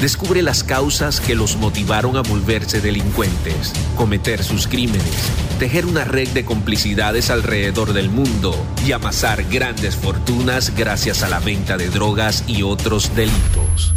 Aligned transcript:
Descubre 0.00 0.42
las 0.42 0.64
causas 0.64 1.20
que 1.20 1.34
los 1.34 1.56
motivaron 1.56 2.16
a 2.16 2.22
volverse 2.22 2.80
delincuentes, 2.80 3.72
cometer 3.96 4.42
sus 4.42 4.66
crímenes, 4.66 5.30
tejer 5.58 5.86
una 5.86 6.04
red 6.04 6.28
de 6.28 6.44
complicidades 6.44 7.30
alrededor 7.30 7.92
del 7.92 8.10
mundo 8.10 8.54
y 8.86 8.92
amasar 8.92 9.44
grandes 9.44 9.96
fortunas 9.96 10.74
gracias 10.76 11.22
a 11.22 11.28
la 11.28 11.38
venta 11.38 11.76
de 11.76 11.88
drogas 11.88 12.44
y 12.46 12.62
otros 12.62 13.14
delitos. 13.14 13.94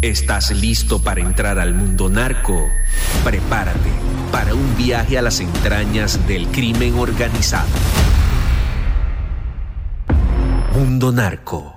¿Estás 0.00 0.50
listo 0.50 1.00
para 1.00 1.20
entrar 1.20 1.58
al 1.58 1.74
mundo 1.74 2.08
narco? 2.08 2.68
Prepárate 3.24 3.90
para 4.32 4.54
un 4.54 4.76
viaje 4.76 5.16
a 5.18 5.22
las 5.22 5.40
entrañas 5.40 6.26
del 6.26 6.48
crimen 6.48 6.98
organizado. 6.98 7.68
Mundo 10.74 11.10
Narco 11.10 11.76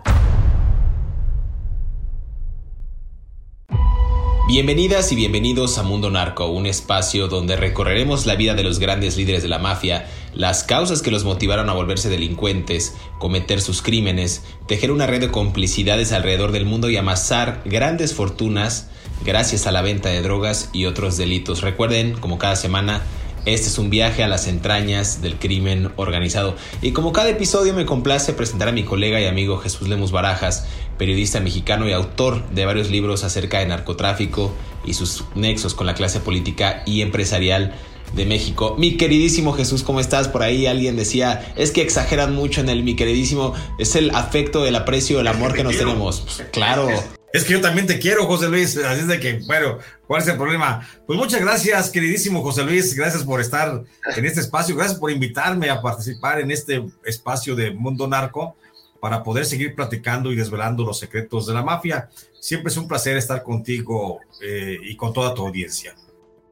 Bienvenidas 4.49 5.11
y 5.11 5.15
bienvenidos 5.15 5.77
a 5.77 5.83
Mundo 5.83 6.09
Narco, 6.09 6.47
un 6.47 6.65
espacio 6.65 7.27
donde 7.27 7.55
recorreremos 7.55 8.25
la 8.25 8.33
vida 8.33 8.55
de 8.55 8.63
los 8.63 8.79
grandes 8.79 9.15
líderes 9.15 9.43
de 9.43 9.47
la 9.47 9.59
mafia, 9.59 10.07
las 10.33 10.63
causas 10.63 11.03
que 11.03 11.11
los 11.11 11.23
motivaron 11.23 11.69
a 11.69 11.73
volverse 11.73 12.09
delincuentes, 12.09 12.95
cometer 13.19 13.61
sus 13.61 13.83
crímenes, 13.83 14.43
tejer 14.65 14.91
una 14.91 15.05
red 15.05 15.21
de 15.21 15.29
complicidades 15.29 16.11
alrededor 16.13 16.51
del 16.51 16.65
mundo 16.65 16.89
y 16.89 16.97
amasar 16.97 17.61
grandes 17.63 18.15
fortunas 18.15 18.89
gracias 19.23 19.67
a 19.67 19.71
la 19.71 19.83
venta 19.83 20.09
de 20.09 20.23
drogas 20.23 20.71
y 20.73 20.85
otros 20.85 21.15
delitos. 21.15 21.61
Recuerden, 21.61 22.13
como 22.13 22.39
cada 22.39 22.55
semana, 22.55 23.03
este 23.45 23.67
es 23.67 23.77
un 23.77 23.89
viaje 23.89 24.23
a 24.23 24.27
las 24.27 24.47
entrañas 24.47 25.21
del 25.21 25.37
crimen 25.37 25.91
organizado. 25.95 26.55
Y 26.81 26.91
como 26.91 27.13
cada 27.13 27.29
episodio 27.29 27.73
me 27.73 27.85
complace 27.85 28.33
presentar 28.33 28.67
a 28.67 28.71
mi 28.71 28.83
colega 28.83 29.21
y 29.21 29.27
amigo 29.27 29.59
Jesús 29.59 29.87
Lemus 29.87 30.11
Barajas, 30.11 30.67
periodista 30.99 31.39
mexicano 31.39 31.87
y 31.87 31.93
autor 31.93 32.47
de 32.49 32.65
varios 32.65 32.91
libros 32.91 33.23
acerca 33.23 33.59
de 33.59 33.65
narcotráfico 33.65 34.53
y 34.85 34.93
sus 34.93 35.23
nexos 35.33 35.73
con 35.73 35.87
la 35.87 35.95
clase 35.95 36.19
política 36.19 36.83
y 36.85 37.01
empresarial 37.01 37.73
de 38.13 38.25
México. 38.25 38.75
Mi 38.77 38.97
queridísimo 38.97 39.53
Jesús, 39.53 39.81
¿cómo 39.83 39.99
estás? 39.99 40.27
Por 40.27 40.43
ahí 40.43 40.67
alguien 40.67 40.95
decía, 40.95 41.53
es 41.55 41.71
que 41.71 41.81
exageran 41.81 42.35
mucho 42.35 42.61
en 42.61 42.69
el 42.69 42.83
mi 42.83 42.95
queridísimo, 42.95 43.53
es 43.79 43.95
el 43.95 44.11
afecto, 44.13 44.65
el 44.65 44.75
aprecio, 44.75 45.19
el 45.19 45.27
amor 45.27 45.53
que 45.53 45.63
nos 45.63 45.77
tenemos. 45.77 46.43
claro. 46.51 46.89
Es 47.31 47.43
que 47.43 47.53
yo 47.53 47.61
también 47.61 47.85
te 47.85 47.99
quiero, 47.99 48.25
José 48.25 48.47
Luis. 48.47 48.75
Así 48.77 49.01
es 49.01 49.07
de 49.07 49.19
que, 49.19 49.39
bueno, 49.45 49.77
¿cuál 50.07 50.23
es 50.23 50.27
el 50.27 50.35
problema? 50.35 50.87
Pues 51.05 51.19
muchas 51.19 51.39
gracias, 51.39 51.91
queridísimo 51.91 52.41
José 52.41 52.63
Luis. 52.63 52.95
Gracias 52.95 53.23
por 53.23 53.39
estar 53.39 53.83
en 54.17 54.25
este 54.25 54.39
espacio. 54.41 54.75
Gracias 54.75 54.97
por 54.97 55.11
invitarme 55.11 55.69
a 55.69 55.79
participar 55.79 56.39
en 56.39 56.49
este 56.49 56.83
espacio 57.05 57.55
de 57.55 57.69
Mundo 57.69 58.07
Narco 58.07 58.55
para 58.99 59.23
poder 59.23 59.45
seguir 59.45 59.75
platicando 59.75 60.31
y 60.31 60.35
desvelando 60.35 60.83
los 60.83 60.99
secretos 60.99 61.47
de 61.47 61.53
la 61.53 61.63
mafia. 61.63 62.09
Siempre 62.39 62.71
es 62.71 62.77
un 62.77 62.87
placer 62.87 63.17
estar 63.17 63.43
contigo 63.43 64.19
eh, 64.41 64.77
y 64.81 64.95
con 64.95 65.13
toda 65.13 65.33
tu 65.33 65.45
audiencia. 65.45 65.95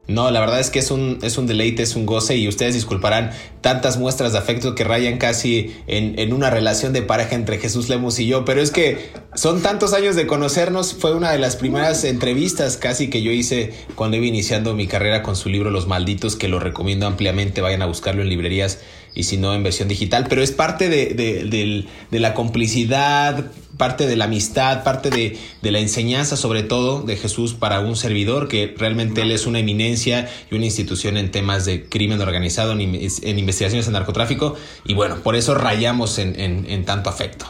No, 0.08 0.30
la 0.30 0.40
verdad 0.40 0.58
es 0.58 0.70
que 0.70 0.78
es 0.78 0.90
un, 0.90 1.18
es 1.20 1.36
un 1.36 1.46
deleite, 1.46 1.82
es 1.82 1.94
un 1.94 2.06
goce 2.06 2.34
y 2.34 2.48
ustedes 2.48 2.72
disculparán 2.72 3.30
tantas 3.60 3.98
muestras 3.98 4.32
de 4.32 4.38
afecto 4.38 4.74
que 4.74 4.82
rayan 4.82 5.18
casi 5.18 5.76
en, 5.86 6.18
en, 6.18 6.32
una 6.32 6.48
relación 6.48 6.94
de 6.94 7.02
pareja 7.02 7.34
entre 7.34 7.58
Jesús 7.58 7.90
Lemos 7.90 8.18
y 8.18 8.26
yo, 8.26 8.46
pero 8.46 8.62
es 8.62 8.70
que 8.70 9.10
son 9.34 9.60
tantos 9.60 9.92
años 9.92 10.16
de 10.16 10.26
conocernos, 10.26 10.94
fue 10.94 11.14
una 11.14 11.30
de 11.30 11.38
las 11.38 11.56
primeras 11.56 12.04
entrevistas 12.04 12.78
casi 12.78 13.10
que 13.10 13.22
yo 13.22 13.32
hice 13.32 13.74
cuando 13.96 14.16
iba 14.16 14.24
iniciando 14.24 14.74
mi 14.74 14.86
carrera 14.86 15.22
con 15.22 15.36
su 15.36 15.50
libro 15.50 15.70
Los 15.70 15.86
Malditos, 15.86 16.36
que 16.36 16.48
lo 16.48 16.58
recomiendo 16.58 17.06
ampliamente, 17.06 17.60
vayan 17.60 17.82
a 17.82 17.86
buscarlo 17.86 18.22
en 18.22 18.30
librerías 18.30 18.80
y 19.14 19.24
si 19.24 19.36
no 19.36 19.54
en 19.54 19.62
versión 19.62 19.88
digital, 19.88 20.26
pero 20.28 20.42
es 20.42 20.52
parte 20.52 20.88
de, 20.88 21.14
de, 21.14 22.18
la 22.20 22.34
complicidad, 22.34 23.50
parte 23.76 24.06
de 24.06 24.16
la 24.16 24.26
amistad, 24.26 24.84
parte 24.84 25.10
de, 25.10 25.38
la 25.62 25.78
enseñanza 25.78 26.36
sobre 26.36 26.62
todo 26.62 27.02
de 27.02 27.16
Jesús 27.16 27.54
para 27.54 27.80
un 27.80 27.96
servidor, 27.96 28.48
que 28.48 28.74
realmente 28.76 29.22
él 29.22 29.32
es 29.32 29.46
una 29.46 29.58
eminencia 29.58 30.28
y 30.50 30.54
una 30.54 30.66
institución 30.66 31.16
en 31.16 31.30
temas 31.30 31.64
de 31.64 31.88
crimen 31.88 32.20
organizado, 32.20 32.72
en, 32.72 32.80
investigaciones 32.80 33.86
de 33.86 33.92
narcotráfico, 33.92 34.56
y 34.84 34.94
bueno, 34.94 35.16
por 35.22 35.36
eso 35.36 35.54
rayamos 35.54 36.18
en, 36.18 36.84
tanto 36.84 37.10
afecto. 37.10 37.46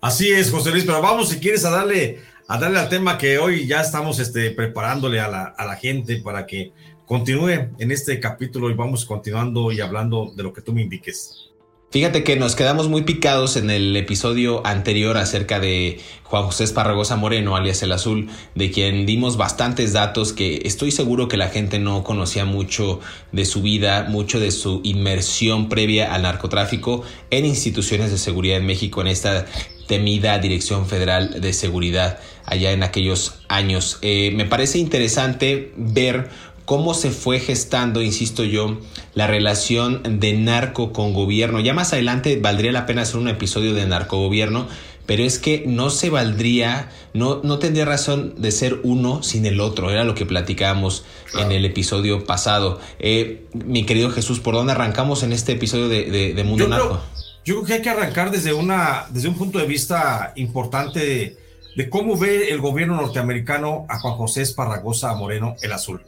Así 0.00 0.30
es, 0.30 0.50
José 0.50 0.70
Luis, 0.70 0.84
pero 0.84 1.00
vamos 1.00 1.28
si 1.28 1.38
quieres 1.38 1.64
a 1.64 1.70
darle, 1.70 2.20
a 2.48 2.58
darle 2.58 2.78
al 2.78 2.88
tema 2.88 3.18
que 3.18 3.38
hoy 3.38 3.66
ya 3.66 3.80
estamos 3.80 4.18
este, 4.18 4.50
preparándole 4.50 5.20
a 5.20 5.28
la, 5.28 5.44
a 5.44 5.64
la 5.64 5.76
gente 5.76 6.16
para 6.16 6.44
que 6.44 6.72
continúe 7.06 7.70
en 7.78 7.90
este 7.90 8.18
capítulo 8.20 8.70
y 8.70 8.74
vamos 8.74 9.04
continuando 9.04 9.72
y 9.72 9.80
hablando 9.80 10.32
de 10.34 10.42
lo 10.42 10.52
que 10.52 10.62
tú 10.62 10.72
me 10.72 10.82
indiques. 10.82 11.52
Fíjate 11.92 12.24
que 12.24 12.36
nos 12.36 12.56
quedamos 12.56 12.88
muy 12.88 13.02
picados 13.02 13.58
en 13.58 13.68
el 13.68 13.94
episodio 13.98 14.66
anterior 14.66 15.18
acerca 15.18 15.60
de 15.60 16.00
Juan 16.22 16.44
José 16.44 16.64
Esparragosa 16.64 17.16
Moreno, 17.16 17.54
alias 17.54 17.82
El 17.82 17.92
Azul, 17.92 18.30
de 18.54 18.70
quien 18.70 19.04
dimos 19.04 19.36
bastantes 19.36 19.92
datos 19.92 20.32
que 20.32 20.62
estoy 20.64 20.90
seguro 20.90 21.28
que 21.28 21.36
la 21.36 21.50
gente 21.50 21.78
no 21.78 22.02
conocía 22.02 22.46
mucho 22.46 23.00
de 23.32 23.44
su 23.44 23.60
vida, 23.60 24.06
mucho 24.08 24.40
de 24.40 24.52
su 24.52 24.80
inmersión 24.84 25.68
previa 25.68 26.14
al 26.14 26.22
narcotráfico 26.22 27.02
en 27.30 27.44
instituciones 27.44 28.10
de 28.10 28.16
seguridad 28.16 28.56
en 28.56 28.64
México, 28.64 29.02
en 29.02 29.08
esta 29.08 29.44
temida 29.86 30.38
Dirección 30.38 30.86
Federal 30.86 31.42
de 31.42 31.52
Seguridad 31.52 32.18
allá 32.46 32.72
en 32.72 32.82
aquellos 32.82 33.42
años. 33.48 33.98
Eh, 34.00 34.32
me 34.34 34.46
parece 34.46 34.78
interesante 34.78 35.74
ver 35.76 36.30
cómo 36.64 36.94
se 36.94 37.10
fue 37.10 37.40
gestando, 37.40 38.02
insisto 38.02 38.44
yo, 38.44 38.78
la 39.14 39.26
relación 39.26 40.20
de 40.20 40.34
narco 40.34 40.92
con 40.92 41.12
gobierno. 41.12 41.60
Ya 41.60 41.74
más 41.74 41.92
adelante 41.92 42.38
valdría 42.40 42.72
la 42.72 42.86
pena 42.86 43.02
hacer 43.02 43.16
un 43.16 43.28
episodio 43.28 43.74
de 43.74 43.86
narcogobierno, 43.86 44.68
pero 45.06 45.24
es 45.24 45.38
que 45.38 45.64
no 45.66 45.90
se 45.90 46.10
valdría, 46.10 46.90
no, 47.12 47.40
no 47.42 47.58
tendría 47.58 47.84
razón 47.84 48.34
de 48.38 48.52
ser 48.52 48.80
uno 48.84 49.22
sin 49.22 49.46
el 49.46 49.60
otro, 49.60 49.90
era 49.90 50.04
lo 50.04 50.14
que 50.14 50.26
platicábamos 50.26 51.04
en 51.38 51.50
el 51.52 51.64
episodio 51.64 52.24
pasado. 52.24 52.80
Eh, 52.98 53.46
mi 53.52 53.84
querido 53.84 54.10
Jesús, 54.10 54.40
¿por 54.40 54.54
dónde 54.54 54.72
arrancamos 54.72 55.22
en 55.22 55.32
este 55.32 55.52
episodio 55.52 55.88
de, 55.88 56.42
Mundo 56.44 56.68
Narco? 56.68 57.00
yo 57.44 57.56
creo 57.56 57.66
que 57.66 57.72
hay 57.74 57.82
que 57.82 57.90
arrancar 57.90 58.30
desde, 58.30 58.52
una, 58.52 59.06
desde 59.10 59.28
un 59.28 59.34
punto 59.34 59.58
de 59.58 59.66
vista 59.66 60.32
importante 60.36 61.00
de, 61.00 61.36
de 61.74 61.90
cómo 61.90 62.16
ve 62.16 62.50
el 62.50 62.60
gobierno 62.60 62.94
norteamericano 62.94 63.84
a 63.88 63.98
Juan 63.98 64.14
José 64.14 64.42
Esparragosa 64.42 65.12
Moreno, 65.14 65.56
el 65.60 65.72
azul. 65.72 66.02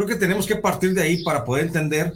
Creo 0.00 0.08
que 0.08 0.16
tenemos 0.16 0.46
que 0.46 0.56
partir 0.56 0.94
de 0.94 1.02
ahí 1.02 1.22
para 1.22 1.44
poder 1.44 1.66
entender 1.66 2.14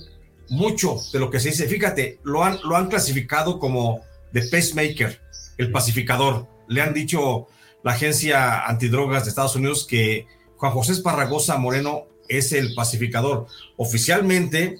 mucho 0.48 0.96
de 1.12 1.18
lo 1.18 1.30
que 1.30 1.38
se 1.38 1.50
dice. 1.50 1.68
Fíjate, 1.68 2.18
lo 2.22 2.42
han, 2.42 2.58
lo 2.64 2.76
han 2.76 2.88
clasificado 2.88 3.58
como 3.58 4.00
the 4.32 4.40
pacemaker, 4.50 5.20
el 5.58 5.70
pacificador. 5.70 6.46
Le 6.66 6.80
han 6.80 6.94
dicho 6.94 7.46
la 7.82 7.92
agencia 7.92 8.64
antidrogas 8.64 9.24
de 9.24 9.28
Estados 9.28 9.54
Unidos 9.56 9.86
que 9.86 10.26
Juan 10.56 10.72
José 10.72 10.92
Esparragosa 10.92 11.58
Moreno 11.58 12.04
es 12.26 12.52
el 12.52 12.74
pacificador. 12.74 13.48
Oficialmente 13.76 14.78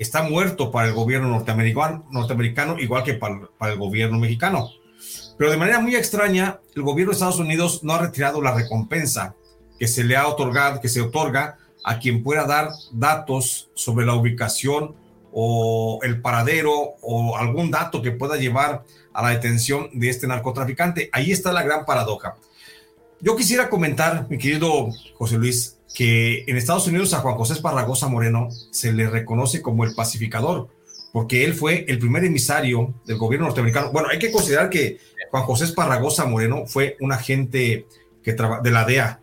está 0.00 0.24
muerto 0.24 0.72
para 0.72 0.88
el 0.88 0.94
gobierno 0.94 1.28
norteamericano, 1.28 2.08
norteamericano 2.10 2.76
igual 2.80 3.04
que 3.04 3.14
para, 3.14 3.50
para 3.56 3.74
el 3.74 3.78
gobierno 3.78 4.18
mexicano. 4.18 4.68
Pero 5.38 5.48
de 5.48 5.58
manera 5.58 5.78
muy 5.78 5.94
extraña, 5.94 6.58
el 6.74 6.82
gobierno 6.82 7.12
de 7.12 7.14
Estados 7.14 7.38
Unidos 7.38 7.84
no 7.84 7.92
ha 7.92 8.00
retirado 8.00 8.42
la 8.42 8.52
recompensa 8.52 9.36
que 9.78 9.86
se 9.86 10.02
le 10.02 10.16
ha 10.16 10.26
otorgado, 10.26 10.80
que 10.80 10.88
se 10.88 11.00
otorga 11.00 11.58
a 11.84 11.98
quien 11.98 12.22
pueda 12.22 12.46
dar 12.46 12.70
datos 12.92 13.70
sobre 13.74 14.06
la 14.06 14.14
ubicación 14.14 14.94
o 15.32 15.98
el 16.02 16.20
paradero 16.20 16.94
o 17.00 17.36
algún 17.36 17.70
dato 17.70 18.02
que 18.02 18.12
pueda 18.12 18.36
llevar 18.36 18.84
a 19.12 19.22
la 19.22 19.30
detención 19.30 19.88
de 19.92 20.10
este 20.10 20.26
narcotraficante. 20.26 21.08
Ahí 21.12 21.32
está 21.32 21.52
la 21.52 21.62
gran 21.62 21.84
paradoja. 21.84 22.36
Yo 23.20 23.36
quisiera 23.36 23.70
comentar, 23.70 24.26
mi 24.28 24.36
querido 24.36 24.90
José 25.16 25.38
Luis, 25.38 25.78
que 25.94 26.44
en 26.46 26.56
Estados 26.56 26.86
Unidos 26.86 27.14
a 27.14 27.18
Juan 27.18 27.36
José 27.36 27.54
Esparragosa 27.54 28.08
Moreno 28.08 28.48
se 28.70 28.92
le 28.92 29.08
reconoce 29.08 29.62
como 29.62 29.84
el 29.84 29.94
pacificador, 29.94 30.68
porque 31.12 31.44
él 31.44 31.54
fue 31.54 31.84
el 31.88 31.98
primer 31.98 32.24
emisario 32.24 32.94
del 33.06 33.18
gobierno 33.18 33.46
norteamericano. 33.46 33.92
Bueno, 33.92 34.08
hay 34.10 34.18
que 34.18 34.32
considerar 34.32 34.70
que 34.70 34.98
Juan 35.30 35.44
José 35.44 35.64
Esparragosa 35.64 36.24
Moreno 36.24 36.66
fue 36.66 36.96
un 37.00 37.12
agente 37.12 37.86
que 38.22 38.32
de 38.32 38.70
la 38.70 38.84
DEA, 38.84 39.20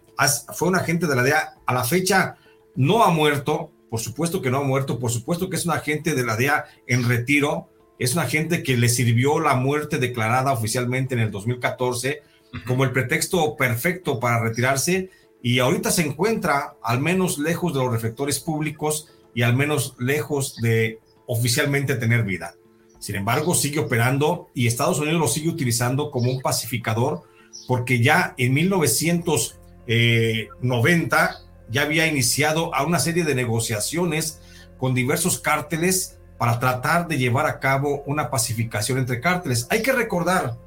fue 0.54 0.68
un 0.68 0.76
agente 0.76 1.08
de 1.08 1.16
la 1.16 1.24
DEA. 1.24 1.56
A 1.66 1.74
la 1.74 1.84
fecha 1.84 2.36
no 2.76 3.04
ha 3.04 3.12
muerto, 3.12 3.72
por 3.90 4.00
supuesto 4.00 4.42
que 4.42 4.52
no 4.52 4.60
ha 4.60 4.64
muerto, 4.64 5.00
por 5.00 5.12
supuesto 5.12 5.50
que 5.50 5.56
es 5.56 5.66
un 5.66 5.72
agente 5.72 6.16
de 6.16 6.26
la 6.26 6.36
DEA 6.36 6.66
en 6.88 7.08
retiro, 7.08 7.70
es 7.98 8.14
un 8.14 8.20
agente 8.20 8.64
que 8.64 8.78
le 8.78 8.90
sirvió 8.90 9.40
la 9.40 9.56
muerte 9.56 9.98
declarada 9.98 10.54
oficialmente 10.54 11.16
en 11.16 11.22
el 11.22 11.32
2014 11.32 12.22
como 12.66 12.84
el 12.84 12.92
pretexto 12.92 13.56
perfecto 13.56 14.20
para 14.20 14.42
retirarse 14.42 15.10
y 15.42 15.60
ahorita 15.60 15.92
se 15.92 16.06
encuentra 16.06 16.76
al 16.82 17.00
menos 17.00 17.38
lejos 17.38 17.74
de 17.74 17.80
los 17.80 17.92
reflectores 17.92 18.40
públicos 18.40 19.10
y 19.34 19.44
al 19.44 19.56
menos 19.56 19.96
lejos 20.00 20.58
de 20.58 21.00
oficialmente 21.28 21.96
tener 21.96 22.24
vida. 22.24 22.56
Sin 23.00 23.16
embargo, 23.16 23.56
sigue 23.56 23.80
operando 23.80 24.50
y 24.54 24.68
Estados 24.68 25.00
Unidos 25.00 25.22
lo 25.22 25.28
sigue 25.28 25.50
utilizando 25.50 26.12
como 26.12 26.32
un 26.32 26.42
pacificador 26.42 27.24
porque 27.68 28.02
ya 28.02 28.36
en 28.38 28.54
1990 28.54 31.42
ya 31.70 31.84
había 31.84 32.08
iniciado 32.08 32.74
a 32.74 32.84
una 32.84 33.00
serie 33.00 33.24
de 33.24 33.36
negociaciones 33.36 34.40
con 34.78 34.94
diversos 34.94 35.40
cárteles 35.40 36.18
para 36.38 36.60
tratar 36.60 37.08
de 37.08 37.18
llevar 37.18 37.46
a 37.46 37.60
cabo 37.60 38.02
una 38.06 38.30
pacificación 38.30 38.98
entre 38.98 39.20
cárteles. 39.20 39.68
Hay 39.70 39.82
que 39.82 39.92
recordar, 39.92 40.58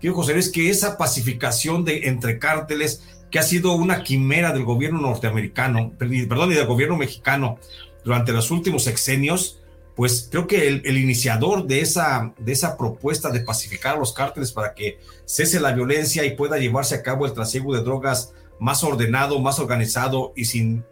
quiero 0.00 0.14
José 0.14 0.34
Luis, 0.34 0.50
que 0.50 0.70
esa 0.70 0.96
pacificación 0.96 1.84
de 1.84 2.06
entre 2.08 2.38
cárteles 2.38 3.02
que 3.30 3.40
ha 3.40 3.42
sido 3.42 3.72
una 3.72 4.04
quimera 4.04 4.52
del 4.52 4.64
gobierno 4.64 5.00
norteamericano, 5.00 5.92
perdón, 5.98 6.52
y 6.52 6.54
del 6.54 6.66
gobierno 6.66 6.96
mexicano 6.96 7.58
durante 8.04 8.32
los 8.32 8.52
últimos 8.52 8.84
sexenios, 8.84 9.60
pues 9.96 10.28
creo 10.30 10.46
que 10.46 10.68
el, 10.68 10.96
iniciador 10.96 11.66
de 11.66 11.80
esa, 11.80 12.34
de 12.38 12.52
esa 12.52 12.76
propuesta 12.76 13.30
de 13.30 13.40
pacificar 13.40 13.96
a 13.96 13.98
los 13.98 14.12
cárteles 14.12 14.52
para 14.52 14.74
que 14.74 15.00
cese 15.24 15.58
la 15.58 15.72
violencia 15.72 16.24
y 16.24 16.36
pueda 16.36 16.58
llevarse 16.58 16.94
a 16.94 17.02
cabo 17.02 17.26
el 17.26 17.32
trasiego 17.32 17.74
de 17.74 17.82
drogas 17.82 18.32
más 18.58 18.82
ordenado, 18.84 19.38
más 19.40 19.58
organizado 19.58 20.32
y 20.36 20.46
sin 20.46 20.84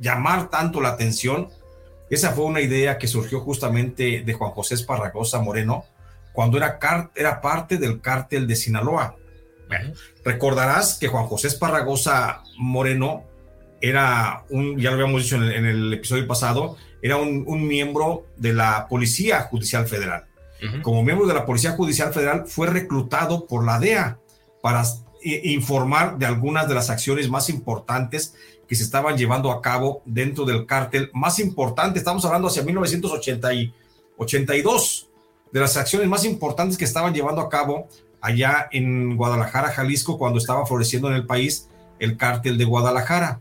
llamar 0.00 0.50
tanto 0.50 0.80
la 0.80 0.90
atención, 0.90 1.48
esa 2.10 2.32
fue 2.32 2.44
una 2.44 2.60
idea 2.60 2.98
que 2.98 3.08
surgió 3.08 3.40
justamente 3.40 4.22
de 4.24 4.32
Juan 4.32 4.52
José 4.52 4.74
Esparragosa 4.74 5.40
Moreno 5.40 5.84
cuando 6.32 6.58
era, 6.58 6.78
era 7.14 7.40
parte 7.40 7.78
del 7.78 8.00
cártel 8.00 8.46
de 8.46 8.56
Sinaloa. 8.56 9.16
recordarás 10.24 10.98
que 10.98 11.08
Juan 11.08 11.26
José 11.26 11.48
Esparragosa 11.48 12.42
Moreno 12.58 13.24
era 13.80 14.44
un, 14.50 14.78
ya 14.78 14.90
lo 14.90 14.96
habíamos 14.96 15.22
dicho 15.22 15.36
en 15.36 15.66
el, 15.66 15.92
episodio 15.94 16.26
pasado, 16.26 16.76
era 17.02 17.16
un, 17.16 17.66
miembro 17.66 18.26
de 18.36 18.52
la 18.52 18.86
Policía 18.88 19.42
Judicial 19.42 19.86
Federal. 19.86 20.26
Como 20.82 21.02
miembro 21.02 21.26
de 21.26 21.34
la 21.34 21.44
Policía 21.44 21.72
Judicial 21.72 22.12
Federal 22.12 22.44
fue 22.46 22.66
reclutado 22.66 23.46
por 23.46 23.64
la 23.64 23.78
DEA 23.78 24.18
para 24.62 24.84
informar 25.26 26.18
de 26.18 26.26
algunas 26.26 26.68
de 26.68 26.74
las 26.74 26.90
acciones 26.90 27.28
más 27.28 27.50
importantes 27.50 28.34
que 28.68 28.74
se 28.74 28.82
estaban 28.82 29.16
llevando 29.16 29.50
a 29.50 29.62
cabo 29.62 30.02
dentro 30.04 30.44
del 30.44 30.66
cártel 30.66 31.10
más 31.12 31.38
importante. 31.38 31.98
Estamos 31.98 32.24
hablando 32.24 32.48
hacia 32.48 32.62
1982, 32.62 35.08
de 35.52 35.60
las 35.60 35.76
acciones 35.76 36.08
más 36.08 36.24
importantes 36.24 36.76
que 36.76 36.84
estaban 36.84 37.14
llevando 37.14 37.40
a 37.40 37.48
cabo 37.48 37.86
allá 38.20 38.68
en 38.72 39.16
Guadalajara, 39.16 39.68
Jalisco, 39.68 40.18
cuando 40.18 40.38
estaba 40.38 40.66
floreciendo 40.66 41.08
en 41.08 41.14
el 41.14 41.26
país 41.26 41.68
el 41.98 42.16
cártel 42.16 42.58
de 42.58 42.64
Guadalajara. 42.64 43.40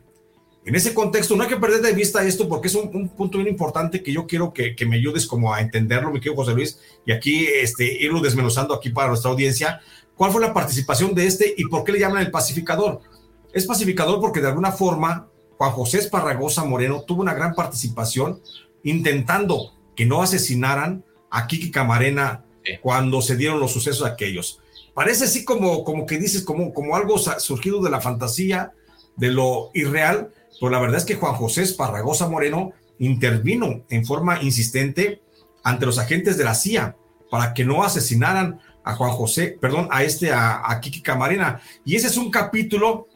En 0.66 0.74
ese 0.74 0.96
contexto, 0.96 1.36
no 1.36 1.44
hay 1.44 1.50
que 1.50 1.58
perder 1.58 1.82
de 1.82 1.94
vista 1.94 2.26
esto 2.26 2.50
porque 2.50 2.70
es 2.70 2.76
un, 2.76 3.10
punto 3.10 3.38
bien 3.38 3.50
importante 3.50 4.02
que 4.02 4.12
yo 4.12 4.26
quiero 4.26 4.52
que, 4.52 4.76
me 4.88 4.96
ayudes 4.96 5.28
como 5.28 5.54
a 5.54 5.62
entenderlo, 5.62 6.10
mi 6.10 6.20
querido 6.20 6.36
José 6.36 6.54
Luis, 6.54 6.80
y 7.06 7.12
aquí 7.12 7.46
este, 7.46 8.02
irlo 8.02 8.20
desmenuzando 8.20 8.74
aquí 8.74 8.90
para 8.90 9.10
nuestra 9.10 9.30
audiencia. 9.30 9.82
¿Cuál 10.16 10.32
fue 10.32 10.42
la 10.42 10.54
participación 10.54 11.14
de 11.14 11.28
este 11.28 11.54
y 11.58 11.66
por 11.66 11.84
qué 11.84 11.92
le 11.92 12.00
llaman 12.00 12.22
el 12.22 12.32
pacificador? 12.32 13.02
Es 13.54 13.66
pacificador 13.66 14.20
porque 14.20 14.42
de 14.42 14.48
alguna 14.48 14.72
forma 14.72 15.28
Juan 15.58 15.72
José 15.72 16.00
Esparragosa 16.00 16.64
Moreno 16.64 17.04
tuvo 17.04 17.22
una 17.22 17.34
gran 17.34 17.54
participación 17.54 18.42
intentando 18.84 19.74
que 19.96 20.06
no 20.06 20.22
asesinaran 20.22 21.04
a 21.30 21.48
Kiki 21.48 21.72
Camarena 21.72 22.46
cuando 22.82 23.22
se 23.22 23.36
dieron 23.36 23.60
los 23.60 23.72
sucesos 23.72 24.08
aquellos. 24.08 24.60
Parece 24.94 25.26
así 25.26 25.44
como, 25.44 25.84
como 25.84 26.06
que 26.06 26.18
dices, 26.18 26.44
como, 26.44 26.74
como 26.74 26.96
algo 26.96 27.18
surgido 27.18 27.82
de 27.82 27.90
la 27.90 28.02
fantasía, 28.02 28.72
de 29.18 29.30
lo 29.30 29.72
irreal, 29.74 30.32
pero 30.60 30.72
la 30.72 30.80
verdad 30.80 30.98
es 30.98 31.06
que 31.06 31.16
Juan 31.16 31.36
José 31.36 31.64
Esparragosa 31.64 32.28
Moreno 32.28 32.72
intervino 33.00 33.84
en 33.90 34.06
forma 34.06 34.42
insistente 34.42 35.22
ante 35.64 35.86
los 35.86 36.00
agentes 36.00 36.38
de 36.38 36.46
la 36.46 36.56
CIA 36.56 36.96
para 37.30 37.54
que 37.54 37.66
no 37.66 37.84
asesinaran 37.84 38.62
a 38.86 38.94
Juan 38.94 39.12
José, 39.12 39.58
perdón, 39.60 39.88
a 39.92 40.04
este, 40.04 40.32
a, 40.32 40.80
Kiki 40.80 41.02
Camarena. 41.02 41.60
Y 41.84 41.96
ese 41.96 42.08
es 42.08 42.18
un 42.18 42.30
capítulo 42.30 43.08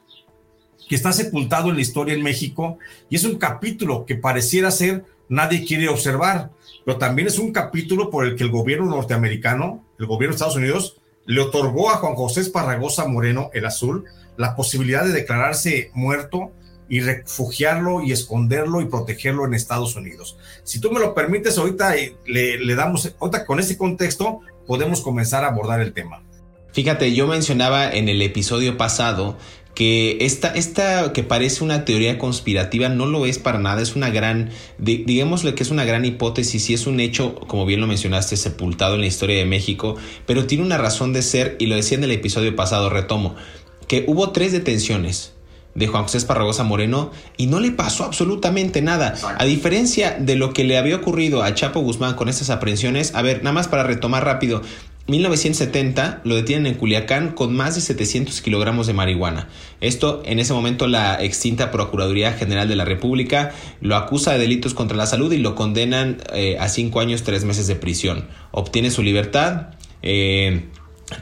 que 0.89 0.95
está 0.95 1.13
sepultado 1.13 1.69
en 1.69 1.75
la 1.75 1.81
historia 1.81 2.15
en 2.15 2.23
México 2.23 2.79
y 3.09 3.15
es 3.15 3.23
un 3.23 3.37
capítulo 3.37 4.05
que 4.05 4.15
pareciera 4.15 4.71
ser 4.71 5.05
nadie 5.29 5.63
quiere 5.63 5.87
observar, 5.87 6.49
pero 6.83 6.97
también 6.97 7.27
es 7.27 7.37
un 7.37 7.51
capítulo 7.51 8.09
por 8.09 8.25
el 8.25 8.35
que 8.35 8.43
el 8.43 8.49
gobierno 8.49 8.87
norteamericano, 8.87 9.85
el 9.99 10.07
gobierno 10.07 10.33
de 10.33 10.37
Estados 10.37 10.55
Unidos, 10.55 10.97
le 11.27 11.39
otorgó 11.41 11.91
a 11.91 11.97
Juan 11.97 12.15
José 12.15 12.41
Esparragosa 12.41 13.07
Moreno, 13.07 13.51
el 13.53 13.67
azul, 13.67 14.05
la 14.37 14.55
posibilidad 14.55 15.05
de 15.05 15.11
declararse 15.11 15.91
muerto 15.93 16.51
y 16.89 17.01
refugiarlo 17.01 18.01
y 18.01 18.11
esconderlo 18.11 18.81
y 18.81 18.85
protegerlo 18.85 19.45
en 19.45 19.53
Estados 19.53 19.95
Unidos. 19.95 20.39
Si 20.63 20.81
tú 20.81 20.91
me 20.91 20.99
lo 20.99 21.13
permites, 21.13 21.59
ahorita 21.59 21.95
eh, 21.95 22.15
le, 22.25 22.57
le 22.57 22.73
damos, 22.73 23.13
ahorita 23.19 23.45
con 23.45 23.59
ese 23.59 23.77
contexto, 23.77 24.41
podemos 24.69 25.01
comenzar 25.01 25.43
a 25.45 25.47
abordar 25.47 25.81
el 25.81 25.93
tema. 25.93 26.21
Fíjate, 26.73 27.15
yo 27.15 27.25
mencionaba 27.25 27.91
en 27.91 28.07
el 28.07 28.21
episodio 28.21 28.77
pasado 28.77 29.35
que 29.73 30.19
esta, 30.21 30.49
esta 30.49 31.11
que 31.11 31.23
parece 31.23 31.63
una 31.63 31.85
teoría 31.85 32.19
conspirativa 32.19 32.87
no 32.87 33.07
lo 33.07 33.25
es 33.25 33.39
para 33.39 33.57
nada, 33.57 33.81
es 33.81 33.95
una 33.95 34.11
gran, 34.11 34.51
digámosle 34.77 35.55
que 35.55 35.63
es 35.63 35.71
una 35.71 35.85
gran 35.85 36.05
hipótesis 36.05 36.69
y 36.69 36.75
es 36.75 36.85
un 36.85 36.99
hecho, 36.99 37.33
como 37.33 37.65
bien 37.65 37.81
lo 37.81 37.87
mencionaste, 37.87 38.37
sepultado 38.37 38.93
en 38.93 39.01
la 39.01 39.07
historia 39.07 39.37
de 39.37 39.45
México, 39.45 39.95
pero 40.27 40.45
tiene 40.45 40.63
una 40.63 40.77
razón 40.77 41.13
de 41.13 41.23
ser 41.23 41.55
y 41.57 41.65
lo 41.65 41.75
decía 41.75 41.97
en 41.97 42.03
el 42.03 42.11
episodio 42.11 42.55
pasado, 42.55 42.91
retomo, 42.91 43.35
que 43.87 44.05
hubo 44.05 44.29
tres 44.29 44.51
detenciones 44.51 45.33
de 45.79 45.87
Juan 45.87 46.03
José 46.03 46.17
Esparragosa 46.17 46.63
Moreno 46.63 47.11
y 47.37 47.47
no 47.47 47.59
le 47.61 47.71
pasó 47.71 48.03
absolutamente 48.03 48.81
nada. 48.81 49.15
A 49.37 49.45
diferencia 49.45 50.17
de 50.19 50.35
lo 50.35 50.53
que 50.53 50.65
le 50.65 50.77
había 50.77 50.97
ocurrido 50.97 51.41
a 51.41 51.53
Chapo 51.55 51.79
Guzmán 51.79 52.15
con 52.15 52.27
estas 52.27 52.49
aprehensiones, 52.49 53.15
a 53.15 53.21
ver, 53.21 53.43
nada 53.43 53.53
más 53.53 53.69
para 53.69 53.83
retomar 53.83 54.25
rápido, 54.25 54.61
1970 55.07 56.21
lo 56.25 56.35
detienen 56.35 56.67
en 56.67 56.75
Culiacán 56.75 57.29
con 57.29 57.55
más 57.55 57.75
de 57.75 57.81
700 57.81 58.41
kilogramos 58.41 58.87
de 58.87 58.93
marihuana. 58.93 59.47
Esto 59.79 60.21
en 60.25 60.37
ese 60.39 60.53
momento 60.53 60.85
la 60.87 61.23
extinta 61.23 61.71
Procuraduría 61.71 62.33
General 62.33 62.67
de 62.67 62.75
la 62.75 62.85
República 62.85 63.53
lo 63.79 63.95
acusa 63.95 64.33
de 64.33 64.39
delitos 64.39 64.73
contra 64.73 64.97
la 64.97 65.07
salud 65.07 65.31
y 65.31 65.37
lo 65.37 65.55
condenan 65.55 66.17
eh, 66.33 66.57
a 66.59 66.67
cinco 66.67 66.99
años, 66.99 67.23
tres 67.23 67.45
meses 67.45 67.67
de 67.67 67.75
prisión. 67.75 68.27
Obtiene 68.51 68.91
su 68.91 69.01
libertad. 69.01 69.69
Eh, 70.01 70.65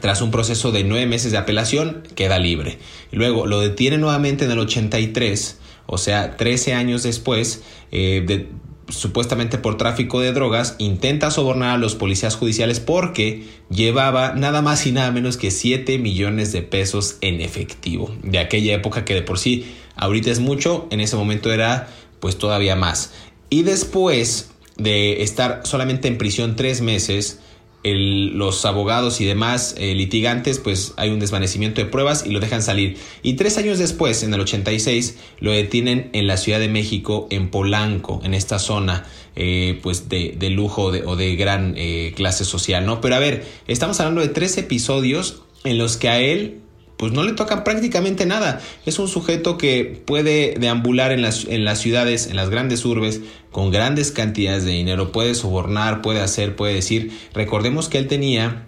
tras 0.00 0.20
un 0.20 0.30
proceso 0.30 0.72
de 0.72 0.84
nueve 0.84 1.06
meses 1.06 1.32
de 1.32 1.38
apelación, 1.38 2.02
queda 2.14 2.38
libre. 2.38 2.78
Luego 3.10 3.46
lo 3.46 3.60
detiene 3.60 3.98
nuevamente 3.98 4.44
en 4.44 4.50
el 4.50 4.58
83, 4.58 5.58
o 5.86 5.98
sea, 5.98 6.36
13 6.36 6.74
años 6.74 7.02
después, 7.02 7.62
eh, 7.90 8.48
supuestamente 8.88 9.58
por 9.58 9.76
tráfico 9.76 10.20
de 10.20 10.32
drogas, 10.32 10.76
intenta 10.78 11.30
sobornar 11.30 11.70
a 11.74 11.78
los 11.78 11.94
policías 11.94 12.36
judiciales 12.36 12.80
porque 12.80 13.44
llevaba 13.70 14.34
nada 14.34 14.62
más 14.62 14.86
y 14.86 14.92
nada 14.92 15.10
menos 15.10 15.36
que 15.36 15.50
7 15.50 15.98
millones 15.98 16.52
de 16.52 16.62
pesos 16.62 17.16
en 17.20 17.40
efectivo. 17.40 18.14
De 18.22 18.38
aquella 18.38 18.74
época 18.74 19.04
que 19.04 19.14
de 19.14 19.22
por 19.22 19.38
sí 19.38 19.74
ahorita 19.96 20.30
es 20.30 20.40
mucho, 20.40 20.86
en 20.90 21.00
ese 21.00 21.16
momento 21.16 21.52
era 21.52 21.88
pues 22.20 22.36
todavía 22.38 22.76
más. 22.76 23.12
Y 23.50 23.62
después 23.62 24.50
de 24.76 25.22
estar 25.22 25.62
solamente 25.64 26.08
en 26.08 26.18
prisión 26.18 26.56
tres 26.56 26.80
meses, 26.80 27.40
los 27.84 28.64
abogados 28.64 29.20
y 29.20 29.24
demás 29.24 29.74
eh, 29.78 29.94
litigantes, 29.94 30.58
pues 30.58 30.94
hay 30.96 31.10
un 31.10 31.20
desvanecimiento 31.20 31.80
de 31.80 31.86
pruebas 31.86 32.26
y 32.26 32.30
lo 32.30 32.40
dejan 32.40 32.62
salir. 32.62 32.98
Y 33.22 33.34
tres 33.34 33.56
años 33.56 33.78
después, 33.78 34.22
en 34.22 34.34
el 34.34 34.40
86, 34.40 35.16
lo 35.40 35.52
detienen 35.52 36.10
en 36.12 36.26
la 36.26 36.36
Ciudad 36.36 36.58
de 36.58 36.68
México, 36.68 37.28
en 37.30 37.50
Polanco, 37.50 38.20
en 38.24 38.34
esta 38.34 38.58
zona, 38.58 39.06
eh, 39.36 39.78
pues 39.82 40.08
de, 40.08 40.36
lujo 40.50 40.84
o 40.84 41.16
de 41.16 41.36
gran 41.36 41.74
eh, 41.76 42.12
clase 42.16 42.44
social, 42.44 42.84
¿no? 42.84 43.00
Pero 43.00 43.14
a 43.14 43.20
ver, 43.20 43.46
estamos 43.68 44.00
hablando 44.00 44.20
de 44.20 44.28
tres 44.28 44.58
episodios 44.58 45.42
en 45.64 45.78
los 45.78 45.96
que 45.96 46.08
a 46.08 46.20
él 46.20 46.60
pues 46.98 47.12
no 47.12 47.22
le 47.22 47.32
toca 47.32 47.64
prácticamente 47.64 48.26
nada. 48.26 48.60
Es 48.84 48.98
un 48.98 49.08
sujeto 49.08 49.56
que 49.56 50.02
puede 50.04 50.56
deambular 50.58 51.12
en 51.12 51.22
las, 51.22 51.44
en 51.44 51.64
las 51.64 51.78
ciudades, 51.78 52.26
en 52.26 52.36
las 52.36 52.50
grandes 52.50 52.84
urbes, 52.84 53.20
con 53.50 53.70
grandes 53.70 54.10
cantidades 54.12 54.64
de 54.64 54.72
dinero, 54.72 55.12
puede 55.12 55.34
sobornar, 55.34 56.02
puede 56.02 56.20
hacer, 56.20 56.56
puede 56.56 56.74
decir. 56.74 57.16
Recordemos 57.32 57.88
que 57.88 57.98
él 57.98 58.08
tenía 58.08 58.66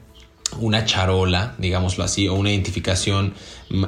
una 0.59 0.85
charola, 0.85 1.55
digámoslo 1.59 2.05
así, 2.05 2.29
o 2.29 2.35
una 2.35 2.51
identificación 2.51 3.35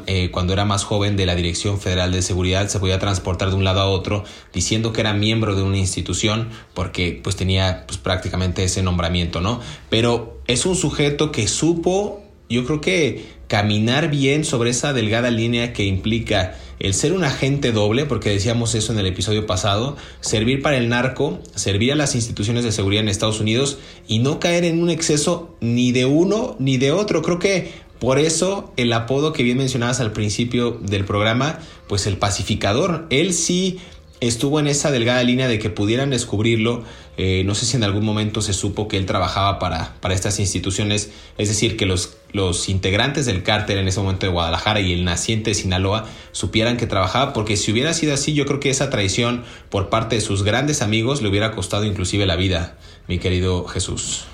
eh, 0.06 0.30
cuando 0.30 0.52
era 0.52 0.64
más 0.64 0.84
joven 0.84 1.16
de 1.16 1.26
la 1.26 1.34
Dirección 1.34 1.80
Federal 1.80 2.12
de 2.12 2.22
Seguridad, 2.22 2.68
se 2.68 2.78
podía 2.78 2.98
transportar 2.98 3.50
de 3.50 3.56
un 3.56 3.64
lado 3.64 3.80
a 3.80 3.86
otro 3.86 4.24
diciendo 4.52 4.92
que 4.92 5.00
era 5.00 5.12
miembro 5.12 5.54
de 5.54 5.62
una 5.62 5.78
institución 5.78 6.50
porque 6.74 7.20
pues 7.22 7.36
tenía 7.36 7.84
pues, 7.86 7.98
prácticamente 7.98 8.64
ese 8.64 8.82
nombramiento, 8.82 9.40
¿no? 9.40 9.60
Pero 9.88 10.40
es 10.46 10.66
un 10.66 10.76
sujeto 10.76 11.32
que 11.32 11.48
supo, 11.48 12.22
yo 12.48 12.64
creo 12.64 12.80
que 12.80 13.41
caminar 13.52 14.08
bien 14.08 14.46
sobre 14.46 14.70
esa 14.70 14.94
delgada 14.94 15.30
línea 15.30 15.74
que 15.74 15.84
implica 15.84 16.54
el 16.78 16.94
ser 16.94 17.12
un 17.12 17.22
agente 17.22 17.70
doble, 17.70 18.06
porque 18.06 18.30
decíamos 18.30 18.74
eso 18.74 18.94
en 18.94 18.98
el 18.98 19.04
episodio 19.04 19.44
pasado, 19.44 19.98
servir 20.22 20.62
para 20.62 20.78
el 20.78 20.88
narco, 20.88 21.38
servir 21.54 21.92
a 21.92 21.94
las 21.94 22.14
instituciones 22.14 22.64
de 22.64 22.72
seguridad 22.72 23.02
en 23.02 23.10
Estados 23.10 23.40
Unidos 23.40 23.76
y 24.08 24.20
no 24.20 24.40
caer 24.40 24.64
en 24.64 24.82
un 24.82 24.88
exceso 24.88 25.54
ni 25.60 25.92
de 25.92 26.06
uno 26.06 26.56
ni 26.60 26.78
de 26.78 26.92
otro. 26.92 27.20
Creo 27.20 27.38
que 27.38 27.70
por 27.98 28.18
eso 28.18 28.72
el 28.78 28.90
apodo 28.94 29.34
que 29.34 29.42
bien 29.42 29.58
mencionabas 29.58 30.00
al 30.00 30.12
principio 30.12 30.80
del 30.80 31.04
programa, 31.04 31.58
pues 31.88 32.06
el 32.06 32.16
pacificador, 32.16 33.06
él 33.10 33.34
sí 33.34 33.80
estuvo 34.28 34.60
en 34.60 34.68
esa 34.68 34.90
delgada 34.92 35.22
línea 35.24 35.48
de 35.48 35.58
que 35.58 35.68
pudieran 35.68 36.10
descubrirlo. 36.10 36.84
Eh, 37.16 37.42
no 37.44 37.54
sé 37.54 37.66
si 37.66 37.76
en 37.76 37.82
algún 37.82 38.04
momento 38.04 38.40
se 38.40 38.52
supo 38.52 38.86
que 38.86 38.96
él 38.96 39.04
trabajaba 39.04 39.58
para, 39.58 39.96
para 40.00 40.14
estas 40.14 40.38
instituciones, 40.38 41.10
es 41.38 41.48
decir, 41.48 41.76
que 41.76 41.86
los, 41.86 42.16
los 42.32 42.68
integrantes 42.68 43.26
del 43.26 43.42
cártel 43.42 43.78
en 43.78 43.88
ese 43.88 44.00
momento 44.00 44.26
de 44.26 44.32
Guadalajara 44.32 44.80
y 44.80 44.92
el 44.92 45.04
naciente 45.04 45.50
de 45.50 45.54
Sinaloa 45.54 46.06
supieran 46.30 46.76
que 46.76 46.86
trabajaba, 46.86 47.32
porque 47.32 47.56
si 47.56 47.72
hubiera 47.72 47.92
sido 47.94 48.14
así, 48.14 48.32
yo 48.32 48.46
creo 48.46 48.60
que 48.60 48.70
esa 48.70 48.90
traición 48.90 49.44
por 49.68 49.90
parte 49.90 50.14
de 50.14 50.20
sus 50.20 50.44
grandes 50.44 50.82
amigos 50.82 51.20
le 51.20 51.28
hubiera 51.28 51.50
costado 51.50 51.84
inclusive 51.84 52.24
la 52.24 52.36
vida, 52.36 52.78
mi 53.08 53.18
querido 53.18 53.66
Jesús. 53.66 54.26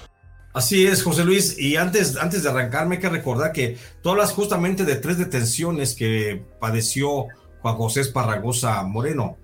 Así 0.52 0.86
es, 0.86 1.02
José 1.02 1.24
Luis. 1.24 1.58
Y 1.58 1.76
antes, 1.76 2.16
antes 2.16 2.42
de 2.42 2.50
arrancarme, 2.50 2.96
hay 2.96 3.00
que 3.00 3.08
recordar 3.08 3.52
que 3.52 3.78
tú 4.02 4.10
hablas 4.10 4.32
justamente 4.32 4.84
de 4.84 4.96
tres 4.96 5.16
detenciones 5.16 5.94
que 5.94 6.42
padeció 6.60 7.26
Juan 7.60 7.76
José 7.76 8.00
Esparragosa 8.00 8.82
Moreno 8.82 9.38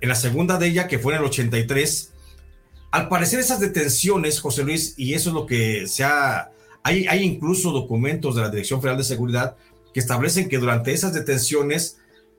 en 0.00 0.08
la 0.08 0.14
segunda 0.14 0.58
de 0.58 0.68
ella, 0.68 0.88
que 0.88 0.98
fue 0.98 1.14
en 1.14 1.20
el 1.20 1.26
83, 1.26 2.12
al 2.90 3.08
parecer 3.08 3.40
esas 3.40 3.60
detenciones, 3.60 4.40
José 4.40 4.64
Luis, 4.64 4.94
y 4.96 5.14
eso 5.14 5.30
es 5.30 5.34
lo 5.34 5.46
que 5.46 5.86
se 5.86 6.04
ha, 6.04 6.50
hay, 6.82 7.22
incluso 7.22 7.72
documentos 7.72 8.36
de 8.36 8.42
la 8.42 8.50
Dirección 8.50 8.80
Federal 8.80 8.98
de 8.98 9.04
Seguridad 9.04 9.56
que 9.92 10.00
establecen 10.00 10.48
que 10.48 10.58
durante 10.58 10.92
esas 10.92 11.12
detenciones, 11.12 11.98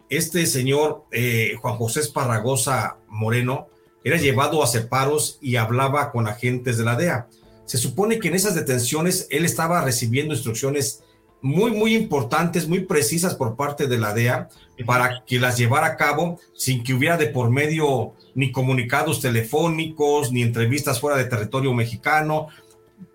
este 0.09 0.45
señor 0.45 1.03
eh, 1.11 1.55
Juan 1.61 1.75
José 1.75 1.99
Esparragosa 1.99 2.97
Moreno 3.07 3.67
era 4.03 4.17
llevado 4.17 4.63
a 4.63 4.67
separos 4.67 5.37
y 5.41 5.57
hablaba 5.57 6.11
con 6.11 6.27
agentes 6.27 6.77
de 6.77 6.85
la 6.85 6.95
DEA. 6.95 7.27
Se 7.65 7.77
supone 7.77 8.19
que 8.19 8.29
en 8.29 8.35
esas 8.35 8.55
detenciones 8.55 9.27
él 9.29 9.43
estaba 9.43 9.83
recibiendo 9.83 10.33
instrucciones 10.33 11.03
muy, 11.41 11.71
muy 11.71 11.95
importantes, 11.95 12.67
muy 12.67 12.81
precisas 12.81 13.35
por 13.35 13.55
parte 13.55 13.87
de 13.87 13.97
la 13.97 14.13
DEA 14.13 14.49
para 14.85 15.23
que 15.25 15.39
las 15.39 15.57
llevara 15.57 15.87
a 15.87 15.97
cabo 15.97 16.39
sin 16.53 16.83
que 16.83 16.93
hubiera 16.93 17.17
de 17.17 17.27
por 17.27 17.49
medio 17.49 18.13
ni 18.35 18.51
comunicados 18.51 19.21
telefónicos, 19.21 20.31
ni 20.31 20.41
entrevistas 20.41 20.99
fuera 20.99 21.17
de 21.17 21.25
territorio 21.25 21.73
mexicano. 21.73 22.47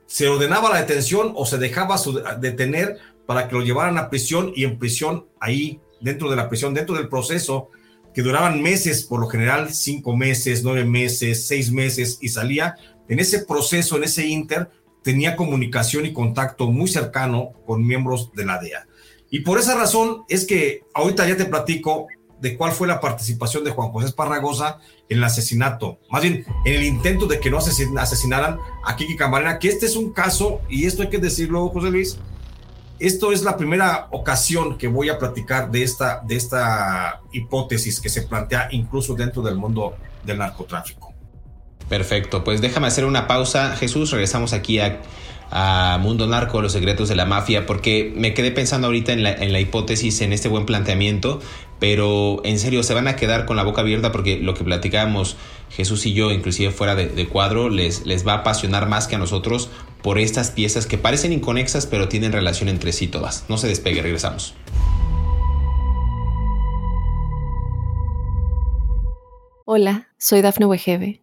Se 0.07 0.29
ordenaba 0.29 0.71
la 0.71 0.81
detención 0.81 1.33
o 1.35 1.47
se 1.47 1.59
dejaba 1.59 1.97
detener 2.41 2.99
para 3.27 3.49
que 3.49 3.55
lo 3.55 3.63
llevaran 3.63 3.99
a 3.99 4.11
prisión 4.11 4.53
y 4.55 4.65
en 4.65 4.79
prisión 4.79 5.27
ahí, 5.41 5.81
dentro 6.01 6.29
de 6.31 6.37
la 6.37 6.49
prisión, 6.49 6.75
dentro 6.75 6.97
del 6.97 7.09
proceso, 7.09 7.71
que 8.15 8.23
duraban 8.23 8.61
meses, 8.61 9.05
por 9.05 9.21
lo 9.21 9.29
general 9.29 9.73
cinco 9.73 10.17
meses, 10.17 10.63
nueve 10.63 10.85
meses, 10.85 11.47
seis 11.47 11.71
meses, 11.71 12.19
y 12.21 12.29
salía. 12.29 12.77
En 13.09 13.21
ese 13.21 13.45
proceso, 13.45 13.97
en 13.97 14.05
ese 14.05 14.27
inter, 14.27 14.69
tenía 15.03 15.37
comunicación 15.37 16.07
y 16.07 16.13
contacto 16.13 16.71
muy 16.71 16.89
cercano 16.89 17.53
con 17.67 17.87
miembros 17.87 18.33
de 18.35 18.45
la 18.45 18.59
DEA. 18.59 18.87
Y 19.31 19.41
por 19.41 19.59
esa 19.59 19.75
razón 19.75 20.25
es 20.29 20.47
que 20.47 20.83
ahorita 20.95 21.27
ya 21.27 21.37
te 21.37 21.47
platico 21.47 22.07
de 22.41 22.57
cuál 22.57 22.73
fue 22.73 22.89
la 22.89 23.01
participación 23.01 23.63
de 23.63 23.71
Juan 23.71 23.91
José 23.91 24.09
Esparragosa 24.09 24.79
en 25.09 25.19
el 25.19 25.25
asesinato, 25.25 26.01
más 26.11 26.23
bien 26.23 26.45
en 26.65 26.75
el 26.75 26.83
intento 26.83 27.27
de 27.27 27.39
que 27.39 27.51
no 27.51 27.59
asesinaran 27.59 28.59
a 28.85 28.97
Kiki 28.97 29.17
Camarena, 29.17 29.61
que 29.61 29.69
este 29.69 29.87
es 29.87 29.95
un 29.95 30.13
caso, 30.13 30.61
y 30.69 30.87
esto 30.87 31.03
hay 31.03 31.09
que 31.09 31.19
decirlo, 31.19 31.69
José 31.69 31.91
Luis, 31.91 32.19
esto 32.99 33.33
es 33.33 33.43
la 33.43 33.57
primera 33.57 34.09
ocasión 34.11 34.77
que 34.77 34.89
voy 34.89 35.09
a 35.09 35.19
platicar 35.19 35.71
de 35.71 35.83
esta, 35.83 36.21
de 36.27 36.37
esta 36.37 37.21
hipótesis 37.33 38.01
que 38.01 38.09
se 38.09 38.23
plantea 38.23 38.69
incluso 38.73 39.15
dentro 39.15 39.41
del 39.43 39.57
mundo 39.57 39.95
del 40.25 40.39
narcotráfico. 40.39 41.12
Perfecto, 41.89 42.45
pues 42.45 42.61
déjame 42.61 42.87
hacer 42.87 43.05
una 43.05 43.27
pausa. 43.27 43.77
Jesús, 43.77 44.11
regresamos 44.11 44.53
aquí 44.53 44.79
a, 44.79 45.01
Mundo 46.01 46.27
Narco, 46.27 46.63
los 46.63 46.73
secretos 46.73 47.11
de 47.11 47.15
la 47.15 47.27
mafia, 47.27 47.67
porque 47.67 48.11
me 48.17 48.33
quedé 48.33 48.53
pensando 48.53 48.87
ahorita 48.87 49.13
en 49.13 49.23
la, 49.23 49.61
hipótesis, 49.61 50.23
en 50.23 50.33
este 50.33 50.49
buen 50.49 50.65
planteamiento, 50.65 51.41
pero 51.79 52.41
en 52.45 52.59
serio, 52.59 52.83
se 52.83 52.95
van 52.95 53.07
a 53.07 53.17
quedar 53.17 53.45
con 53.45 53.57
la 53.57 53.63
boca 53.63 53.83
abierta 53.83 54.13
porque 54.13 54.39
lo 54.39 54.55
que 54.55 54.65
platicábamos 54.65 55.37
Jesús 55.69 56.07
y 56.07 56.15
yo, 56.15 56.31
inclusive 56.31 56.71
fuera 56.71 56.95
de, 56.95 57.29
cuadro, 57.29 57.69
les, 57.69 58.07
les 58.07 58.27
va 58.27 58.33
a 58.33 58.37
apasionar 58.37 58.89
más 58.89 59.07
que 59.09 59.17
a 59.17 59.19
nosotros 59.19 59.69
por 60.01 60.19
estas 60.19 60.51
piezas 60.51 60.87
que 60.87 60.97
parecen 60.97 61.35
inconexas, 61.35 61.85
pero 61.85 62.09
tienen 62.09 62.33
relación 62.33 62.71
entre 62.71 62.93
sí 62.93 63.07
todas. 63.07 63.45
No 63.51 63.59
se 63.59 63.69
despegue, 63.69 64.01
regresamos. 64.01 64.55
Hola, 69.67 70.09
soy 70.19 70.41
Dafne 70.41 70.67
Wegebe 70.67 71.23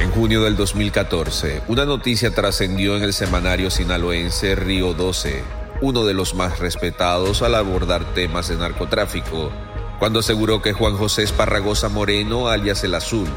En 0.00 0.10
junio 0.12 0.42
del 0.42 0.56
2014, 0.56 1.62
una 1.68 1.84
noticia 1.84 2.34
trascendió 2.34 2.96
en 2.96 3.02
el 3.02 3.12
semanario 3.12 3.70
sinaloense 3.70 4.54
Río 4.54 4.94
12, 4.94 5.44
uno 5.82 6.06
de 6.06 6.14
los 6.14 6.34
más 6.34 6.58
respetados 6.58 7.42
al 7.42 7.54
abordar 7.54 8.14
temas 8.14 8.48
de 8.48 8.56
narcotráfico, 8.56 9.52
cuando 9.98 10.20
aseguró 10.20 10.62
que 10.62 10.72
Juan 10.72 10.96
José 10.96 11.22
Esparragosa 11.24 11.90
Moreno, 11.90 12.48
alias 12.48 12.82
El 12.82 12.94
Azul, 12.94 13.28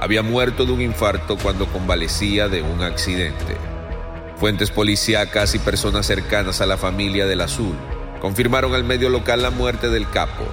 había 0.00 0.22
muerto 0.22 0.64
de 0.64 0.72
un 0.72 0.82
infarto 0.82 1.36
cuando 1.36 1.66
convalecía 1.66 2.48
de 2.48 2.62
un 2.62 2.82
accidente. 2.82 3.56
Fuentes 4.36 4.70
policíacas 4.70 5.56
y 5.56 5.58
personas 5.58 6.06
cercanas 6.06 6.60
a 6.60 6.66
la 6.66 6.76
familia 6.76 7.26
del 7.26 7.40
Azul 7.40 7.74
confirmaron 8.20 8.72
al 8.74 8.84
medio 8.84 9.08
local 9.08 9.42
la 9.42 9.50
muerte 9.50 9.88
del 9.88 10.08
capo, 10.08 10.44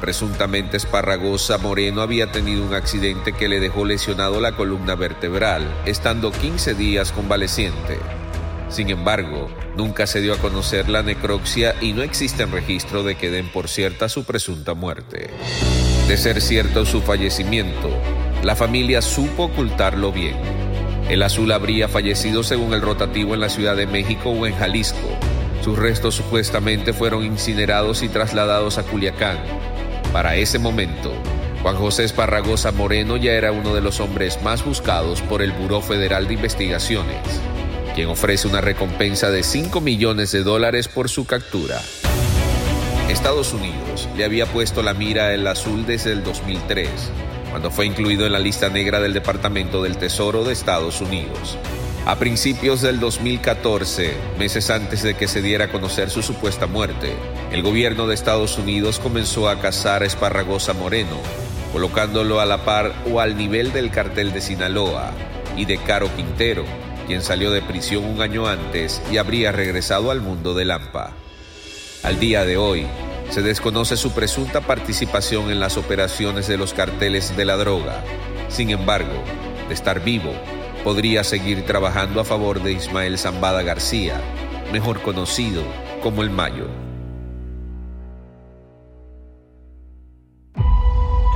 Presuntamente 0.00 0.76
Esparragosa 0.76 1.58
Moreno 1.58 2.02
había 2.02 2.30
tenido 2.30 2.64
un 2.64 2.74
accidente 2.74 3.32
que 3.32 3.48
le 3.48 3.58
dejó 3.58 3.84
lesionado 3.84 4.40
la 4.40 4.52
columna 4.52 4.94
vertebral, 4.94 5.66
estando 5.86 6.30
15 6.30 6.74
días 6.74 7.10
convaleciente. 7.10 7.98
Sin 8.68 8.90
embargo, 8.90 9.48
nunca 9.76 10.06
se 10.06 10.20
dio 10.20 10.34
a 10.34 10.38
conocer 10.38 10.88
la 10.88 11.02
necropsia 11.02 11.74
y 11.80 11.92
no 11.94 12.02
existe 12.02 12.46
registro 12.46 13.02
de 13.02 13.16
que 13.16 13.30
den 13.30 13.48
por 13.48 13.68
cierta 13.68 14.08
su 14.08 14.24
presunta 14.24 14.74
muerte. 14.74 15.30
De 16.06 16.16
ser 16.16 16.40
cierto 16.40 16.86
su 16.86 17.00
fallecimiento, 17.00 17.90
la 18.42 18.54
familia 18.54 19.02
supo 19.02 19.44
ocultarlo 19.44 20.12
bien. 20.12 20.36
El 21.08 21.22
azul 21.22 21.50
habría 21.50 21.88
fallecido 21.88 22.42
según 22.42 22.74
el 22.74 22.82
rotativo 22.82 23.34
en 23.34 23.40
la 23.40 23.48
Ciudad 23.48 23.74
de 23.74 23.86
México 23.86 24.30
o 24.30 24.46
en 24.46 24.54
Jalisco. 24.54 25.08
Sus 25.62 25.78
restos 25.78 26.14
supuestamente 26.14 26.92
fueron 26.92 27.24
incinerados 27.24 28.02
y 28.02 28.08
trasladados 28.08 28.78
a 28.78 28.84
Culiacán, 28.84 29.38
para 30.12 30.36
ese 30.36 30.58
momento, 30.58 31.12
Juan 31.62 31.76
José 31.76 32.04
Esparragosa 32.04 32.72
Moreno 32.72 33.16
ya 33.16 33.32
era 33.32 33.52
uno 33.52 33.74
de 33.74 33.80
los 33.80 34.00
hombres 34.00 34.40
más 34.42 34.64
buscados 34.64 35.20
por 35.22 35.42
el 35.42 35.52
Buró 35.52 35.80
Federal 35.80 36.28
de 36.28 36.34
Investigaciones, 36.34 37.18
quien 37.94 38.08
ofrece 38.08 38.48
una 38.48 38.60
recompensa 38.60 39.30
de 39.30 39.42
5 39.42 39.80
millones 39.80 40.32
de 40.32 40.42
dólares 40.42 40.88
por 40.88 41.08
su 41.08 41.26
captura. 41.26 41.80
Estados 43.08 43.52
Unidos 43.52 44.08
le 44.16 44.24
había 44.24 44.46
puesto 44.46 44.82
la 44.82 44.94
mira 44.94 45.34
el 45.34 45.46
azul 45.46 45.84
desde 45.86 46.12
el 46.12 46.22
2003, 46.22 46.88
cuando 47.50 47.70
fue 47.70 47.86
incluido 47.86 48.26
en 48.26 48.32
la 48.32 48.38
lista 48.38 48.68
negra 48.68 49.00
del 49.00 49.14
Departamento 49.14 49.82
del 49.82 49.96
Tesoro 49.96 50.44
de 50.44 50.52
Estados 50.52 51.00
Unidos. 51.00 51.58
A 52.06 52.16
principios 52.16 52.80
del 52.80 53.00
2014, 53.00 54.14
meses 54.38 54.70
antes 54.70 55.02
de 55.02 55.14
que 55.14 55.28
se 55.28 55.42
diera 55.42 55.66
a 55.66 55.68
conocer 55.68 56.08
su 56.10 56.22
supuesta 56.22 56.66
muerte, 56.66 57.12
el 57.52 57.62
gobierno 57.62 58.06
de 58.06 58.14
Estados 58.14 58.56
Unidos 58.56 58.98
comenzó 58.98 59.48
a 59.48 59.60
cazar 59.60 60.02
a 60.02 60.06
Esparragosa 60.06 60.72
Moreno, 60.72 61.18
colocándolo 61.72 62.40
a 62.40 62.46
la 62.46 62.64
par 62.64 62.94
o 63.12 63.20
al 63.20 63.36
nivel 63.36 63.72
del 63.72 63.90
cartel 63.90 64.32
de 64.32 64.40
Sinaloa 64.40 65.12
y 65.54 65.66
de 65.66 65.76
Caro 65.78 66.08
Quintero, 66.16 66.64
quien 67.06 67.20
salió 67.20 67.50
de 67.50 67.60
prisión 67.60 68.04
un 68.04 68.22
año 68.22 68.46
antes 68.46 69.02
y 69.12 69.18
habría 69.18 69.52
regresado 69.52 70.10
al 70.10 70.22
mundo 70.22 70.54
de 70.54 70.64
Lampa. 70.64 71.12
Al 72.02 72.18
día 72.18 72.44
de 72.44 72.56
hoy, 72.56 72.86
se 73.30 73.42
desconoce 73.42 73.98
su 73.98 74.12
presunta 74.12 74.62
participación 74.62 75.50
en 75.50 75.60
las 75.60 75.76
operaciones 75.76 76.48
de 76.48 76.56
los 76.56 76.72
carteles 76.72 77.36
de 77.36 77.44
la 77.44 77.56
droga. 77.56 78.02
Sin 78.48 78.70
embargo, 78.70 79.22
de 79.68 79.74
estar 79.74 80.02
vivo, 80.02 80.32
podría 80.84 81.24
seguir 81.24 81.64
trabajando 81.64 82.20
a 82.20 82.24
favor 82.24 82.62
de 82.62 82.72
Ismael 82.72 83.18
Zambada 83.18 83.62
García, 83.62 84.20
mejor 84.72 85.02
conocido 85.02 85.62
como 86.02 86.22
el 86.22 86.30
Mayo. 86.30 86.68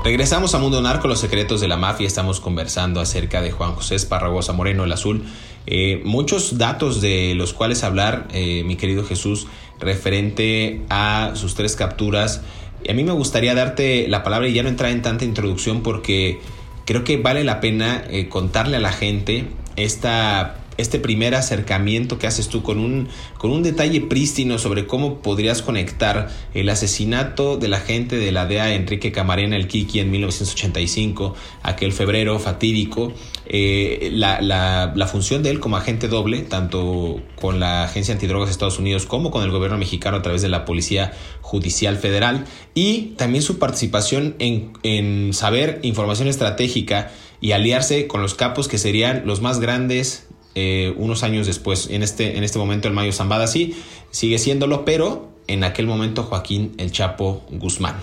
Regresamos 0.04 0.52
a 0.56 0.58
Mundo 0.58 0.80
Narco, 0.82 1.06
los 1.06 1.20
secretos 1.20 1.60
de 1.60 1.68
la 1.68 1.76
mafia. 1.76 2.08
Estamos 2.08 2.40
conversando 2.40 3.00
acerca 3.00 3.40
de 3.40 3.52
Juan 3.52 3.74
José 3.74 3.94
Esparragosa 3.94 4.52
Moreno, 4.52 4.82
el 4.82 4.90
Azul. 4.90 5.24
Eh, 5.66 6.02
muchos 6.04 6.58
datos 6.58 7.00
de 7.00 7.34
los 7.36 7.52
cuales 7.52 7.84
hablar, 7.84 8.26
eh, 8.32 8.64
mi 8.64 8.74
querido 8.74 9.04
Jesús, 9.04 9.46
referente 9.78 10.82
a 10.90 11.32
sus 11.34 11.54
tres 11.54 11.76
capturas. 11.76 12.42
A 12.88 12.92
mí 12.94 13.04
me 13.04 13.12
gustaría 13.12 13.54
darte 13.54 14.08
la 14.08 14.24
palabra 14.24 14.48
y 14.48 14.54
ya 14.54 14.64
no 14.64 14.68
entrar 14.68 14.90
en 14.90 15.02
tanta 15.02 15.24
introducción 15.24 15.84
porque 15.84 16.40
creo 16.84 17.04
que 17.04 17.16
vale 17.16 17.44
la 17.44 17.60
pena 17.60 18.04
eh, 18.10 18.28
contarle 18.28 18.76
a 18.76 18.80
la 18.80 18.92
gente 18.92 19.46
esta 19.76 20.58
este 20.78 20.98
primer 20.98 21.34
acercamiento 21.34 22.18
que 22.18 22.26
haces 22.26 22.48
tú 22.48 22.62
con 22.62 22.78
un, 22.78 23.08
con 23.38 23.50
un 23.50 23.62
detalle 23.62 24.00
prístino 24.00 24.58
sobre 24.58 24.86
cómo 24.86 25.18
podrías 25.18 25.62
conectar 25.62 26.30
el 26.54 26.68
asesinato 26.68 27.56
de 27.56 27.68
la 27.68 27.80
gente 27.80 28.16
de 28.16 28.32
la 28.32 28.46
DEA 28.46 28.74
Enrique 28.74 29.12
Camarena 29.12 29.56
el 29.56 29.68
Kiki 29.68 30.00
en 30.00 30.10
1985, 30.10 31.34
aquel 31.62 31.92
febrero 31.92 32.38
fatídico, 32.38 33.12
eh, 33.54 34.08
la, 34.14 34.40
la, 34.40 34.94
la, 34.96 35.06
función 35.06 35.42
de 35.42 35.50
él 35.50 35.60
como 35.60 35.76
agente 35.76 36.08
doble, 36.08 36.40
tanto 36.40 37.20
con 37.36 37.60
la 37.60 37.84
Agencia 37.84 38.14
Antidrogas 38.14 38.48
de 38.48 38.52
Estados 38.52 38.78
Unidos 38.78 39.04
como 39.04 39.30
con 39.30 39.44
el 39.44 39.50
gobierno 39.50 39.76
mexicano 39.76 40.16
a 40.16 40.22
través 40.22 40.40
de 40.40 40.48
la 40.48 40.64
Policía 40.64 41.12
Judicial 41.42 41.98
Federal, 41.98 42.46
y 42.72 43.12
también 43.18 43.42
su 43.42 43.58
participación 43.58 44.36
en, 44.38 45.34
saber 45.34 45.80
información 45.82 46.28
estratégica 46.28 47.12
y 47.42 47.52
aliarse 47.52 48.06
con 48.06 48.22
los 48.22 48.34
capos 48.34 48.68
que 48.68 48.78
serían 48.78 49.24
los 49.26 49.42
más 49.42 49.60
grandes 49.60 50.28
eh, 50.54 50.94
unos 50.96 51.22
años 51.22 51.46
después. 51.46 51.90
En 51.90 52.02
este, 52.02 52.38
en 52.38 52.44
este 52.44 52.58
momento 52.58 52.88
el 52.88 52.94
Mayo 52.94 53.12
Zambada 53.12 53.46
sí, 53.46 53.76
sigue 54.10 54.38
siéndolo, 54.38 54.86
pero 54.86 55.28
en 55.46 55.64
aquel 55.64 55.86
momento 55.86 56.22
Joaquín 56.22 56.72
el 56.78 56.90
Chapo 56.90 57.44
Guzmán. 57.50 57.96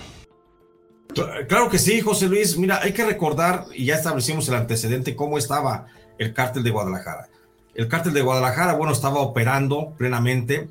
Claro 1.12 1.68
que 1.68 1.78
sí, 1.78 2.00
José 2.00 2.26
Luis. 2.28 2.56
Mira, 2.56 2.80
hay 2.82 2.92
que 2.92 3.04
recordar, 3.04 3.66
y 3.74 3.86
ya 3.86 3.96
establecimos 3.96 4.48
el 4.48 4.54
antecedente, 4.54 5.16
cómo 5.16 5.38
estaba 5.38 5.86
el 6.18 6.32
cártel 6.32 6.62
de 6.62 6.70
Guadalajara. 6.70 7.28
El 7.74 7.88
cártel 7.88 8.12
de 8.12 8.22
Guadalajara, 8.22 8.74
bueno, 8.74 8.92
estaba 8.92 9.20
operando 9.20 9.94
plenamente. 9.96 10.68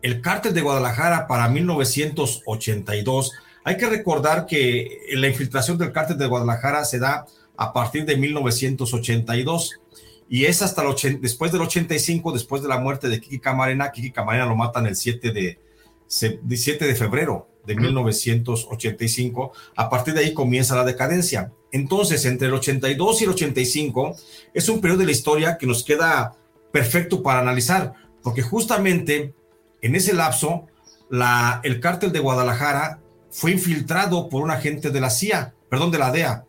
El 0.00 0.20
cártel 0.20 0.54
de 0.54 0.60
Guadalajara 0.60 1.26
para 1.26 1.48
1982, 1.48 3.32
hay 3.64 3.76
que 3.76 3.88
recordar 3.88 4.46
que 4.46 5.00
la 5.12 5.28
infiltración 5.28 5.78
del 5.78 5.92
cártel 5.92 6.18
de 6.18 6.26
Guadalajara 6.26 6.84
se 6.84 6.98
da 6.98 7.26
a 7.56 7.72
partir 7.72 8.04
de 8.04 8.16
1982 8.16 9.80
y 10.28 10.46
es 10.46 10.62
hasta 10.62 10.82
el 10.82 11.20
después 11.20 11.52
del 11.52 11.60
85, 11.60 12.32
después 12.32 12.62
de 12.62 12.68
la 12.68 12.78
muerte 12.78 13.08
de 13.08 13.20
Kiki 13.20 13.38
Camarena, 13.38 13.92
Kiki 13.92 14.10
Camarena 14.10 14.46
lo 14.46 14.56
matan 14.56 14.86
el 14.86 14.96
7 14.96 15.30
de, 15.30 15.58
7 16.06 16.84
de 16.86 16.94
febrero 16.94 17.51
de 17.66 17.76
1985, 17.76 19.52
a 19.76 19.88
partir 19.88 20.14
de 20.14 20.20
ahí 20.20 20.34
comienza 20.34 20.76
la 20.76 20.84
decadencia. 20.84 21.52
Entonces, 21.70 22.24
entre 22.24 22.48
el 22.48 22.54
82 22.54 23.20
y 23.20 23.24
el 23.24 23.30
85 23.30 24.16
es 24.52 24.68
un 24.68 24.80
periodo 24.80 25.00
de 25.00 25.06
la 25.06 25.12
historia 25.12 25.56
que 25.58 25.66
nos 25.66 25.84
queda 25.84 26.36
perfecto 26.72 27.22
para 27.22 27.40
analizar, 27.40 27.92
porque 28.22 28.42
justamente 28.42 29.34
en 29.80 29.94
ese 29.94 30.14
lapso, 30.14 30.66
la, 31.10 31.60
el 31.64 31.80
cártel 31.80 32.12
de 32.12 32.20
Guadalajara 32.20 33.00
fue 33.30 33.52
infiltrado 33.52 34.28
por 34.28 34.42
un 34.42 34.50
agente 34.50 34.90
de 34.90 35.00
la 35.00 35.10
CIA, 35.10 35.54
perdón, 35.68 35.90
de 35.90 35.98
la 35.98 36.10
DEA, 36.10 36.44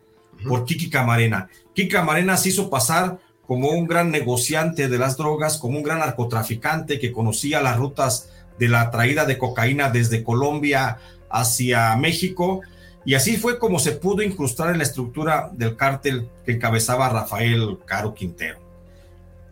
por 0.46 0.64
Kiki 0.64 0.90
Camarena. 0.90 1.48
Kiki 1.74 1.88
Camarena 1.88 2.36
se 2.36 2.50
hizo 2.50 2.70
pasar 2.70 3.18
como 3.46 3.70
un 3.70 3.86
gran 3.86 4.10
negociante 4.10 4.88
de 4.88 4.98
las 4.98 5.16
drogas, 5.16 5.58
como 5.58 5.78
un 5.78 5.82
gran 5.82 5.98
narcotraficante 5.98 6.98
que 6.98 7.12
conocía 7.12 7.60
las 7.60 7.76
rutas 7.76 8.30
de 8.58 8.68
la 8.68 8.90
traída 8.90 9.24
de 9.24 9.38
cocaína 9.38 9.90
desde 9.90 10.22
Colombia 10.22 10.98
hacia 11.30 11.96
México. 11.96 12.60
Y 13.04 13.14
así 13.14 13.36
fue 13.36 13.58
como 13.58 13.78
se 13.78 13.92
pudo 13.92 14.22
incrustar 14.22 14.70
en 14.70 14.78
la 14.78 14.84
estructura 14.84 15.50
del 15.52 15.76
cártel 15.76 16.30
que 16.44 16.52
encabezaba 16.52 17.08
Rafael 17.08 17.78
Caro 17.84 18.14
Quintero. 18.14 18.58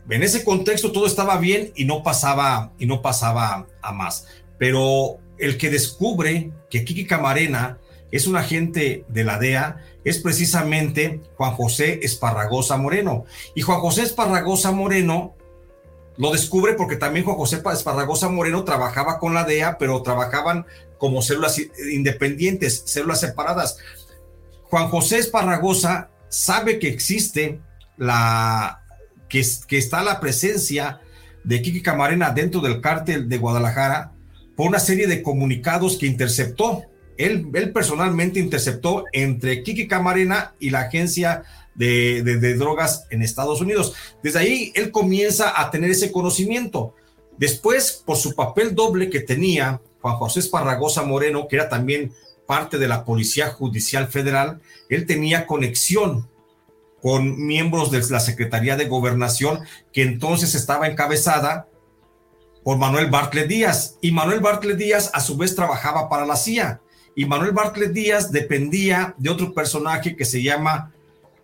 En 0.08 0.22
ese 0.22 0.44
contexto 0.44 0.90
todo 0.90 1.06
estaba 1.06 1.38
bien 1.38 1.72
y 1.76 1.84
no 1.84 2.02
pasaba 2.02 2.72
y 2.78 2.86
no 2.86 3.02
pasaba 3.02 3.66
a 3.80 3.92
más. 3.92 4.26
Pero 4.58 5.18
el 5.38 5.58
que 5.58 5.70
descubre 5.70 6.50
que 6.70 6.84
Kiki 6.84 7.06
Camarena 7.06 7.78
es 8.10 8.26
un 8.26 8.36
agente 8.36 9.04
de 9.08 9.24
la 9.24 9.38
DEA, 9.38 9.78
es 10.04 10.18
precisamente 10.18 11.22
Juan 11.36 11.52
José 11.52 12.00
Esparragosa 12.02 12.76
Moreno. 12.76 13.24
Y 13.54 13.62
Juan 13.62 13.80
José 13.80 14.02
Esparragosa 14.02 14.70
Moreno 14.70 15.34
lo 16.16 16.30
descubre 16.30 16.74
porque 16.74 16.96
también 16.96 17.24
Juan 17.24 17.36
José 17.36 17.62
Esparragosa 17.72 18.28
Moreno 18.28 18.64
trabajaba 18.64 19.18
con 19.18 19.34
la 19.34 19.44
DEA, 19.44 19.78
pero 19.78 20.02
trabajaban 20.02 20.66
como 20.98 21.22
células 21.22 21.60
independientes, 21.90 22.82
células 22.86 23.20
separadas. 23.20 23.78
Juan 24.64 24.88
José 24.88 25.18
Esparragosa 25.18 26.10
sabe 26.28 26.78
que 26.78 26.88
existe 26.88 27.60
la, 27.96 28.82
que, 29.28 29.44
que 29.66 29.78
está 29.78 30.02
la 30.02 30.20
presencia 30.20 31.00
de 31.44 31.60
Kiki 31.60 31.82
Camarena 31.82 32.30
dentro 32.30 32.60
del 32.60 32.80
cártel 32.80 33.28
de 33.28 33.38
Guadalajara 33.38 34.12
por 34.56 34.68
una 34.68 34.78
serie 34.78 35.06
de 35.06 35.22
comunicados 35.22 35.96
que 35.96 36.06
interceptó 36.06 36.84
él, 37.16 37.50
personalmente 37.72 38.40
interceptó 38.40 39.04
entre 39.12 39.62
Kiki 39.62 39.86
Camarena 39.86 40.54
y 40.58 40.70
la 40.70 40.80
agencia 40.80 41.44
de, 41.74 42.54
drogas 42.54 43.06
en 43.10 43.22
Estados 43.22 43.60
Unidos. 43.60 43.94
Desde 44.22 44.38
ahí 44.38 44.72
él 44.74 44.90
comienza 44.90 45.60
a 45.60 45.70
tener 45.70 45.90
ese 45.90 46.12
conocimiento. 46.12 46.94
Después, 47.38 48.02
por 48.04 48.16
su 48.16 48.34
papel 48.34 48.74
doble 48.74 49.10
que 49.10 49.20
tenía 49.20 49.80
Juan 50.00 50.16
José 50.16 50.40
Esparragosa 50.40 51.02
Moreno, 51.02 51.48
que 51.48 51.56
era 51.56 51.68
también 51.68 52.12
parte 52.46 52.78
de 52.78 52.88
la 52.88 53.04
Policía 53.04 53.50
Judicial 53.50 54.08
Federal, 54.08 54.60
él 54.88 55.06
tenía 55.06 55.46
conexión 55.46 56.28
con 57.00 57.46
miembros 57.46 57.90
de 57.90 58.00
la 58.10 58.20
Secretaría 58.20 58.76
de 58.76 58.86
Gobernación, 58.86 59.60
que 59.92 60.02
entonces 60.02 60.54
estaba 60.54 60.86
encabezada 60.86 61.68
por 62.62 62.78
Manuel 62.78 63.10
Bartlett 63.10 63.48
Díaz. 63.48 63.96
Y 64.00 64.12
Manuel 64.12 64.40
Bartlett 64.40 64.76
Díaz 64.76 65.10
a 65.12 65.20
su 65.20 65.36
vez 65.36 65.56
trabajaba 65.56 66.08
para 66.08 66.26
la 66.26 66.36
CIA 66.36 66.80
y 67.14 67.26
Manuel 67.26 67.52
Bartlett 67.52 67.92
Díaz 67.92 68.32
dependía 68.32 69.14
de 69.18 69.30
otro 69.30 69.52
personaje 69.52 70.16
que 70.16 70.24
se 70.24 70.42
llama, 70.42 70.92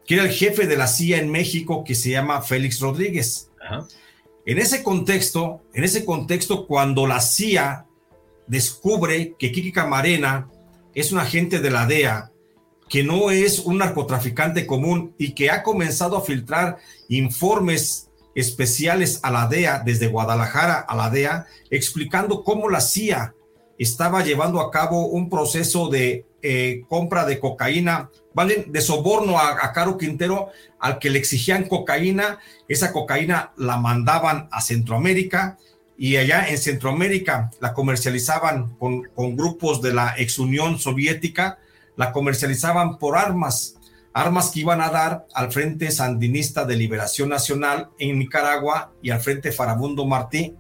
que 0.09 0.15
era 0.15 0.25
el 0.25 0.31
jefe 0.31 0.67
de 0.67 0.79
la 0.79 0.87
CIA 0.87 1.19
en 1.19 1.31
México, 1.31 1.85
que 1.85 1.95
se 1.95 2.09
llama 2.09 2.41
Félix 2.41 2.81
Rodríguez. 2.81 3.51
En 4.47 4.59
ese 4.59 4.83
contexto, 4.83 5.61
en 5.75 5.85
ese 5.85 6.07
contexto, 6.07 6.67
cuando 6.67 7.07
la 7.07 7.21
CIA 7.21 7.85
descubre 8.47 9.35
que 9.39 9.53
Kiki 9.53 9.71
Camarena 9.71 10.49
es 10.95 11.13
un 11.13 11.19
agente 11.19 11.61
de 11.61 11.71
la 11.71 11.85
DEA, 11.85 12.33
que 12.89 13.05
no 13.05 13.31
es 13.31 13.59
un 13.59 13.77
narcotraficante 13.77 14.67
común 14.67 15.15
y 15.19 15.35
que 15.35 15.51
ha 15.51 15.63
comenzado 15.63 16.17
a 16.17 16.23
filtrar 16.23 16.79
informes 17.11 18.09
especiales 18.35 19.21
a 19.23 19.31
la 19.31 19.47
DEA 19.47 19.83
desde 19.85 20.07
Guadalajara 20.07 20.79
a 20.79 20.97
la 20.97 21.11
DEA, 21.11 21.47
explicando 21.69 22.45
cómo 22.45 22.71
la 22.71 22.81
CIA 22.81 23.35
estaba 23.77 24.25
llevando 24.25 24.63
a 24.63 24.71
cabo 24.71 25.07
un 25.09 25.29
proceso 25.29 25.91
de 25.91 26.25
eh, 26.41 26.83
compra 26.89 27.27
de 27.27 27.41
cocaína, 27.41 28.11
¿vale? 28.39 28.67
De 28.69 28.81
soborno 28.81 29.37
a, 29.37 29.73
Caro 29.73 29.99
Quintero, 29.99 30.51
al 30.79 31.01
que 31.01 31.11
le 31.11 31.19
exigían 31.19 31.65
cocaína, 31.65 32.39
esa 32.69 32.93
cocaína 32.93 33.51
la 33.57 33.79
mandaban 33.79 34.49
a 34.53 34.61
Centroamérica 34.61 35.59
y 35.97 36.19
allá 36.19 36.49
en 36.49 36.57
Centroamérica 36.57 37.51
la 37.59 37.75
comercializaban 37.75 38.77
con, 38.77 39.03
con 39.13 39.37
grupos 39.37 39.83
de 39.83 39.93
la 39.93 40.15
ex 40.17 40.39
Unión 40.39 40.79
Soviética, 40.79 41.59
la 41.97 42.13
comercializaban 42.13 42.99
por 42.99 43.19
armas, 43.19 43.75
armas 44.13 44.53
que 44.53 44.61
iban 44.61 44.83
a 44.83 44.91
dar 44.91 45.27
al 45.35 45.51
Frente 45.51 45.91
Sandinista 45.91 46.65
de 46.65 46.77
Liberación 46.77 47.31
Nacional 47.31 47.89
en 47.99 48.21
Nicaragua 48.21 48.93
y 49.03 49.11
al 49.11 49.19
Frente 49.19 49.51
Farabundo 49.51 50.07
Martí 50.07 50.55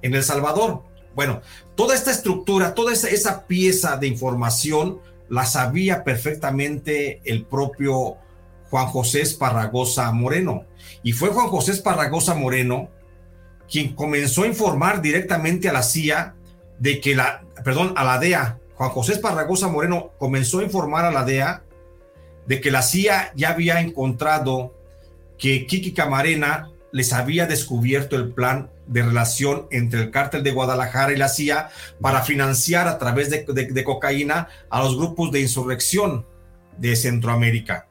en 0.00 0.14
El 0.14 0.24
Salvador. 0.24 0.82
Bueno, 1.14 1.42
toda 1.74 1.94
esta 1.94 2.10
estructura, 2.10 2.72
toda 2.72 2.94
esa, 2.94 3.46
pieza 3.46 3.98
de 3.98 4.06
información 4.06 5.00
la 5.28 5.44
sabía 5.44 6.04
perfectamente 6.04 7.20
el 7.24 7.44
propio 7.44 8.16
Juan 8.70 8.86
José 8.86 9.22
Esparragosa 9.22 10.10
Moreno. 10.12 10.64
Y 11.02 11.12
fue 11.12 11.30
Juan 11.30 11.48
José 11.48 11.72
Esparragosa 11.72 12.34
Moreno 12.34 12.90
quien 13.70 13.94
comenzó 13.94 14.44
a 14.44 14.46
informar 14.46 15.02
directamente 15.02 15.68
a 15.68 15.72
la 15.72 15.82
CIA 15.82 16.34
de 16.78 17.00
que 17.00 17.14
la, 17.14 17.44
perdón, 17.64 17.92
a 17.96 18.04
la 18.04 18.18
DEA. 18.18 18.58
Juan 18.74 18.90
José 18.90 19.12
Esparragosa 19.12 19.68
Moreno 19.68 20.12
comenzó 20.18 20.60
a 20.60 20.64
informar 20.64 21.04
a 21.04 21.10
la 21.10 21.24
DEA 21.24 21.64
de 22.46 22.60
que 22.60 22.70
la 22.70 22.82
CIA 22.82 23.32
ya 23.36 23.50
había 23.50 23.80
encontrado 23.80 24.74
que 25.36 25.66
Kiki 25.66 25.92
Camarena 25.92 26.70
les 26.92 27.12
había 27.12 27.46
descubierto 27.46 28.16
el 28.16 28.32
plan 28.32 28.70
de 28.86 29.02
relación 29.02 29.66
entre 29.70 30.00
el 30.00 30.10
cártel 30.10 30.42
de 30.42 30.52
Guadalajara 30.52 31.12
y 31.12 31.16
la 31.16 31.28
CIA 31.28 31.68
para 32.00 32.22
financiar 32.22 32.88
a 32.88 32.98
través 32.98 33.30
de, 33.30 33.84
cocaína 33.84 34.48
a 34.70 34.82
los 34.82 34.96
grupos 34.96 35.30
de 35.30 35.40
insurrección 35.40 36.26
de 36.78 36.96
Centroamérica. 36.96 37.86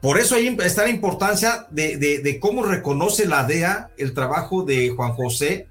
Por 0.00 0.18
eso 0.18 0.34
ahí 0.34 0.54
está 0.62 0.84
la 0.84 0.90
importancia 0.90 1.66
de, 1.70 2.38
cómo 2.40 2.62
reconoce 2.62 3.26
la 3.26 3.44
DEA 3.44 3.90
el 3.96 4.14
trabajo 4.14 4.62
de 4.62 4.90
Juan 4.90 5.12
José 5.12 5.68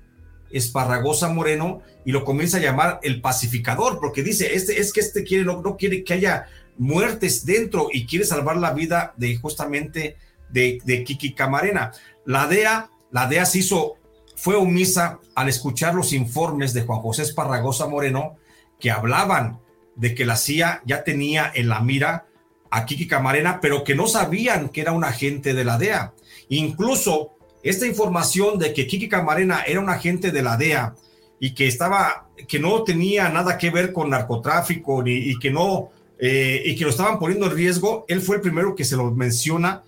Esparragosa 0.52 1.30
Moreno 1.30 1.82
y 2.06 2.12
lo 2.12 2.24
comienza 2.24 2.58
a 2.58 2.62
llamar 2.62 3.00
el 3.04 3.22
pacificador, 3.22 4.00
porque 4.00 4.24
dice, 4.24 4.56
este, 4.56 4.80
es 4.80 4.94
que 4.94 5.00
este 5.00 5.24
quiere, 5.24 5.44
no, 5.44 5.62
no 5.62 5.78
quiere 5.78 6.04
que 6.04 6.14
haya 6.14 6.48
muertes 6.78 7.46
dentro 7.46 7.88
y 7.92 8.06
quiere 8.06 8.26
salvar 8.26 8.58
la 8.58 8.74
vida 8.74 9.14
de 9.18 9.36
justamente 9.36 10.18
de, 10.50 10.80
de 10.84 11.04
Kiki 11.04 11.34
Camarena. 11.34 11.92
La 12.26 12.48
DEA, 12.48 12.90
la 13.12 13.28
DEA 13.28 13.46
se 13.46 13.60
hizo, 13.60 13.96
fue 14.36 14.56
omisa 14.56 15.20
al 15.36 15.50
escuchar 15.50 15.96
los 15.96 16.14
informes 16.14 16.74
de 16.74 16.84
Juan 16.84 17.00
José 17.00 17.24
Esparragosa 17.24 17.88
Moreno 17.88 18.38
que 18.80 18.92
hablaban 18.92 19.60
de 19.96 20.16
que 20.16 20.26
la 20.26 20.36
CIA 20.36 20.82
ya 20.86 21.04
tenía 21.04 21.52
en 21.54 21.70
la 21.70 21.82
mira 21.82 22.26
a 22.72 22.86
Kiki 22.86 23.08
Camarena, 23.08 23.60
pero 23.62 23.84
que 23.84 23.96
no 23.96 24.08
sabían 24.08 24.70
que 24.70 24.82
era 24.82 24.94
un 24.94 25.04
agente 25.04 25.54
de 25.54 25.64
la 25.64 25.78
DEA. 25.78 26.14
Incluso 26.50 27.34
esta 27.62 27.86
información 27.86 28.58
de 28.58 28.74
que 28.74 28.88
Kiki 28.88 29.08
Camarena 29.08 29.64
era 29.66 29.80
un 29.80 29.90
agente 29.90 30.32
de 30.32 30.42
la 30.42 30.58
DEA 30.58 30.96
y 31.40 31.54
que 31.54 31.68
estaba, 31.68 32.30
que 32.48 32.60
no 32.60 32.84
tenía 32.84 33.30
nada 33.30 33.58
que 33.58 33.70
ver 33.70 33.94
con 33.94 34.10
narcotráfico 34.10 35.04
ni, 35.04 35.14
y 35.14 35.40
que 35.40 35.52
no, 35.52 35.92
eh, 36.20 36.62
y 36.66 36.76
que 36.76 36.86
lo 36.86 36.90
estaban 36.90 37.20
poniendo 37.20 37.46
en 37.46 37.54
riesgo, 37.54 38.06
él 38.08 38.22
fue 38.22 38.38
el 38.38 38.42
primero 38.42 38.76
que 38.76 38.86
se 38.86 38.96
lo 38.96 39.12
menciona 39.12 39.84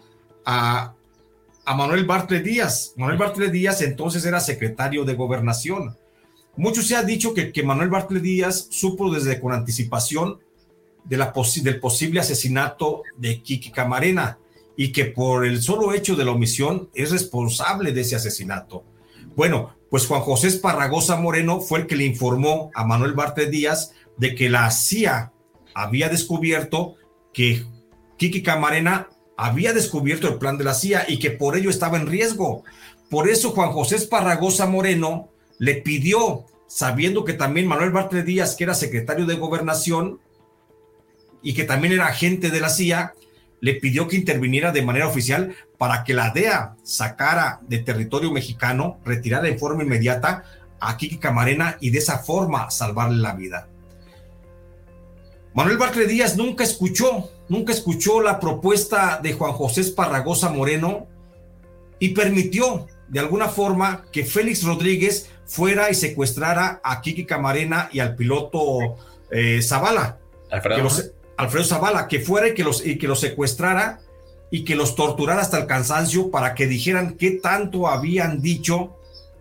a, 0.45 0.95
a 1.65 1.75
Manuel 1.75 2.06
Bartlett 2.06 2.43
Díaz. 2.43 2.93
Manuel 2.95 3.17
Bartlett 3.17 3.51
Díaz 3.51 3.82
entonces 3.82 4.25
era 4.25 4.39
secretario 4.39 5.04
de 5.04 5.15
gobernación. 5.15 5.97
Mucho 6.56 6.82
se 6.82 6.95
ha 6.95 7.04
dicho 7.04 7.34
que, 7.34 7.51
que 7.51 7.63
Manuel 7.63 7.89
Bartlett 7.89 8.23
Díaz 8.23 8.67
supo 8.69 9.13
desde 9.13 9.39
con 9.39 9.51
anticipación 9.51 10.39
del 11.04 11.80
posible 11.80 12.19
asesinato 12.19 13.04
de 13.17 13.41
Kiki 13.41 13.71
Camarena 13.71 14.39
y 14.78 14.91
que 14.91 15.06
por 15.06 15.45
el 15.45 15.62
solo 15.62 15.93
hecho 15.93 16.15
de 16.15 16.25
la 16.25 16.32
omisión 16.32 16.89
es 16.93 17.12
responsable 17.12 17.91
de 17.91 18.01
ese 18.01 18.15
asesinato. 18.15 18.84
Bueno, 19.36 19.75
pues 19.89 20.08
Juan 20.08 20.21
José 20.21 20.47
Esparragosa 20.47 21.17
Moreno 21.17 21.62
fue 21.62 21.80
el 21.80 21.88
que 21.88 21.95
le 21.95 22.06
informó 22.06 22.71
a 22.73 22.86
Manuel 22.86 23.13
Bartlett 23.13 23.49
Díaz 23.49 23.93
de 24.17 24.36
que 24.36 24.49
la 24.49 24.69
CIA 24.71 25.34
había 25.73 26.10
descubierto 26.10 26.95
que 27.34 27.63
Kiki 28.17 28.41
Camarena 28.41 29.10
había 29.38 29.74
descubierto 29.74 30.28
el 30.28 30.38
plan 30.38 30.58
de 30.58 30.63
la 30.63 30.74
CIA 30.74 31.06
y 31.08 31.19
que 31.19 31.32
por 31.32 31.58
ello 31.58 31.69
estaba 31.69 31.98
en 31.98 32.08
riesgo. 32.08 32.63
Por 33.10 33.30
eso 33.30 33.52
Juan 33.52 33.71
José 33.71 33.95
Esparragosa 33.98 34.65
Moreno 34.65 35.30
le 35.60 35.76
pidió, 35.76 36.45
sabiendo 36.67 37.26
que 37.26 37.34
también 37.34 37.67
Manuel 37.67 37.91
Bartlett 37.91 38.26
Díaz, 38.26 38.56
que 38.56 38.63
era 38.63 38.74
secretario 38.74 39.26
de 39.26 39.36
gobernación 39.36 40.19
y 41.41 41.54
que 41.54 41.63
también 41.63 41.93
era 41.93 42.08
agente 42.08 42.50
de 42.50 42.60
la 42.60 42.69
CIA, 42.69 43.13
le 43.62 43.76
pidió 43.76 44.08
que 44.08 44.17
interviniera 44.17 44.71
de 44.71 44.82
manera 44.82 45.08
oficial 45.08 45.56
para 45.78 46.04
que 46.04 46.13
la 46.13 46.32
DEA 46.32 46.76
sacara 46.84 47.60
de 47.67 47.80
territorio 47.80 48.32
mexicano, 48.32 49.00
retirara 49.06 49.48
en 49.48 49.60
forma 49.60 49.84
inmediata 49.84 50.43
a 50.80 50.98
Kiki 50.98 51.17
Camarena 51.17 51.78
y 51.80 51.89
de 51.89 52.00
esa 52.00 52.19
forma 52.19 52.69
salvarle 52.69 53.17
la 53.17 53.34
vida. 53.34 53.67
Manuel 55.56 55.78
Bartlett 55.78 56.10
Díaz 56.10 56.36
nunca 56.36 56.65
escuchó, 56.65 57.30
nunca 57.48 57.72
escuchó 57.72 58.20
la 58.20 58.41
propuesta 58.41 59.22
de 59.24 59.32
Juan 59.32 59.54
José 59.54 59.82
Esparragosa 59.82 60.50
Moreno 60.50 61.08
y 61.98 62.10
permitió 62.10 62.88
de 63.08 63.22
alguna 63.22 63.48
forma 63.48 64.04
que 64.12 64.26
Félix 64.26 64.63
Rodríguez 64.63 65.30
fuera 65.46 65.89
y 65.89 65.96
secuestrara 65.96 66.82
a 66.84 67.00
Kiki 67.00 67.26
Camarena 67.26 67.89
y 67.94 68.00
al 68.00 68.18
piloto 68.18 68.98
eh, 69.32 69.62
Zavala. 69.62 70.20
Alfredo. 70.52 70.89
Alfredo 71.38 71.65
Zavala, 71.65 72.10
que 72.10 72.20
fuera 72.20 72.50
y 72.50 72.54
que, 72.54 72.65
los, 72.65 72.86
y 72.86 72.98
que 72.98 73.08
los 73.08 73.22
secuestrara 73.22 74.02
y 74.52 74.65
que 74.65 74.76
los 74.76 74.96
torturara 74.96 75.41
hasta 75.41 75.58
el 75.58 75.68
cansancio 75.68 76.32
para 76.32 76.54
que 76.54 76.68
dijeran 76.68 77.15
qué 77.15 77.32
tanto 77.32 77.88
habían 77.88 78.41
dicho 78.41 78.98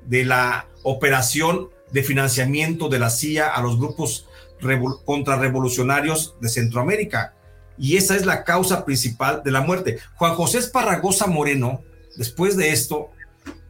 de 0.06 0.24
la 0.24 0.68
operación 0.84 1.70
de 1.90 2.04
financiamiento 2.04 2.88
de 2.88 3.00
la 3.00 3.10
CIA 3.10 3.48
a 3.48 3.60
los 3.62 3.78
grupos 3.78 4.28
contrarrevolucionarios 5.04 6.36
de 6.40 6.48
Centroamérica. 6.48 7.34
Y 7.76 7.96
esa 7.96 8.16
es 8.16 8.24
la 8.24 8.44
causa 8.44 8.84
principal 8.84 9.42
de 9.44 9.50
la 9.50 9.60
muerte. 9.60 9.98
Juan 10.14 10.34
José 10.34 10.58
Esparragosa 10.58 11.26
Moreno, 11.26 11.82
después 12.16 12.56
de 12.56 12.70
esto, 12.70 13.10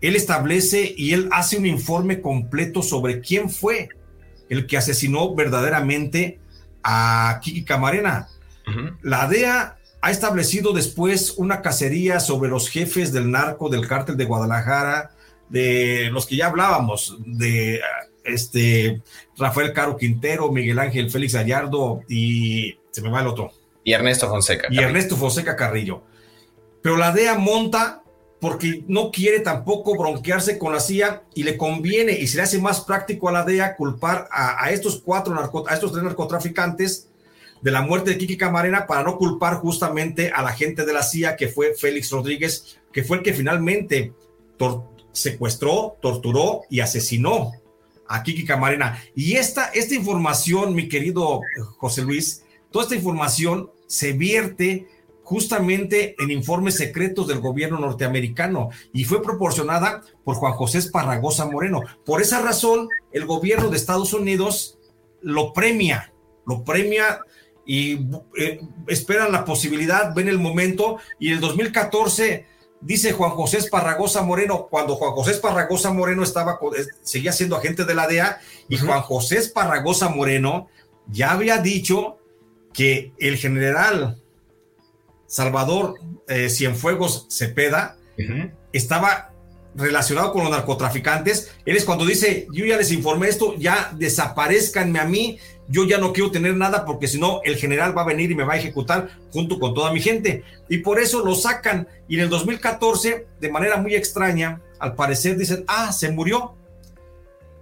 él 0.00 0.16
establece 0.16 0.94
y 0.96 1.12
él 1.12 1.28
hace 1.32 1.56
un 1.56 1.66
informe 1.66 2.20
completo 2.20 2.82
sobre 2.82 3.20
quién 3.20 3.48
fue 3.48 3.88
el 4.48 4.66
que 4.66 4.76
asesinó 4.76 5.34
verdaderamente 5.34 6.40
a 6.82 7.40
Kiki 7.42 7.64
Camarena. 7.64 8.28
La 9.02 9.26
DEA 9.26 9.78
ha 10.00 10.10
establecido 10.10 10.72
después 10.72 11.34
una 11.38 11.62
cacería 11.62 12.20
sobre 12.20 12.50
los 12.50 12.68
jefes 12.68 13.12
del 13.12 13.30
narco 13.30 13.70
del 13.70 13.88
cártel 13.88 14.18
de 14.18 14.26
Guadalajara, 14.26 15.12
de 15.48 16.10
los 16.12 16.26
que 16.26 16.36
ya 16.36 16.48
hablábamos, 16.48 17.16
de 17.24 17.80
este 18.24 19.02
Rafael 19.36 19.72
Caro 19.72 19.96
Quintero, 19.96 20.50
Miguel 20.50 20.78
Ángel 20.78 21.10
Félix 21.10 21.34
Gallardo 21.34 22.02
y 22.08 22.78
se 22.90 23.02
me 23.02 23.10
va 23.10 23.20
el 23.20 23.26
otro. 23.26 23.52
Y 23.84 23.92
Ernesto 23.92 24.28
Fonseca. 24.28 24.68
Y 24.70 24.78
Ernesto 24.78 25.16
Fonseca 25.16 25.56
Carrillo. 25.56 26.02
Pero 26.82 26.96
la 26.96 27.12
DEA 27.12 27.38
monta 27.38 28.02
porque 28.40 28.84
no 28.88 29.10
quiere 29.10 29.40
tampoco 29.40 29.96
bronquearse 29.96 30.58
con 30.58 30.72
la 30.72 30.80
CIA 30.80 31.22
y 31.34 31.44
le 31.44 31.56
conviene 31.56 32.12
y 32.12 32.26
se 32.26 32.36
le 32.36 32.42
hace 32.42 32.58
más 32.58 32.82
práctico 32.82 33.28
a 33.28 33.32
la 33.32 33.44
DEA 33.44 33.76
culpar 33.76 34.28
a, 34.30 34.70
estos 34.70 35.00
cuatro 35.00 35.34
a 35.66 35.74
estos 35.74 35.92
tres 35.92 36.04
narcotraficantes 36.04 37.08
de 37.62 37.70
la 37.70 37.80
muerte 37.80 38.10
de 38.10 38.18
Kiki 38.18 38.36
Camarena 38.36 38.86
para 38.86 39.02
no 39.02 39.16
culpar 39.16 39.54
justamente 39.54 40.30
a 40.30 40.42
la 40.42 40.52
gente 40.52 40.84
de 40.84 40.92
la 40.92 41.02
CIA 41.02 41.36
que 41.36 41.48
fue 41.48 41.74
Félix 41.74 42.10
Rodríguez, 42.10 42.78
que 42.92 43.02
fue 43.02 43.18
el 43.18 43.22
que 43.22 43.32
finalmente 43.32 44.12
secuestró, 45.12 45.96
torturó 46.02 46.62
y 46.68 46.80
asesinó 46.80 47.52
a 48.08 48.22
Kiki 48.22 48.44
Camarena. 48.44 49.02
Y 49.14 49.34
esta, 49.34 49.66
esta 49.66 49.94
información, 49.94 50.74
mi 50.74 50.88
querido 50.88 51.40
José 51.78 52.02
Luis, 52.02 52.44
toda 52.70 52.84
esta 52.84 52.96
información 52.96 53.70
se 53.86 54.12
vierte 54.12 54.88
justamente 55.22 56.14
en 56.18 56.30
informes 56.30 56.76
secretos 56.76 57.26
del 57.26 57.40
gobierno 57.40 57.78
norteamericano 57.78 58.68
y 58.92 59.04
fue 59.04 59.22
proporcionada 59.22 60.02
por 60.22 60.36
Juan 60.36 60.52
José 60.52 60.78
Esparragosa 60.78 61.46
Moreno. 61.46 61.80
Por 62.04 62.20
esa 62.20 62.42
razón, 62.42 62.88
el 63.10 63.24
gobierno 63.24 63.70
de 63.70 63.76
Estados 63.78 64.12
Unidos 64.12 64.78
lo 65.22 65.54
premia, 65.54 66.12
lo 66.46 66.62
premia 66.62 67.20
y 67.66 68.06
eh, 68.38 68.60
esperan 68.86 69.32
la 69.32 69.46
posibilidad, 69.46 70.14
ven 70.14 70.28
el 70.28 70.38
momento 70.38 70.98
y 71.18 71.32
el 71.32 71.40
2014 71.40 72.46
dice 72.84 73.12
Juan 73.12 73.30
José 73.30 73.58
Esparragosa 73.58 74.22
Moreno, 74.22 74.68
cuando 74.70 74.94
Juan 74.96 75.12
José 75.12 75.32
Esparragosa 75.32 75.90
Moreno 75.90 76.22
estaba, 76.22 76.58
seguía 77.02 77.32
siendo 77.32 77.56
agente 77.56 77.84
de 77.84 77.94
la 77.94 78.06
DEA, 78.06 78.40
y 78.68 78.76
Juan 78.76 79.00
José 79.00 79.38
Esparragosa 79.38 80.10
Moreno 80.10 80.68
ya 81.08 81.32
había 81.32 81.58
dicho 81.58 82.18
que 82.72 83.12
el 83.18 83.36
general 83.38 84.20
Salvador 85.26 85.98
eh, 86.28 86.50
Cienfuegos 86.50 87.26
Cepeda 87.30 87.96
estaba 88.72 89.33
relacionado 89.74 90.32
con 90.32 90.42
los 90.42 90.50
narcotraficantes. 90.50 91.52
Él 91.64 91.76
es 91.76 91.84
cuando 91.84 92.06
dice, 92.06 92.46
yo 92.52 92.64
ya 92.64 92.76
les 92.76 92.92
informé 92.92 93.28
esto, 93.28 93.54
ya 93.56 93.92
desaparezcanme 93.96 94.98
a 94.98 95.04
mí, 95.04 95.38
yo 95.68 95.84
ya 95.84 95.98
no 95.98 96.12
quiero 96.12 96.30
tener 96.30 96.54
nada 96.56 96.84
porque 96.84 97.08
si 97.08 97.18
no 97.18 97.40
el 97.44 97.56
general 97.56 97.96
va 97.96 98.02
a 98.02 98.06
venir 98.06 98.30
y 98.30 98.34
me 98.34 98.44
va 98.44 98.54
a 98.54 98.58
ejecutar 98.58 99.08
junto 99.32 99.58
con 99.58 99.74
toda 99.74 99.92
mi 99.92 100.00
gente. 100.00 100.44
Y 100.68 100.78
por 100.78 101.00
eso 101.00 101.24
lo 101.24 101.34
sacan. 101.34 101.88
Y 102.08 102.16
en 102.16 102.22
el 102.22 102.28
2014, 102.28 103.26
de 103.40 103.50
manera 103.50 103.76
muy 103.78 103.94
extraña, 103.94 104.60
al 104.78 104.94
parecer 104.94 105.36
dicen, 105.36 105.64
ah, 105.66 105.92
se 105.92 106.10
murió. 106.10 106.54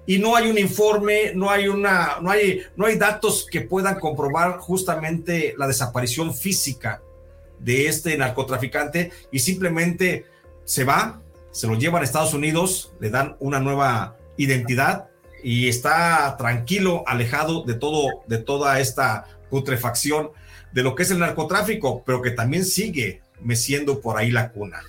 Y 0.04 0.18
no 0.18 0.34
hay 0.34 0.50
un 0.50 0.58
informe, 0.58 1.32
no 1.34 1.48
hay 1.48 1.68
una, 1.68 2.18
no 2.20 2.30
hay, 2.30 2.62
no 2.76 2.86
hay 2.86 2.96
datos 2.96 3.46
que 3.48 3.60
puedan 3.60 4.00
comprobar 4.00 4.58
justamente 4.58 5.54
la 5.56 5.68
desaparición 5.68 6.34
física 6.34 7.00
de 7.60 7.86
este 7.86 8.16
narcotraficante 8.18 9.12
y 9.30 9.38
simplemente 9.38 10.26
se 10.64 10.82
va, 10.82 11.21
se 11.52 11.66
lo 11.66 11.78
llevan 11.78 12.02
a 12.02 12.04
Estados 12.04 12.34
Unidos, 12.34 12.92
le 13.00 13.10
dan 13.10 13.36
una 13.38 13.60
nueva 13.60 14.16
identidad 14.36 15.08
y 15.44 15.68
está 15.68 16.36
tranquilo, 16.36 17.04
alejado 17.06 17.62
de 17.62 17.74
todo, 17.74 18.08
de 18.26 18.38
toda 18.38 18.80
esta 18.80 19.26
putrefacción 19.50 20.30
de 20.72 20.82
lo 20.82 20.94
que 20.94 21.02
es 21.02 21.10
el 21.10 21.18
narcotráfico, 21.18 22.02
pero 22.04 22.22
que 22.22 22.30
también 22.30 22.64
sigue 22.64 23.20
meciendo 23.40 24.00
por 24.00 24.18
ahí 24.18 24.30
la 24.30 24.50
cuna. 24.50 24.80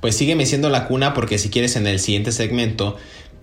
Pues 0.00 0.16
sigue 0.16 0.34
meciendo 0.34 0.68
la 0.68 0.88
cuna 0.88 1.14
porque 1.14 1.38
si 1.38 1.50
quieres 1.50 1.76
en 1.76 1.86
el 1.86 2.00
siguiente 2.00 2.32
segmento 2.32 2.96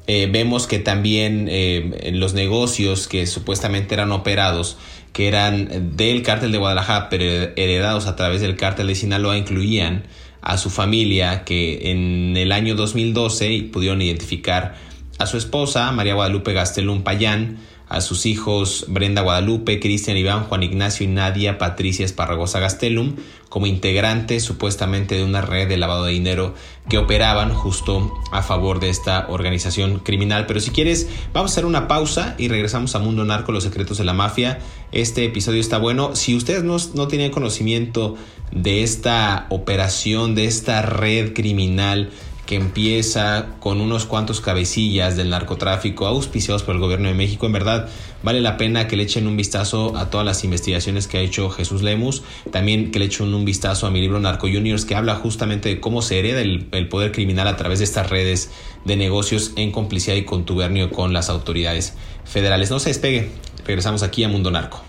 eh, 0.08 0.28
vemos 0.32 0.66
que 0.66 0.80
también 0.80 1.48
eh, 1.50 2.12
los 2.14 2.34
negocios 2.34 3.08
que 3.08 3.28
supuestamente 3.28 3.94
eran 3.94 4.12
operados, 4.12 4.78
que 5.14 5.28
eran 5.28 5.96
del 5.96 6.24
cártel 6.24 6.52
de 6.52 6.58
Guadalajara, 6.58 7.10
pero 7.10 7.54
heredados 7.56 8.08
a 8.08 8.16
través 8.16 8.42
del 8.42 8.56
cártel 8.56 8.88
de 8.88 8.96
Sinaloa, 8.96 9.38
incluían 9.38 10.06
a 10.42 10.58
su 10.58 10.70
familia 10.70 11.44
que 11.44 11.92
en 11.92 12.38
el 12.38 12.52
año 12.52 12.76
2012 12.76 13.70
pudieron 13.72 14.02
identificar 14.02 14.76
a 15.18 15.26
su 15.26 15.38
esposa, 15.38 15.92
María 15.92 16.14
Guadalupe 16.14 16.54
Gastelum 16.54 17.04
Payán, 17.04 17.58
a 17.90 18.02
sus 18.02 18.26
hijos 18.28 18.86
Brenda 18.88 19.24
Guadalupe, 19.24 19.80
Cristian 19.80 20.16
Iván, 20.16 20.44
Juan 20.44 20.64
Ignacio 20.64 21.04
y 21.06 21.10
Nadia 21.10 21.58
Patricia 21.58 22.06
Esparragosa 22.06 22.60
Gastelum 22.60 23.16
como 23.50 23.66
integrantes 23.66 24.44
supuestamente 24.44 25.16
de 25.16 25.24
una 25.24 25.42
red 25.42 25.68
de 25.68 25.78
lavado 25.78 26.06
de 26.06 26.14
dinero 26.14 26.54
que 26.88 27.00
operaban 27.00 27.54
justo 27.54 28.14
a 28.32 28.44
favor 28.44 28.80
de 28.80 28.90
esta 28.90 29.26
organización 29.28 30.00
criminal. 30.00 30.46
Pero 30.46 30.60
si 30.60 30.70
quieres, 30.70 31.10
vamos 31.34 31.52
a 31.52 31.54
hacer 31.54 31.66
una 31.66 31.88
pausa 31.88 32.36
y 32.38 32.48
regresamos 32.48 32.96
a 32.96 33.00
Mundo 33.00 33.26
Narco, 33.26 33.52
los 33.52 33.64
secretos 33.64 33.98
de 33.98 34.04
la 34.04 34.14
mafia. 34.14 34.60
Este 34.92 35.26
episodio 35.26 35.60
está 35.60 35.80
bueno. 35.80 36.16
Si 36.16 36.36
ustedes 36.36 36.64
no, 36.64 36.78
no 36.94 37.08
tienen 37.08 37.32
conocimiento 37.32 38.16
de 38.52 38.84
esta 38.84 39.48
operación, 39.50 40.36
de 40.36 40.46
esta 40.46 40.84
red 40.84 41.34
criminal, 41.34 42.12
que 42.50 42.56
empieza 42.56 43.50
con 43.60 43.80
unos 43.80 44.08
cuantos 44.08 44.42
cabecillas 44.42 45.16
del 45.16 45.30
narcotráfico 45.30 46.08
auspiciados 46.08 46.64
por 46.64 46.74
el 46.74 46.82
gobierno 46.82 47.08
de 47.08 47.14
México. 47.14 47.46
En 47.46 47.52
verdad, 47.52 47.88
vale 48.24 48.42
la 48.42 48.58
pena 48.58 48.88
que 48.88 48.98
le 48.98 49.04
echen 49.04 49.28
un 49.28 49.38
vistazo 49.38 49.96
a 49.96 50.10
todas 50.10 50.26
las 50.26 50.44
investigaciones 50.44 51.08
que 51.08 51.20
ha 51.20 51.22
hecho 51.22 51.52
Jesús 51.52 51.84
Lemus. 51.84 52.24
También 52.50 52.90
que 52.90 52.98
le 52.98 53.06
echen 53.06 53.36
un 53.36 53.46
vistazo 53.46 53.86
a 53.86 53.92
mi 53.92 54.02
libro 54.02 54.20
Narco 54.20 54.48
Juniors, 54.48 54.84
que 54.86 54.96
habla 54.96 55.14
justamente 55.14 55.70
de 55.70 55.80
cómo 55.80 56.02
se 56.02 56.18
hereda 56.18 56.42
el, 56.42 56.88
poder 56.90 57.12
criminal 57.12 57.48
a 57.48 57.56
través 57.56 57.78
de 57.78 57.86
estas 57.86 58.10
redes 58.10 58.50
de 58.84 58.96
negocios 58.96 59.52
en 59.56 59.72
complicidad 59.72 60.16
y 60.16 60.26
contubernio 60.26 60.90
con 60.90 61.14
las 61.14 61.30
autoridades 61.30 61.94
federales. 62.26 62.72
No 62.72 62.80
se 62.80 62.90
despegue. 62.90 63.30
Regresamos 63.64 64.02
aquí 64.02 64.24
a 64.24 64.28
Mundo 64.28 64.50
Narco. 64.50 64.84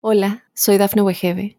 Hola, 0.00 0.44
soy 0.54 0.78
Dafne 0.78 1.02
Wegebe 1.02 1.58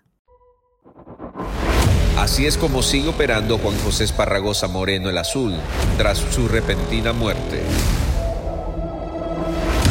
Así 2.17 2.45
es 2.45 2.57
como 2.57 2.83
sigue 2.83 3.09
operando 3.09 3.57
Juan 3.57 3.77
José 3.79 4.03
Esparragosa 4.03 4.67
Moreno 4.67 5.09
el 5.09 5.17
Azul 5.17 5.55
tras 5.97 6.19
su 6.19 6.47
repentina 6.47 7.13
muerte. 7.13 7.61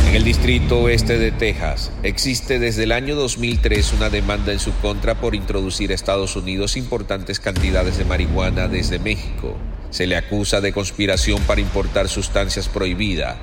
En 0.09 0.17
el 0.17 0.25
distrito 0.25 0.81
oeste 0.81 1.19
de 1.19 1.31
Texas 1.31 1.93
existe 2.03 2.59
desde 2.59 2.83
el 2.85 2.93
año 2.93 3.15
2003 3.15 3.93
una 3.93 4.11
demanda 4.11 4.53
en 4.53 4.59
su 4.59 4.73
contra 4.75 5.15
por 5.15 5.35
introducir 5.35 5.93
a 5.93 5.95
Estados 5.95 6.37
Unidos 6.37 6.77
importantes 6.77 7.41
cantidades 7.41 7.97
de 7.97 8.05
marihuana 8.05 8.69
desde 8.69 8.99
México. 8.99 9.57
Se 9.91 10.07
le 10.07 10.17
acusa 10.17 10.61
de 10.61 10.73
conspiración 10.73 11.41
para 11.43 11.61
importar 11.61 12.09
sustancias 12.09 12.69
prohibidas, 12.69 13.37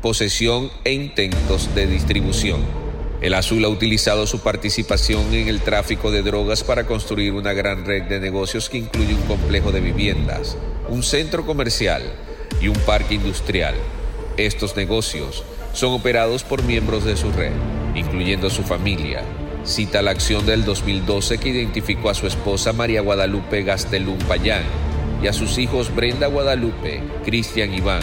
posesión 0.00 0.70
e 0.84 0.92
intentos 0.92 1.74
de 1.74 1.86
distribución. 1.86 2.83
El 3.24 3.32
Azul 3.32 3.64
ha 3.64 3.70
utilizado 3.70 4.26
su 4.26 4.40
participación 4.40 5.32
en 5.32 5.48
el 5.48 5.62
tráfico 5.62 6.10
de 6.10 6.20
drogas 6.20 6.62
para 6.62 6.84
construir 6.84 7.32
una 7.32 7.54
gran 7.54 7.86
red 7.86 8.02
de 8.02 8.20
negocios 8.20 8.68
que 8.68 8.76
incluye 8.76 9.14
un 9.14 9.22
complejo 9.22 9.72
de 9.72 9.80
viviendas, 9.80 10.58
un 10.90 11.02
centro 11.02 11.46
comercial 11.46 12.02
y 12.60 12.68
un 12.68 12.76
parque 12.80 13.14
industrial. 13.14 13.76
Estos 14.36 14.76
negocios 14.76 15.42
son 15.72 15.94
operados 15.94 16.44
por 16.44 16.64
miembros 16.64 17.06
de 17.06 17.16
su 17.16 17.32
red, 17.32 17.52
incluyendo 17.94 18.50
su 18.50 18.62
familia. 18.62 19.22
Cita 19.64 20.02
la 20.02 20.10
acción 20.10 20.44
del 20.44 20.66
2012 20.66 21.38
que 21.38 21.48
identificó 21.48 22.10
a 22.10 22.14
su 22.14 22.26
esposa 22.26 22.74
María 22.74 23.00
Guadalupe 23.00 23.62
Gastelum 23.62 24.18
Payán 24.18 24.64
y 25.22 25.28
a 25.28 25.32
sus 25.32 25.56
hijos 25.56 25.94
Brenda 25.94 26.26
Guadalupe, 26.26 27.00
Cristian 27.24 27.72
Iván, 27.72 28.02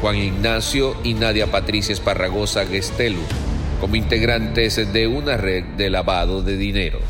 Juan 0.00 0.16
Ignacio 0.16 0.96
y 1.04 1.12
Nadia 1.12 1.48
Patricia 1.48 1.92
Esparragosa 1.92 2.64
Gestelum 2.64 3.51
como 3.82 3.96
integrantes 3.96 4.92
de 4.92 5.08
una 5.08 5.36
red 5.36 5.64
de 5.76 5.90
lavado 5.90 6.40
de 6.40 6.56
dinero. 6.56 7.00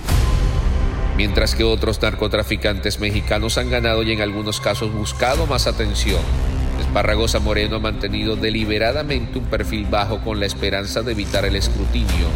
Mientras 1.19 1.55
que 1.55 1.65
otros 1.65 2.01
narcotraficantes 2.01 2.99
mexicanos 2.99 3.59
han 3.59 3.69
ganado 3.69 4.03
y 4.03 4.13
en 4.13 4.23
algunos 4.23 4.59
casos 4.59 4.91
buscado 4.91 5.47
más 5.47 5.67
atención, 5.67 6.23
Esparragosa 6.81 7.41
Moreno 7.41 7.77
ha 7.77 7.81
mantenido 7.81 8.37
deliberadamente 8.37 9.39
un 9.39 9.45
perfil 9.45 9.85
bajo 9.85 10.21
con 10.21 10.41
la 10.41 10.47
esperanza 10.47 11.03
de 11.03 11.13
evitar 11.13 11.45
el 11.45 11.57
escrutinio, 11.57 12.29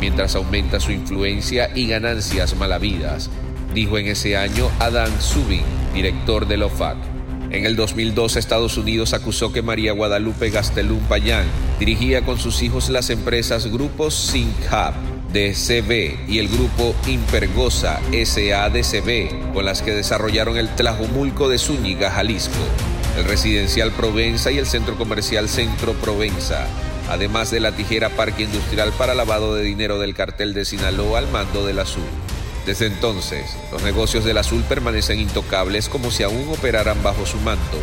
mientras 0.00 0.34
aumenta 0.34 0.80
su 0.80 0.90
influencia 0.90 1.70
y 1.72 1.86
ganancias 1.86 2.56
malavidas, 2.56 3.30
dijo 3.74 3.96
en 3.96 4.08
ese 4.08 4.36
año 4.36 4.70
Adam 4.80 5.20
Subin, 5.20 5.62
director 5.94 6.48
de 6.48 6.64
OFAC. 6.64 7.13
En 7.54 7.66
el 7.66 7.76
2002, 7.76 8.34
Estados 8.34 8.76
Unidos 8.76 9.12
acusó 9.12 9.52
que 9.52 9.62
María 9.62 9.92
Guadalupe 9.92 10.50
Gastelum 10.50 10.98
Payán 11.04 11.46
dirigía 11.78 12.24
con 12.24 12.36
sus 12.36 12.60
hijos 12.62 12.90
las 12.90 13.10
empresas 13.10 13.68
Grupo 13.68 14.10
SyncHub 14.10 14.92
DCB 15.32 16.28
y 16.28 16.40
el 16.40 16.48
grupo 16.48 16.96
Impergosa 17.06 18.00
SADCB, 18.10 19.52
con 19.52 19.64
las 19.64 19.82
que 19.82 19.92
desarrollaron 19.92 20.56
el 20.56 20.68
Tlajumulco 20.68 21.48
de 21.48 21.58
Zúñiga, 21.58 22.10
Jalisco, 22.10 22.58
el 23.16 23.24
residencial 23.24 23.92
Provenza 23.92 24.50
y 24.50 24.58
el 24.58 24.66
centro 24.66 24.96
comercial 24.96 25.48
Centro 25.48 25.92
Provenza, 25.92 26.66
además 27.08 27.52
de 27.52 27.60
la 27.60 27.70
tijera 27.70 28.10
Parque 28.10 28.42
Industrial 28.42 28.90
para 28.98 29.14
lavado 29.14 29.54
de 29.54 29.62
dinero 29.62 30.00
del 30.00 30.14
cartel 30.14 30.54
de 30.54 30.64
Sinaloa 30.64 31.20
al 31.20 31.30
mando 31.30 31.64
del 31.64 31.78
Azul. 31.78 32.02
Desde 32.66 32.86
entonces, 32.86 33.56
los 33.70 33.82
negocios 33.82 34.24
del 34.24 34.38
azul 34.38 34.62
permanecen 34.66 35.20
intocables 35.20 35.90
como 35.90 36.10
si 36.10 36.22
aún 36.22 36.48
operaran 36.48 37.02
bajo 37.02 37.26
su 37.26 37.36
manto 37.38 37.78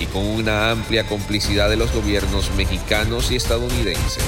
y 0.00 0.06
con 0.06 0.24
una 0.24 0.70
amplia 0.70 1.06
complicidad 1.06 1.68
de 1.68 1.76
los 1.76 1.92
gobiernos 1.92 2.50
mexicanos 2.56 3.32
y 3.32 3.36
estadounidenses. 3.36 4.24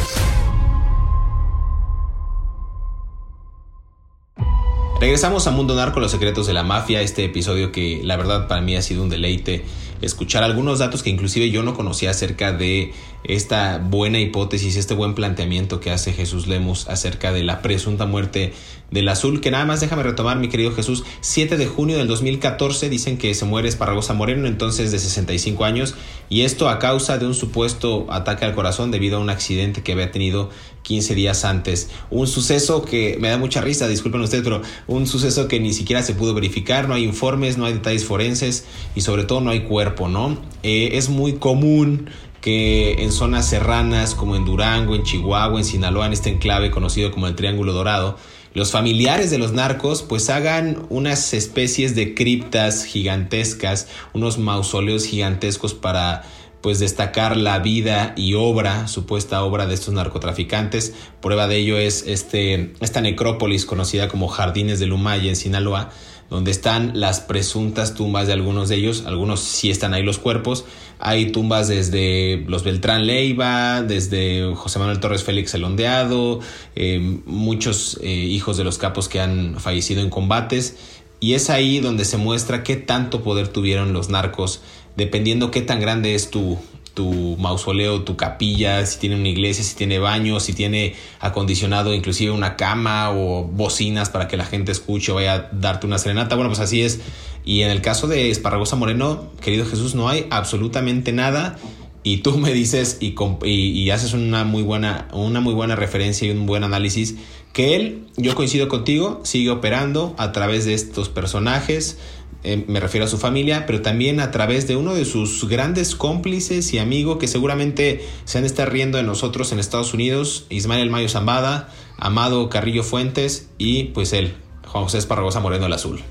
Regresamos 5.00 5.46
a 5.46 5.50
Mundo 5.50 5.74
Narco, 5.74 5.98
los 5.98 6.12
secretos 6.12 6.46
de 6.46 6.52
la 6.52 6.62
mafia, 6.62 7.00
este 7.00 7.24
episodio 7.24 7.72
que 7.72 8.00
la 8.04 8.16
verdad 8.16 8.46
para 8.46 8.60
mí 8.60 8.76
ha 8.76 8.82
sido 8.82 9.02
un 9.02 9.08
deleite 9.08 9.64
escuchar 10.02 10.42
algunos 10.42 10.78
datos 10.78 11.02
que 11.02 11.10
inclusive 11.10 11.50
yo 11.50 11.62
no 11.62 11.74
conocía 11.74 12.10
acerca 12.10 12.52
de 12.52 12.92
esta 13.24 13.78
buena 13.78 14.18
hipótesis, 14.20 14.76
este 14.76 14.94
buen 14.94 15.14
planteamiento 15.14 15.80
que 15.80 15.90
hace 15.90 16.12
Jesús 16.12 16.48
Lemus 16.48 16.88
acerca 16.88 17.32
de 17.32 17.44
la 17.44 17.62
presunta 17.62 18.04
muerte 18.04 18.52
del 18.90 19.08
azul, 19.08 19.40
que 19.40 19.50
nada 19.50 19.64
más 19.64 19.80
déjame 19.80 20.02
retomar 20.02 20.38
mi 20.38 20.48
querido 20.48 20.72
Jesús, 20.72 21.04
7 21.20 21.56
de 21.56 21.66
junio 21.66 21.96
del 21.96 22.08
2014 22.08 22.90
dicen 22.90 23.16
que 23.16 23.34
se 23.34 23.44
muere 23.44 23.68
Esparragosa 23.68 24.12
Moreno, 24.12 24.46
entonces 24.46 24.92
de 24.92 24.98
65 24.98 25.64
años, 25.64 25.94
y 26.28 26.42
esto 26.42 26.68
a 26.68 26.78
causa 26.78 27.18
de 27.18 27.26
un 27.26 27.34
supuesto 27.34 28.06
ataque 28.10 28.44
al 28.44 28.54
corazón 28.54 28.90
debido 28.90 29.16
a 29.16 29.20
un 29.20 29.30
accidente 29.30 29.82
que 29.82 29.92
había 29.92 30.10
tenido 30.10 30.50
15 30.82 31.14
días 31.14 31.44
antes. 31.44 31.90
Un 32.10 32.26
suceso 32.26 32.84
que 32.84 33.16
me 33.20 33.28
da 33.28 33.38
mucha 33.38 33.60
risa, 33.60 33.88
disculpen 33.88 34.20
ustedes, 34.20 34.44
pero 34.44 34.62
un 34.86 35.06
suceso 35.06 35.48
que 35.48 35.60
ni 35.60 35.72
siquiera 35.72 36.02
se 36.02 36.14
pudo 36.14 36.34
verificar, 36.34 36.88
no 36.88 36.94
hay 36.94 37.04
informes, 37.04 37.58
no 37.58 37.66
hay 37.66 37.74
detalles 37.74 38.04
forenses 38.04 38.64
y 38.94 39.00
sobre 39.00 39.24
todo 39.24 39.40
no 39.40 39.50
hay 39.50 39.60
cuerpo, 39.64 40.08
¿no? 40.08 40.38
Eh, 40.62 40.90
es 40.94 41.08
muy 41.08 41.34
común 41.34 42.10
que 42.40 43.04
en 43.04 43.12
zonas 43.12 43.48
serranas 43.48 44.14
como 44.14 44.34
en 44.34 44.44
Durango, 44.44 44.96
en 44.96 45.04
Chihuahua, 45.04 45.58
en 45.58 45.64
Sinaloa, 45.64 46.06
en 46.06 46.12
este 46.12 46.30
enclave 46.30 46.70
conocido 46.70 47.12
como 47.12 47.28
el 47.28 47.36
Triángulo 47.36 47.72
Dorado, 47.72 48.18
los 48.54 48.70
familiares 48.70 49.30
de 49.30 49.38
los 49.38 49.52
narcos 49.52 50.02
pues 50.02 50.28
hagan 50.28 50.84
unas 50.90 51.32
especies 51.32 51.94
de 51.94 52.14
criptas 52.14 52.84
gigantescas, 52.84 53.88
unos 54.12 54.38
mausoleos 54.38 55.06
gigantescos 55.06 55.72
para 55.72 56.24
pues 56.62 56.78
destacar 56.78 57.36
la 57.36 57.58
vida 57.58 58.14
y 58.16 58.34
obra, 58.34 58.88
supuesta 58.88 59.42
obra 59.42 59.66
de 59.66 59.74
estos 59.74 59.92
narcotraficantes. 59.92 60.94
Prueba 61.20 61.48
de 61.48 61.56
ello 61.56 61.76
es 61.76 62.04
este, 62.06 62.72
esta 62.80 63.00
necrópolis 63.00 63.66
conocida 63.66 64.08
como 64.08 64.28
Jardines 64.28 64.78
de 64.78 64.86
Lumaya 64.86 65.28
en 65.28 65.36
Sinaloa, 65.36 65.90
donde 66.30 66.50
están 66.50 66.92
las 66.98 67.20
presuntas 67.20 67.94
tumbas 67.94 68.26
de 68.26 68.32
algunos 68.32 68.70
de 68.70 68.76
ellos, 68.76 69.04
algunos 69.06 69.40
sí 69.40 69.70
están 69.70 69.92
ahí 69.92 70.02
los 70.02 70.18
cuerpos, 70.18 70.64
hay 70.98 71.30
tumbas 71.30 71.68
desde 71.68 72.44
los 72.48 72.62
Beltrán 72.62 73.06
Leiva, 73.06 73.82
desde 73.82 74.54
José 74.54 74.78
Manuel 74.78 74.98
Torres 74.98 75.24
Félix 75.24 75.52
el 75.54 75.64
Ondeado, 75.64 76.40
eh, 76.74 77.20
muchos 77.26 77.98
eh, 78.02 78.08
hijos 78.08 78.56
de 78.56 78.64
los 78.64 78.78
capos 78.78 79.08
que 79.10 79.20
han 79.20 79.60
fallecido 79.60 80.00
en 80.00 80.08
combates, 80.08 80.76
y 81.20 81.34
es 81.34 81.50
ahí 81.50 81.80
donde 81.80 82.04
se 82.04 82.16
muestra 82.16 82.62
qué 82.64 82.76
tanto 82.76 83.22
poder 83.22 83.48
tuvieron 83.48 83.92
los 83.92 84.08
narcos, 84.08 84.62
dependiendo 84.96 85.50
qué 85.50 85.62
tan 85.62 85.80
grande 85.80 86.14
es 86.14 86.30
tu, 86.30 86.58
tu 86.94 87.36
mausoleo, 87.38 88.02
tu 88.02 88.16
capilla, 88.16 88.84
si 88.86 88.98
tiene 88.98 89.16
una 89.16 89.28
iglesia, 89.28 89.64
si 89.64 89.74
tiene 89.74 89.98
baño, 89.98 90.40
si 90.40 90.52
tiene 90.52 90.94
acondicionado 91.20 91.94
inclusive 91.94 92.30
una 92.30 92.56
cama 92.56 93.10
o 93.12 93.44
bocinas 93.44 94.10
para 94.10 94.28
que 94.28 94.36
la 94.36 94.44
gente 94.44 94.72
escuche 94.72 95.12
o 95.12 95.16
vaya 95.16 95.34
a 95.34 95.48
darte 95.52 95.86
una 95.86 95.98
serenata. 95.98 96.34
Bueno, 96.36 96.50
pues 96.50 96.60
así 96.60 96.82
es. 96.82 97.00
Y 97.44 97.62
en 97.62 97.70
el 97.70 97.80
caso 97.80 98.06
de 98.06 98.30
Esparragosa 98.30 98.76
Moreno, 98.76 99.30
querido 99.40 99.66
Jesús, 99.66 99.94
no 99.94 100.08
hay 100.08 100.26
absolutamente 100.30 101.12
nada. 101.12 101.58
Y 102.04 102.18
tú 102.18 102.36
me 102.36 102.52
dices 102.52 102.98
y, 103.00 103.14
y, 103.44 103.90
haces 103.90 104.12
una 104.12 104.42
muy, 104.42 104.64
buena, 104.64 105.06
una 105.12 105.40
muy 105.40 105.54
buena 105.54 105.76
referencia 105.76 106.26
y 106.26 106.32
un 106.32 106.46
buen 106.46 106.64
análisis 106.64 107.14
que 107.52 107.76
él, 107.76 108.06
yo 108.16 108.34
coincido 108.34 108.68
contigo, 108.68 109.20
sigue 109.24 109.50
operando 109.50 110.14
a 110.18 110.32
través 110.32 110.64
de 110.64 110.74
estos 110.74 111.08
personajes, 111.10 111.98
eh, 112.44 112.64
me 112.66 112.80
refiero 112.80 113.04
a 113.04 113.08
su 113.08 113.18
familia, 113.18 113.66
pero 113.66 113.82
también 113.82 114.18
a 114.18 114.32
través 114.32 114.66
de 114.66 114.74
uno 114.74 114.94
de 114.94 115.04
sus 115.04 115.48
grandes 115.48 115.94
cómplices 115.94 116.72
y 116.72 116.78
amigos 116.78 117.18
que 117.18 117.28
seguramente 117.28 118.04
se 118.24 118.38
han 118.38 118.42
de 118.42 118.48
estar 118.48 118.72
riendo 118.72 118.98
de 118.98 119.04
nosotros 119.04 119.52
en 119.52 119.60
Estados 119.60 119.94
Unidos, 119.94 120.46
Ismael 120.48 120.90
Mayo 120.90 121.08
Zambada, 121.08 121.68
Amado 121.98 122.48
Carrillo 122.48 122.82
Fuentes 122.82 123.50
y 123.58 123.84
pues 123.84 124.12
él, 124.12 124.34
Juan 124.66 124.84
José 124.84 124.98
Esparragosa 124.98 125.38
Moreno 125.38 125.66
el 125.66 125.72
Azul. 125.72 126.02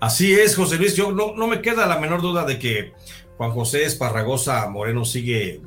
Así 0.00 0.32
es, 0.32 0.56
José 0.56 0.78
Luis, 0.78 0.96
yo 0.96 1.12
no, 1.12 1.34
no 1.34 1.46
me 1.46 1.60
queda 1.60 1.86
la 1.86 1.98
menor 1.98 2.22
duda 2.22 2.46
de 2.46 2.58
que 2.58 2.92
Juan 3.36 3.50
José 3.50 3.84
Esparragosa 3.84 4.66
Moreno 4.70 5.04
sigue 5.04 5.60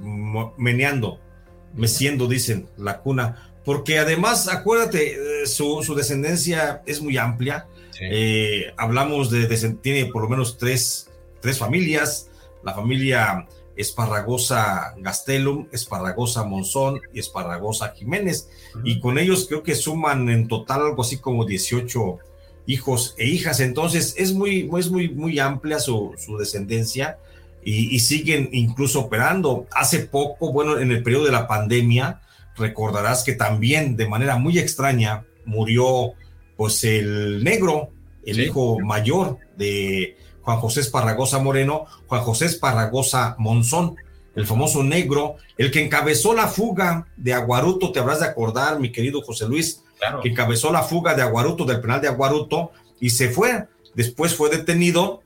meneando, 0.58 1.19
meciendo, 1.76 2.28
dicen, 2.28 2.67
la 2.78 3.02
cuna, 3.02 3.54
porque 3.63 4.00
además, 4.00 4.47
acuérdate, 4.47 5.43
eh, 5.43 5.45
su 5.45 5.93
descendencia 5.95 6.82
es 6.88 7.00
muy 7.00 7.17
amplia, 7.17 7.67
eh, 8.01 8.73
hablamos 8.77 9.29
de, 9.29 9.45
tiene 9.81 10.07
por 10.07 10.23
lo 10.23 10.29
menos 10.29 10.57
tres, 10.57 11.09
tres 11.39 11.59
familias, 11.59 12.29
la 12.63 12.73
familia 12.73 13.47
Esparragosa 13.75 14.95
Gastelum, 14.97 15.67
Esparragosa 15.71 16.43
Monzón 16.43 16.99
y 17.13 17.19
Esparragosa 17.19 17.89
Jiménez, 17.89 18.49
y 18.83 18.99
con 18.99 19.19
ellos 19.19 19.45
creo 19.47 19.63
que 19.63 19.75
suman 19.75 20.29
en 20.29 20.47
total 20.47 20.81
algo 20.81 21.03
así 21.03 21.17
como 21.17 21.45
18 21.45 22.19
hijos 22.65 23.15
e 23.17 23.27
hijas, 23.27 23.59
entonces 23.59 24.15
es 24.17 24.33
muy, 24.33 24.69
es 24.77 24.89
muy, 24.89 25.09
muy 25.09 25.39
amplia 25.39 25.79
su, 25.79 26.13
su 26.17 26.37
descendencia 26.37 27.17
y, 27.63 27.95
y, 27.95 27.99
siguen 27.99 28.49
incluso 28.51 29.01
operando. 29.01 29.67
Hace 29.71 29.99
poco, 29.99 30.51
bueno, 30.51 30.79
en 30.79 30.91
el 30.91 31.03
periodo 31.03 31.25
de 31.25 31.31
la 31.31 31.47
pandemia, 31.47 32.21
recordarás 32.55 33.23
que 33.23 33.33
también 33.33 33.95
de 33.95 34.07
manera 34.07 34.37
muy 34.37 34.57
extraña 34.57 35.25
murió 35.45 36.13
pues 36.62 36.84
el 36.84 37.43
negro, 37.43 37.89
el 38.24 38.39
hijo 38.39 38.78
mayor 38.80 39.39
de 39.58 40.15
Juan 40.43 40.60
José 40.60 40.82
Esparragosa 40.82 41.39
Moreno, 41.39 41.88
Juan 42.06 42.21
José 42.21 42.45
Esparragosa 42.45 43.36
Monzón, 43.39 43.95
el 44.36 44.45
famoso 44.45 44.84
negro, 44.84 45.38
el 45.58 45.71
que 45.71 45.84
encabezó 45.84 46.36
la 46.36 46.47
fuga 46.47 47.08
de 47.17 47.34
Aguaruto, 47.34 47.91
te 47.91 47.97
habrás 47.97 48.19
de 48.19 48.28
acordar, 48.28 48.80
mi 48.80 48.91
querido 48.91 49.24
José 49.24 49.47
Luis, 49.47 49.82
que 50.21 50.30
encabezó 50.30 50.71
la 50.71 50.84
fuga 50.84 51.15
de 51.15 51.24
Aguaruto, 51.24 51.65
del 51.65 51.82
penal 51.82 52.00
de 52.00 52.10
Aguaruto, 52.10 52.69
y 53.00 53.10
se 53.10 53.30
fue. 53.30 53.65
Después 53.95 54.36
fue 54.36 54.52
detenido 54.52 55.24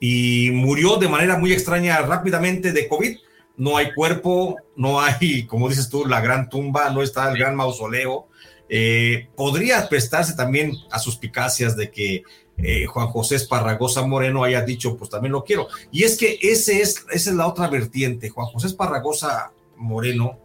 y 0.00 0.52
murió 0.52 0.96
de 0.96 1.10
manera 1.10 1.36
muy 1.36 1.52
extraña 1.52 2.00
rápidamente 2.00 2.72
de 2.72 2.88
COVID. 2.88 3.18
No 3.58 3.76
hay 3.76 3.92
cuerpo, 3.92 4.56
no 4.74 5.02
hay, 5.02 5.44
como 5.46 5.68
dices 5.68 5.90
tú, 5.90 6.06
la 6.06 6.22
gran 6.22 6.48
tumba, 6.48 6.88
no 6.88 7.02
está 7.02 7.30
el 7.30 7.36
gran 7.36 7.56
mausoleo, 7.56 8.28
eh, 8.74 9.28
podría 9.36 9.86
prestarse 9.86 10.32
también 10.32 10.72
a 10.90 10.98
suspicacias 10.98 11.76
de 11.76 11.90
que 11.90 12.22
eh, 12.56 12.86
Juan 12.86 13.08
José 13.08 13.36
Esparragosa 13.36 14.00
Moreno 14.06 14.44
haya 14.44 14.62
dicho, 14.62 14.96
pues 14.96 15.10
también 15.10 15.32
lo 15.32 15.44
quiero. 15.44 15.68
Y 15.90 16.04
es 16.04 16.16
que 16.16 16.38
ese 16.40 16.80
es, 16.80 17.04
esa 17.10 17.30
es 17.30 17.36
la 17.36 17.46
otra 17.46 17.68
vertiente. 17.68 18.30
Juan 18.30 18.46
José 18.46 18.68
Esparragosa 18.68 19.52
Moreno 19.76 20.38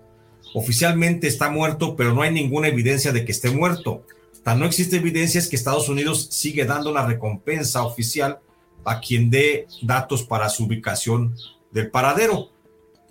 oficialmente 0.54 1.30
está 1.30 1.50
muerto, 1.50 1.96
pero 1.96 2.14
no 2.14 2.22
hay 2.22 2.34
ninguna 2.34 2.68
evidencia 2.68 3.14
de 3.14 3.24
que 3.24 3.32
esté 3.32 3.50
muerto. 3.50 4.04
Tan 4.44 4.60
no 4.60 4.66
existe 4.66 4.98
evidencia 4.98 5.40
es 5.40 5.48
que 5.48 5.56
Estados 5.56 5.88
Unidos 5.88 6.28
sigue 6.30 6.66
dando 6.66 6.92
una 6.92 7.06
recompensa 7.06 7.84
oficial 7.84 8.40
a 8.84 9.00
quien 9.00 9.30
dé 9.30 9.68
datos 9.82 10.24
para 10.24 10.50
su 10.50 10.66
ubicación 10.66 11.34
del 11.72 11.90
paradero. 11.90 12.50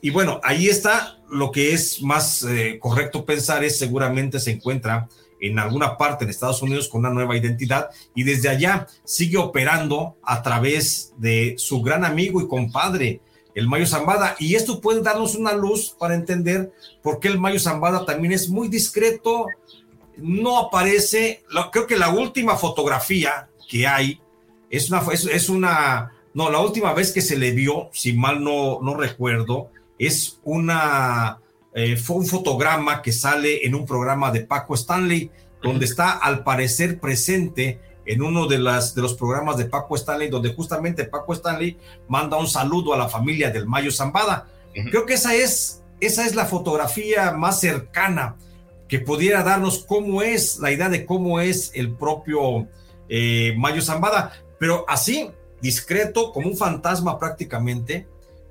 Y 0.01 0.11
bueno, 0.11 0.41
ahí 0.43 0.69
está 0.69 1.19
lo 1.31 1.51
que 1.51 1.73
es 1.73 2.03
más 2.03 2.43
eh, 2.43 2.79
correcto 2.81 3.25
pensar 3.25 3.65
es 3.65 3.79
seguramente 3.79 4.39
se 4.39 4.53
encuentra 4.53 5.09
en 5.41 5.59
alguna 5.59 5.97
parte 5.97 6.25
en 6.25 6.31
Estados 6.31 6.63
Unidos 6.63 6.89
con 6.89 7.01
una 7.01 7.11
nueva 7.11 7.37
identidad 7.37 7.91
y 8.15 8.23
desde 8.23 8.49
allá 8.49 8.87
sigue 9.05 9.37
operando 9.37 10.17
a 10.23 10.43
través 10.43 11.13
de 11.19 11.55
su 11.59 11.83
gran 11.83 12.05
amigo 12.05 12.41
y 12.41 12.49
compadre, 12.49 13.21
el 13.55 13.69
Mayo 13.69 13.87
Zambada. 13.87 14.37
Y 14.39 14.55
esto 14.55 14.81
puede 14.81 15.03
darnos 15.03 15.35
una 15.35 15.53
luz 15.53 15.95
para 15.99 16.15
entender 16.15 16.73
por 17.03 17.21
qué 17.21 17.29
el 17.29 17.39
Mayo 17.39 17.59
Zambada 17.59 18.05
también 18.05 18.33
es 18.33 18.49
muy 18.49 18.69
discreto, 18.69 19.47
no 20.17 20.59
aparece, 20.59 21.45
creo 21.73 21.87
que 21.87 21.97
la 21.97 22.09
última 22.09 22.57
fotografía 22.57 23.49
que 23.69 23.87
hay 23.87 24.21
es 24.71 24.91
una, 24.91 25.03
es 25.13 25.49
una, 25.49 26.13
no, 26.33 26.51
la 26.51 26.61
última 26.61 26.95
vez 26.95 27.13
que 27.13 27.21
se 27.21 27.37
le 27.37 27.53
vio, 27.53 27.91
si 27.93 28.15
mal 28.15 28.43
no, 28.43 28.79
no 28.81 28.95
recuerdo, 28.95 29.71
es 29.99 30.41
una, 30.45 31.39
eh, 31.75 31.97
fue 31.97 32.17
un 32.17 32.27
fotograma 32.27 33.03
que 33.03 33.13
sale 33.13 33.67
en 33.67 33.75
un 33.75 33.87
programa 33.87 34.31
de 34.31 34.41
Paco 34.41 34.75
Stanley, 34.75 35.31
donde 35.63 35.85
está 35.85 36.13
al 36.13 36.45
parecer 36.45 37.01
presente 37.01 37.81
en 38.05 38.23
uno 38.23 38.47
de, 38.47 38.59
las, 38.59 38.95
de 38.95 39.03
los 39.03 39.15
programas 39.15 39.57
de 39.57 39.65
Paco 39.65 39.97
Stanley, 39.97 40.29
donde 40.29 40.55
justamente 40.55 41.05
Paco 41.05 41.33
Stanley 41.33 41.77
manda 42.09 42.37
un 42.37 42.47
saludo 42.47 42.95
a 42.95 42.97
la 42.97 43.09
familia 43.09 43.51
del 43.51 43.67
Mayo 43.67 43.91
Zambada. 43.91 44.49
Creo 44.91 45.07
que 45.07 45.15
esa 45.15 45.35
es, 45.35 45.83
esa 46.01 46.27
es 46.27 46.35
la 46.35 46.45
fotografía 46.45 47.33
más 47.33 47.61
cercana 47.61 48.37
que 48.89 49.01
pudiera 49.01 49.43
darnos 49.43 49.85
cómo 49.85 50.23
es, 50.23 50.59
la 50.59 50.71
idea 50.71 50.89
de 50.89 51.05
cómo 51.05 51.41
es 51.41 51.73
el 51.75 51.93
propio 51.95 52.69
eh, 53.09 53.55
Mayo 53.57 53.83
Zambada, 53.83 54.33
pero 54.59 54.85
así, 54.89 55.31
discreto, 55.61 56.33
como 56.33 56.49
un 56.49 56.57
fantasma 56.57 57.19
prácticamente, 57.19 58.07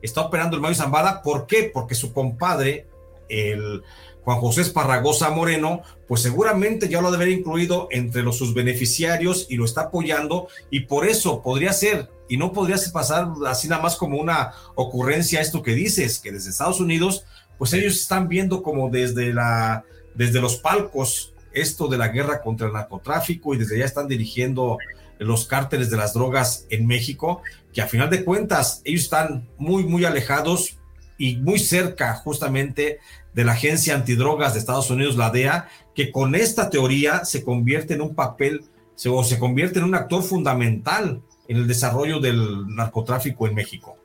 está 0.06 0.22
operando 0.22 0.56
el 0.56 0.62
Mayo 0.62 0.76
Zambada. 0.76 1.22
¿Por 1.22 1.46
qué? 1.48 1.70
Porque 1.74 1.96
su 1.96 2.14
compadre, 2.14 2.88
el 3.30 3.84
Juan 4.26 4.40
José 4.40 4.62
Esparragosa 4.62 5.30
Moreno, 5.30 5.84
pues 6.08 6.24
seguramente 6.24 6.90
ya 6.90 7.00
lo 7.00 7.12
debe 7.12 7.30
incluido 7.30 7.88
entre 7.92 8.24
los, 8.24 8.38
sus 8.38 8.56
beneficiarios 8.56 9.46
y 9.50 9.56
lo 9.56 9.66
está 9.66 9.82
apoyando 9.82 10.48
y 10.72 10.82
por 10.82 11.08
eso 11.08 11.44
podría 11.44 11.74
ser, 11.74 12.10
y 12.28 12.38
no 12.38 12.52
podría 12.52 12.78
pasar 12.92 13.28
así 13.46 13.68
nada 13.68 13.84
más 13.84 13.96
como 13.96 14.18
una 14.18 14.54
ocurrencia 14.74 15.42
esto 15.42 15.62
que 15.62 15.76
dices, 15.76 16.18
que 16.18 16.32
desde 16.32 16.50
Estados 16.50 16.80
Unidos, 16.80 17.26
pues 17.60 17.74
ellos 17.74 17.94
están 17.94 18.28
viendo 18.28 18.64
como 18.64 18.90
desde, 18.90 19.32
la, 19.32 19.86
desde 20.16 20.42
los 20.42 20.56
palcos 20.56 21.35
esto 21.56 21.88
de 21.88 21.98
la 21.98 22.10
guerra 22.10 22.42
contra 22.42 22.68
el 22.68 22.74
narcotráfico 22.74 23.54
y 23.54 23.58
desde 23.58 23.80
ya 23.80 23.86
están 23.86 24.08
dirigiendo 24.08 24.78
los 25.18 25.48
cárteles 25.48 25.90
de 25.90 25.98
las 25.98 26.14
drogas 26.14 26.66
en 26.70 26.86
México, 26.86 27.42
que 27.74 27.82
a 27.82 27.88
final 27.88 28.10
de 28.10 28.24
cuentas 28.24 28.82
ellos 28.84 29.04
están 29.04 29.48
muy, 29.58 29.84
muy 29.84 30.06
alejados 30.06 30.78
y 31.18 31.38
muy 31.38 31.60
cerca 31.60 32.14
justamente 32.16 33.00
de 33.34 33.44
la 33.44 33.54
agencia 33.54 33.96
antidrogas 33.96 34.54
de 34.54 34.60
Estados 34.60 34.90
Unidos, 34.90 35.16
la 35.16 35.30
DEA, 35.30 35.70
que 35.94 36.12
con 36.12 36.36
esta 36.36 36.70
teoría 36.70 37.26
se 37.26 37.44
convierte 37.44 37.94
en 37.94 38.02
un 38.02 38.16
papel 38.16 38.66
o 39.08 39.24
se 39.24 39.40
convierte 39.40 39.80
en 39.80 39.86
un 39.86 39.96
actor 39.96 40.24
fundamental 40.24 41.22
en 41.48 41.58
el 41.58 41.68
desarrollo 41.68 42.20
del 42.20 42.68
narcotráfico 42.76 43.48
en 43.48 43.56
México. 43.56 43.98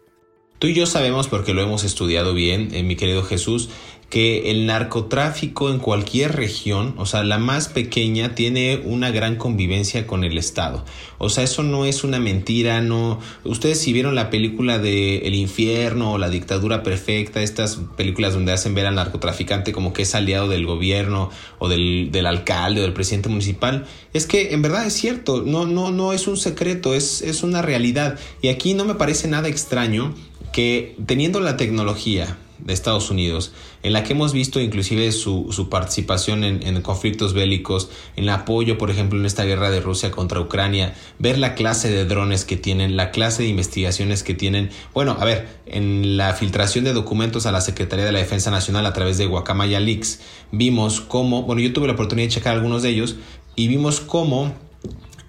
Tú 0.60 0.66
y 0.66 0.74
yo 0.74 0.84
sabemos, 0.84 1.26
porque 1.26 1.54
lo 1.54 1.62
hemos 1.62 1.84
estudiado 1.84 2.34
bien, 2.34 2.68
eh, 2.74 2.82
mi 2.82 2.94
querido 2.94 3.22
Jesús, 3.22 3.70
que 4.10 4.50
el 4.50 4.66
narcotráfico 4.66 5.70
en 5.70 5.78
cualquier 5.78 6.36
región, 6.36 6.92
o 6.98 7.06
sea, 7.06 7.24
la 7.24 7.38
más 7.38 7.68
pequeña, 7.68 8.34
tiene 8.34 8.82
una 8.84 9.10
gran 9.10 9.36
convivencia 9.36 10.06
con 10.06 10.22
el 10.22 10.36
Estado. 10.36 10.84
O 11.16 11.30
sea, 11.30 11.44
eso 11.44 11.62
no 11.62 11.86
es 11.86 12.04
una 12.04 12.20
mentira, 12.20 12.82
no. 12.82 13.20
Ustedes 13.42 13.80
si 13.80 13.94
vieron 13.94 14.14
la 14.14 14.28
película 14.28 14.78
de 14.78 15.26
El 15.26 15.34
infierno 15.34 16.12
o 16.12 16.18
La 16.18 16.28
dictadura 16.28 16.82
perfecta, 16.82 17.40
estas 17.40 17.76
películas 17.96 18.34
donde 18.34 18.52
hacen 18.52 18.74
ver 18.74 18.84
al 18.84 18.96
narcotraficante 18.96 19.72
como 19.72 19.94
que 19.94 20.02
es 20.02 20.14
aliado 20.14 20.46
del 20.46 20.66
gobierno 20.66 21.30
o 21.58 21.70
del, 21.70 22.10
del 22.12 22.26
alcalde 22.26 22.80
o 22.80 22.82
del 22.82 22.92
presidente 22.92 23.30
municipal, 23.30 23.86
es 24.12 24.26
que 24.26 24.52
en 24.52 24.60
verdad 24.60 24.84
es 24.84 24.92
cierto, 24.92 25.42
no, 25.42 25.64
no, 25.64 25.90
no 25.90 26.12
es 26.12 26.26
un 26.26 26.36
secreto, 26.36 26.92
es, 26.92 27.22
es 27.22 27.42
una 27.42 27.62
realidad. 27.62 28.18
Y 28.42 28.48
aquí 28.48 28.74
no 28.74 28.84
me 28.84 28.96
parece 28.96 29.26
nada 29.26 29.48
extraño 29.48 30.14
que 30.52 30.96
teniendo 31.06 31.40
la 31.40 31.56
tecnología, 31.56 32.36
de 32.64 32.72
Estados 32.72 33.10
Unidos, 33.10 33.52
en 33.82 33.92
la 33.92 34.04
que 34.04 34.12
hemos 34.12 34.32
visto 34.32 34.60
inclusive 34.60 35.12
su, 35.12 35.48
su 35.50 35.68
participación 35.68 36.44
en, 36.44 36.82
conflictos 36.82 37.32
bélicos, 37.32 37.90
en 38.16 38.24
el 38.24 38.30
apoyo, 38.30 38.78
por 38.78 38.90
ejemplo, 38.90 39.18
en 39.18 39.26
esta 39.26 39.44
guerra 39.44 39.70
de 39.70 39.80
Rusia 39.80 40.10
contra 40.10 40.40
Ucrania, 40.40 40.94
ver 41.18 41.38
la 41.38 41.54
clase 41.54 41.90
de 41.90 42.04
drones 42.04 42.44
que 42.44 42.56
tienen, 42.56 42.96
la 42.96 43.10
clase 43.10 43.42
de 43.42 43.48
investigaciones 43.48 44.22
que 44.22 44.34
tienen. 44.34 44.70
Bueno, 44.92 45.16
a 45.18 45.24
ver, 45.24 45.48
en 45.66 46.16
la 46.16 46.34
filtración 46.34 46.84
de 46.84 46.92
documentos 46.92 47.46
a 47.46 47.52
la 47.52 47.60
Secretaría 47.60 48.04
de 48.04 48.12
la 48.12 48.18
Defensa 48.18 48.50
Nacional 48.50 48.86
a 48.86 48.92
través 48.92 49.18
de 49.18 49.26
Guacamaya 49.26 49.80
Leaks, 49.80 50.20
vimos 50.52 51.00
cómo, 51.00 51.42
bueno, 51.42 51.62
yo 51.62 51.72
tuve 51.72 51.86
la 51.86 51.94
oportunidad 51.94 52.28
de 52.28 52.34
checar 52.34 52.54
algunos 52.54 52.82
de 52.82 52.90
ellos 52.90 53.16
y 53.56 53.68
vimos 53.68 54.00
cómo 54.00 54.54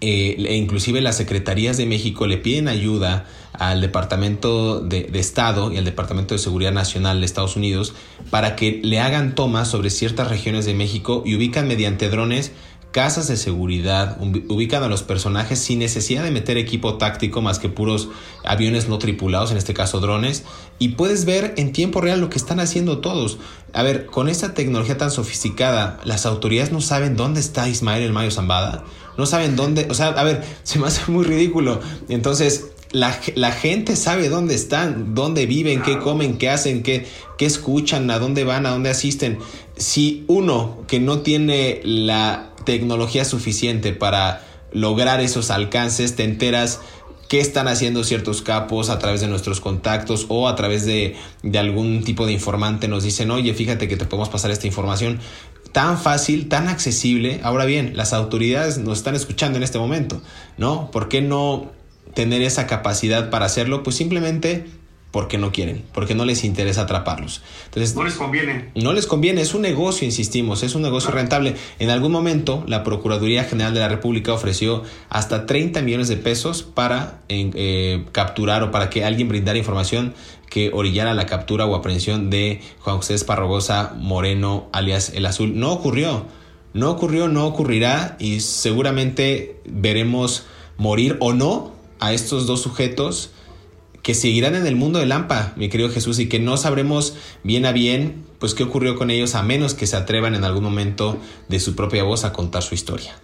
eh, 0.03 0.35
e 0.47 0.55
inclusive 0.55 0.99
las 0.99 1.17
secretarías 1.17 1.77
de 1.77 1.85
México 1.85 2.25
le 2.25 2.37
piden 2.37 2.67
ayuda 2.67 3.27
al 3.53 3.81
Departamento 3.81 4.79
de, 4.79 5.09
Estado 5.13 5.71
y 5.71 5.77
al 5.77 5.85
Departamento 5.85 6.33
de 6.33 6.39
Seguridad 6.39 6.71
Nacional 6.71 7.19
de 7.19 7.25
Estados 7.25 7.55
Unidos 7.55 7.93
para 8.29 8.55
que 8.55 8.81
le 8.83 8.99
hagan 8.99 9.35
tomas 9.35 9.67
sobre 9.67 9.89
ciertas 9.89 10.29
regiones 10.29 10.65
de 10.65 10.73
México 10.73 11.23
y 11.25 11.35
ubican 11.35 11.67
mediante 11.67 12.09
drones 12.09 12.51
casas 12.91 13.27
de 13.29 13.37
seguridad, 13.37 14.17
ubican 14.49 14.83
a 14.83 14.87
los 14.87 15.01
personajes 15.01 15.59
sin 15.59 15.79
necesidad 15.79 16.23
de 16.23 16.31
meter 16.31 16.57
equipo 16.57 16.97
táctico 16.97 17.41
más 17.41 17.57
que 17.57 17.69
puros 17.69 18.09
aviones 18.43 18.89
no 18.89 18.97
tripulados, 18.99 19.51
en 19.51 19.57
este 19.57 19.73
caso 19.73 20.01
drones, 20.01 20.43
y 20.77 20.89
puedes 20.89 21.25
ver 21.25 21.53
en 21.57 21.71
tiempo 21.71 22.01
real 22.01 22.19
lo 22.19 22.29
que 22.29 22.37
están 22.37 22.59
haciendo 22.59 22.99
todos. 22.99 23.37
A 23.73 23.83
ver, 23.83 24.07
con 24.07 24.27
esta 24.27 24.53
tecnología 24.53 24.97
tan 24.97 25.09
sofisticada, 25.09 25.99
las 26.03 26.25
autoridades 26.25 26.73
no 26.73 26.81
saben 26.81 27.15
dónde 27.15 27.39
está 27.39 27.69
Ismael 27.69 28.03
el 28.03 28.11
Mayo 28.11 28.31
Zambada, 28.31 28.83
no 29.17 29.25
saben 29.25 29.55
dónde, 29.55 29.87
o 29.89 29.93
sea, 29.93 30.07
a 30.07 30.23
ver, 30.23 30.43
se 30.63 30.77
me 30.77 30.87
hace 30.87 31.09
muy 31.09 31.23
ridículo. 31.23 31.79
Entonces, 32.09 32.71
la, 32.91 33.17
la, 33.35 33.51
gente 33.51 33.95
sabe 33.95 34.29
dónde 34.29 34.55
están, 34.55 35.15
dónde 35.15 35.45
viven, 35.45 35.81
qué 35.81 35.99
comen, 35.99 36.37
qué 36.37 36.49
hacen, 36.49 36.83
qué, 36.83 37.05
qué 37.37 37.45
escuchan, 37.45 38.09
a 38.11 38.19
dónde 38.19 38.43
van, 38.43 38.65
a 38.65 38.71
dónde 38.71 38.89
asisten. 38.89 39.39
Si 39.77 40.25
uno 40.27 40.83
que 40.87 40.99
no 40.99 41.19
tiene 41.19 41.81
la 41.83 42.51
tecnología 42.65 43.25
suficiente 43.25 43.93
para 43.93 44.45
lograr 44.71 45.21
esos 45.21 45.51
alcances, 45.51 46.15
te 46.15 46.23
enteras 46.23 46.81
qué 47.27 47.39
están 47.39 47.69
haciendo 47.69 48.03
ciertos 48.03 48.41
capos 48.41 48.89
a 48.89 48.99
través 48.99 49.21
de 49.21 49.27
nuestros 49.27 49.61
contactos 49.61 50.25
o 50.27 50.49
a 50.49 50.55
través 50.55 50.85
de, 50.85 51.15
de, 51.43 51.59
algún 51.59 52.03
tipo 52.03 52.25
de 52.25 52.33
informante 52.33 52.89
nos 52.89 53.03
dicen, 53.03 53.31
oye, 53.31 53.53
fíjate 53.53 53.87
que 53.87 53.95
te 53.95 54.05
podemos 54.05 54.27
pasar 54.27 54.51
esta 54.51 54.67
información. 54.67 55.19
Tan 55.71 55.97
fácil, 55.97 56.49
tan 56.49 56.67
accesible. 56.67 57.39
Ahora 57.43 57.63
bien, 57.63 57.95
las 57.95 58.11
autoridades 58.11 58.79
nos 58.79 58.97
están 58.97 59.15
escuchando 59.15 59.57
en 59.57 59.63
este 59.63 59.79
momento, 59.79 60.21
¿no? 60.57 60.91
¿Por 60.91 61.07
qué 61.07 61.21
no 61.21 61.71
tener 62.13 62.41
esa 62.41 62.67
capacidad 62.67 63.29
para 63.29 63.45
hacerlo? 63.45 63.83
Pues 63.83 63.95
simplemente 63.95 64.65
porque 65.11 65.37
no 65.37 65.51
quieren, 65.51 65.83
porque 65.93 66.15
no 66.15 66.23
les 66.23 66.43
interesa 66.45 66.83
atraparlos. 66.83 67.41
Entonces, 67.65 67.95
no 67.95 68.03
les 68.03 68.15
conviene. 68.15 68.69
No 68.75 68.93
les 68.93 69.05
conviene, 69.05 69.41
es 69.41 69.53
un 69.53 69.61
negocio, 69.61 70.05
insistimos, 70.05 70.63
es 70.63 70.73
un 70.73 70.81
negocio 70.81 71.11
rentable. 71.11 71.55
En 71.79 71.89
algún 71.89 72.13
momento, 72.13 72.63
la 72.65 72.83
Procuraduría 72.83 73.43
General 73.43 73.73
de 73.73 73.81
la 73.81 73.89
República 73.89 74.33
ofreció 74.33 74.83
hasta 75.09 75.45
30 75.45 75.81
millones 75.81 76.07
de 76.07 76.15
pesos 76.15 76.63
para 76.63 77.19
eh, 77.27 78.05
capturar 78.13 78.63
o 78.63 78.71
para 78.71 78.89
que 78.89 79.03
alguien 79.03 79.27
brindara 79.27 79.57
información 79.57 80.13
que 80.49 80.71
orillara 80.73 81.13
la 81.13 81.25
captura 81.25 81.65
o 81.65 81.75
aprehensión 81.75 82.29
de 82.29 82.61
Juan 82.79 82.97
José 82.97 83.13
Esparragosa 83.13 83.93
Moreno, 83.97 84.69
alias 84.71 85.11
El 85.13 85.25
Azul. 85.25 85.59
No 85.59 85.71
ocurrió, 85.73 86.25
no 86.73 86.89
ocurrió, 86.89 87.27
no 87.27 87.45
ocurrirá 87.47 88.15
y 88.19 88.39
seguramente 88.39 89.59
veremos 89.65 90.45
morir 90.77 91.17
o 91.19 91.33
no 91.33 91.80
a 92.01 92.11
estos 92.11 92.47
dos 92.47 92.61
sujetos 92.61 93.31
que 94.03 94.15
seguirán 94.15 94.55
en 94.55 94.65
el 94.65 94.75
mundo 94.75 94.99
de 94.99 95.05
Lampa, 95.05 95.53
mi 95.55 95.69
querido 95.69 95.89
Jesús, 95.89 96.19
y 96.19 96.27
que 96.27 96.39
no 96.39 96.57
sabremos 96.57 97.15
bien 97.43 97.65
a 97.65 97.71
bien, 97.71 98.25
pues 98.39 98.55
qué 98.55 98.63
ocurrió 98.63 98.95
con 98.95 99.11
ellos, 99.11 99.35
a 99.35 99.43
menos 99.43 99.75
que 99.75 99.87
se 99.87 99.95
atrevan 99.95 100.33
en 100.33 100.43
algún 100.43 100.63
momento 100.63 101.19
de 101.47 101.59
su 101.59 101.75
propia 101.75 102.03
voz 102.03 102.25
a 102.25 102.33
contar 102.33 102.63
su 102.63 102.73
historia. 102.73 103.15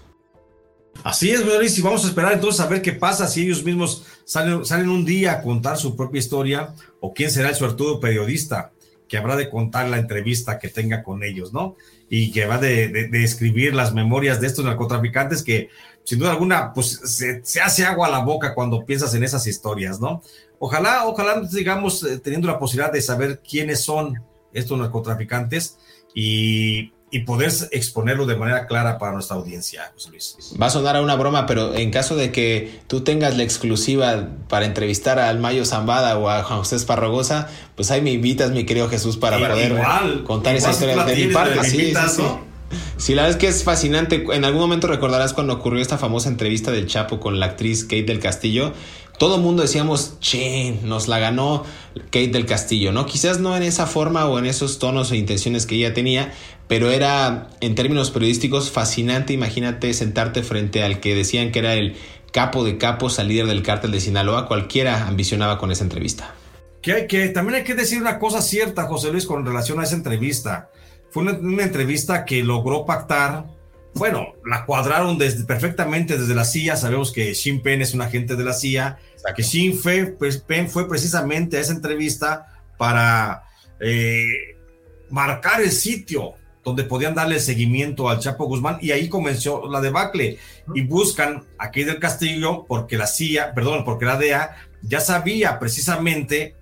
Así 1.04 1.32
es, 1.32 1.44
Luis, 1.46 1.78
y 1.78 1.82
vamos 1.82 2.06
a 2.06 2.08
esperar 2.08 2.34
entonces 2.34 2.62
a 2.62 2.68
ver 2.68 2.82
qué 2.82 2.94
pasa 2.94 3.28
si 3.28 3.44
ellos 3.44 3.64
mismos 3.64 4.04
salen, 4.26 4.90
un 4.90 5.06
día 5.06 5.34
a 5.34 5.42
contar 5.42 5.78
su 5.78 5.96
propia 5.96 6.20
historia, 6.20 6.76
o 7.00 7.14
quién 7.14 7.32
será 7.32 7.50
el 7.50 7.56
suertudo 7.56 8.00
periodista 8.00 8.72
que 9.08 9.18
habrá 9.18 9.38
de 9.38 9.50
contar 9.50 9.88
la 9.88 10.00
entrevista 10.00 10.60
que 10.60 10.68
tenga 10.68 11.02
con 11.02 11.24
ellos, 11.24 11.54
¿no? 11.54 11.78
Y 12.10 12.32
que 12.32 12.46
va 12.46 12.58
de, 12.58 12.90
de, 12.90 13.24
escribir 13.24 13.74
las 13.74 13.94
memorias 13.94 14.42
de 14.42 14.48
estos 14.48 14.66
narcotraficantes 14.66 15.44
que, 15.44 15.70
sin 16.08 16.20
duda 16.20 16.32
alguna, 16.32 16.72
pues 16.72 17.02
se, 17.04 17.44
se, 17.44 17.60
hace 17.60 17.84
agua 17.84 18.08
a 18.08 18.10
la 18.10 18.20
boca 18.20 18.56
cuando 18.56 18.86
piensas 18.86 19.14
en 19.14 19.26
esas 19.26 19.46
historias, 19.46 20.00
¿no? 20.00 20.22
Ojalá, 20.58 21.06
ojalá 21.06 21.46
sigamos 21.50 22.02
eh, 22.02 22.18
teniendo 22.20 22.48
la 22.48 22.58
posibilidad 22.58 22.94
de 22.94 23.02
saber 23.02 23.42
quiénes 23.42 23.84
son 23.84 24.24
estos 24.54 24.80
narcotraficantes 24.80 25.78
y, 26.16 26.94
y 27.12 27.20
poder 27.26 27.52
exponerlo 27.72 28.26
de 28.26 28.38
manera 28.38 28.68
clara 28.68 28.98
para 28.98 29.12
nuestra 29.12 29.36
audiencia, 29.36 29.92
José 29.96 30.10
Luis. 30.12 30.38
Va 30.60 30.68
a 30.68 30.70
sonar 30.70 30.96
a 30.96 31.02
una 31.02 31.16
broma, 31.16 31.46
pero 31.46 31.76
en 31.76 31.92
caso 31.92 32.16
de 32.16 32.32
que 32.32 32.80
tú 32.88 33.02
tengas 33.02 33.36
la 33.36 33.44
exclusiva 33.44 34.30
para 34.48 34.66
entrevistar 34.66 35.20
al 35.20 35.40
Mayo 35.40 35.66
Zambada 35.66 36.18
o 36.18 36.30
a 36.30 36.42
Juan 36.44 36.60
José 36.60 36.78
Esparragosa, 36.78 37.50
pues 37.76 37.92
ahí 37.92 38.00
me 38.00 38.12
invitas, 38.12 38.52
mi 38.52 38.66
querido 38.66 38.88
Jesús, 38.88 39.18
para 39.18 39.38
poder 39.40 40.24
contar 40.24 40.56
esa 40.56 40.72
historia 40.72 41.04
de 41.04 41.16
mi 41.18 41.34
parte. 41.34 41.62
Sí, 41.66 41.94
sí, 41.94 42.24
sí. 42.98 43.16
la 43.16 43.24
verdad 43.24 43.38
es 43.38 43.42
que 43.42 43.48
es 43.48 43.64
fascinante. 43.64 44.26
En 44.32 44.46
algún 44.46 44.62
momento 44.62 44.88
recordarás 44.88 45.34
cuando 45.34 45.54
ocurrió 45.54 45.82
esta 45.82 45.98
famosa 45.98 46.30
entrevista 46.30 46.72
del 46.72 46.88
Chapo 46.88 47.20
con 47.20 47.40
la 47.40 47.48
actriz 47.48 47.84
Kate 47.84 48.04
del 48.04 48.20
Castillo 48.20 48.74
todo 49.18 49.40
mundo 49.40 49.64
decíamos, 49.64 50.18
che, 50.20 50.80
nos 50.84 51.08
la 51.08 51.18
ganó 51.18 51.64
Kate 51.96 52.28
del 52.28 52.46
Castillo, 52.46 52.92
¿no? 52.92 53.06
Quizás 53.06 53.40
no 53.40 53.58
en 53.58 53.64
esa 53.64 53.88
forma 53.88 54.28
o 54.28 54.38
en 54.38 54.46
esos 54.46 54.78
tonos 54.78 55.12
e 55.12 55.18
intenciones 55.18 55.66
que 55.66 55.76
ella 55.76 55.94
tenía, 55.94 56.34
pero 56.68 56.92
era 56.92 57.50
en 57.60 57.74
términos 57.74 58.12
periodísticos 58.12 58.70
fascinante, 58.70 59.34
imagínate 59.34 59.94
sentarte 59.94 60.44
frente 60.44 60.84
al 60.84 61.00
que 61.00 61.16
decían 61.16 61.52
que 61.52 61.60
era 61.60 61.74
el 61.74 61.96
capo 62.32 62.64
de 62.64 62.78
capos, 62.78 63.18
al 63.18 63.30
líder 63.30 63.48
del 63.48 63.64
cártel 63.64 63.92
de 63.92 64.02
Sinaloa, 64.02 64.48
cualquiera 64.48 65.08
ambicionaba 65.08 65.58
con 65.58 65.72
esa 65.72 65.84
entrevista. 65.84 66.36
Hay 66.86 67.08
que 67.08 67.28
también 67.30 67.56
hay 67.56 67.64
que 67.64 67.74
decir 67.74 68.00
una 68.00 68.20
cosa 68.20 68.42
cierta, 68.42 68.84
José 68.84 69.12
Luis, 69.12 69.26
con 69.26 69.46
relación 69.46 69.80
a 69.80 69.84
esa 69.84 69.96
entrevista. 69.96 70.70
Fue 71.10 71.24
una 71.24 71.64
entrevista 71.64 72.26
que 72.26 72.44
logró 72.44 72.86
pactar. 72.86 73.46
Bueno, 73.94 74.34
la 74.46 74.66
cuadraron 74.66 75.18
desde, 75.18 75.46
perfectamente 75.46 76.18
desde 76.18 76.36
la 76.36 76.46
CIA. 76.46 76.76
Sabemos 76.76 77.12
que 77.12 77.34
Shin 77.34 77.62
Pen 77.62 77.82
es 77.82 77.94
un 77.94 78.02
agente 78.02 78.36
de 78.36 78.44
la 78.44 78.54
CIA, 78.54 79.00
que 79.36 79.44
Shin 79.44 79.80
pues, 80.18 80.38
Pen 80.38 80.70
fue 80.70 80.88
precisamente 80.88 81.58
a 81.58 81.62
esa 81.62 81.74
entrevista 81.74 82.48
para 82.78 83.44
eh, 83.80 84.56
marcar 85.10 85.62
el 85.62 85.72
sitio 85.72 86.34
donde 86.64 86.84
podían 86.84 87.16
darle 87.16 87.40
seguimiento 87.40 88.10
al 88.10 88.20
Chapo 88.20 88.46
Guzmán 88.46 88.78
y 88.82 88.92
ahí 88.92 89.08
comenzó 89.08 89.70
la 89.70 89.80
debacle. 89.80 90.38
Y 90.76 90.82
buscan 90.82 91.46
aquí 91.58 91.86
del 91.86 92.00
Castillo 92.00 92.66
porque 92.68 92.98
la 92.98 93.08
CIA, 93.08 93.54
perdón, 93.54 93.86
porque 93.86 94.06
la 94.06 94.18
DEA 94.18 94.56
ya 94.82 95.00
sabía 95.00 95.60
precisamente 95.60 96.56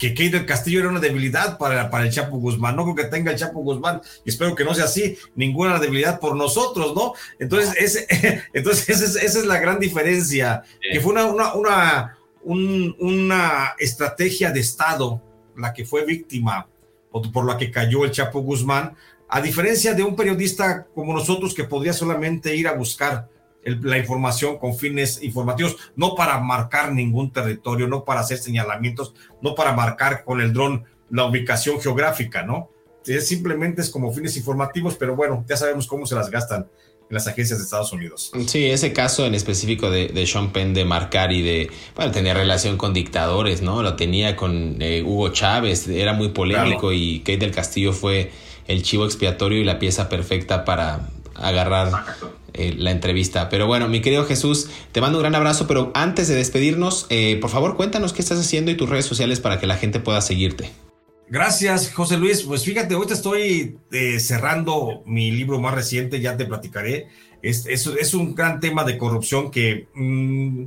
que 0.00 0.14
Kate 0.14 0.30
del 0.30 0.46
Castillo 0.46 0.80
era 0.80 0.88
una 0.88 0.98
debilidad 0.98 1.58
para, 1.58 1.90
para 1.90 2.04
el 2.04 2.10
Chapo 2.10 2.38
Guzmán. 2.38 2.74
No 2.74 2.84
creo 2.84 2.96
que 2.96 3.04
tenga 3.04 3.32
el 3.32 3.36
Chapo 3.36 3.60
Guzmán, 3.60 4.00
y 4.24 4.30
espero 4.30 4.54
que 4.54 4.64
no 4.64 4.74
sea 4.74 4.86
así, 4.86 5.18
ninguna 5.34 5.78
debilidad 5.78 6.18
por 6.18 6.34
nosotros, 6.34 6.94
¿no? 6.94 7.12
Entonces, 7.38 7.74
ese, 7.76 8.42
entonces 8.54 8.88
esa, 8.88 9.20
es, 9.20 9.44
la 9.44 9.60
gran 9.60 9.78
diferencia, 9.78 10.62
que 10.80 11.00
fue 11.00 11.12
una, 11.12 11.26
una, 11.26 11.54
una, 11.54 12.18
una, 12.98 13.74
estrategia 13.78 14.50
de 14.50 14.60
Estado 14.60 15.22
la 15.54 15.74
que 15.74 15.84
fue 15.84 16.06
víctima 16.06 16.66
o 17.10 17.20
por 17.30 17.44
la 17.44 17.58
que 17.58 17.70
cayó 17.70 18.06
el 18.06 18.10
Chapo 18.10 18.40
Guzmán, 18.40 18.96
a 19.28 19.42
diferencia 19.42 19.92
de 19.92 20.02
un 20.02 20.16
periodista 20.16 20.86
como 20.94 21.12
nosotros 21.12 21.52
que 21.52 21.64
podría 21.64 21.92
solamente 21.92 22.56
ir 22.56 22.66
a 22.68 22.72
buscar 22.72 23.28
la 23.64 23.98
información 23.98 24.58
con 24.58 24.74
fines 24.74 25.22
informativos, 25.22 25.76
no 25.96 26.14
para 26.14 26.38
marcar 26.40 26.92
ningún 26.92 27.32
territorio, 27.32 27.86
no 27.86 28.04
para 28.04 28.20
hacer 28.20 28.38
señalamientos, 28.38 29.14
no 29.42 29.54
para 29.54 29.72
marcar 29.72 30.24
con 30.24 30.40
el 30.40 30.52
dron 30.52 30.84
la 31.10 31.24
ubicación 31.24 31.80
geográfica, 31.80 32.42
¿no? 32.42 32.70
Es, 33.04 33.28
simplemente 33.28 33.82
es 33.82 33.90
como 33.90 34.12
fines 34.12 34.36
informativos, 34.36 34.96
pero 34.96 35.16
bueno, 35.16 35.44
ya 35.48 35.56
sabemos 35.56 35.86
cómo 35.86 36.06
se 36.06 36.14
las 36.14 36.30
gastan 36.30 36.68
en 37.08 37.14
las 37.14 37.26
agencias 37.26 37.58
de 37.58 37.64
Estados 37.64 37.92
Unidos. 37.92 38.30
Sí, 38.46 38.66
ese 38.70 38.92
caso 38.92 39.26
en 39.26 39.34
específico 39.34 39.90
de, 39.90 40.08
de 40.08 40.26
Sean 40.26 40.52
Penn 40.52 40.72
de 40.72 40.84
marcar 40.84 41.32
y 41.32 41.42
de, 41.42 41.70
bueno, 41.96 42.12
tenía 42.12 42.34
relación 42.34 42.76
con 42.76 42.94
dictadores, 42.94 43.62
¿no? 43.62 43.82
Lo 43.82 43.96
tenía 43.96 44.36
con 44.36 44.76
eh, 44.80 45.02
Hugo 45.02 45.30
Chávez, 45.30 45.88
era 45.88 46.12
muy 46.12 46.28
polémico 46.28 46.92
y 46.92 47.20
Kate 47.20 47.38
del 47.38 47.50
Castillo 47.50 47.92
fue 47.92 48.30
el 48.68 48.82
chivo 48.84 49.04
expiatorio 49.04 49.58
y 49.58 49.64
la 49.64 49.80
pieza 49.80 50.08
perfecta 50.08 50.64
para 50.64 51.10
agarrar 51.40 51.90
eh, 52.52 52.74
la 52.76 52.90
entrevista. 52.90 53.48
Pero 53.48 53.66
bueno, 53.66 53.88
mi 53.88 54.00
querido 54.00 54.24
Jesús, 54.24 54.68
te 54.92 55.00
mando 55.00 55.18
un 55.18 55.22
gran 55.22 55.34
abrazo, 55.34 55.66
pero 55.66 55.90
antes 55.94 56.28
de 56.28 56.34
despedirnos, 56.34 57.06
eh, 57.08 57.38
por 57.40 57.50
favor 57.50 57.76
cuéntanos 57.76 58.12
qué 58.12 58.22
estás 58.22 58.38
haciendo 58.38 58.70
y 58.70 58.76
tus 58.76 58.88
redes 58.88 59.06
sociales 59.06 59.40
para 59.40 59.58
que 59.58 59.66
la 59.66 59.76
gente 59.76 60.00
pueda 60.00 60.20
seguirte. 60.20 60.70
Gracias, 61.28 61.92
José 61.92 62.16
Luis. 62.16 62.42
Pues 62.42 62.64
fíjate, 62.64 62.94
ahorita 62.94 63.14
estoy 63.14 63.78
eh, 63.92 64.18
cerrando 64.18 65.02
mi 65.06 65.30
libro 65.30 65.60
más 65.60 65.74
reciente, 65.74 66.20
ya 66.20 66.36
te 66.36 66.44
platicaré. 66.44 67.06
Es, 67.40 67.66
es, 67.66 68.14
un 68.14 68.34
gran 68.34 68.58
tema 68.58 68.84
de 68.84 68.98
corrupción 68.98 69.50
que 69.50 69.88
mm, 69.94 70.66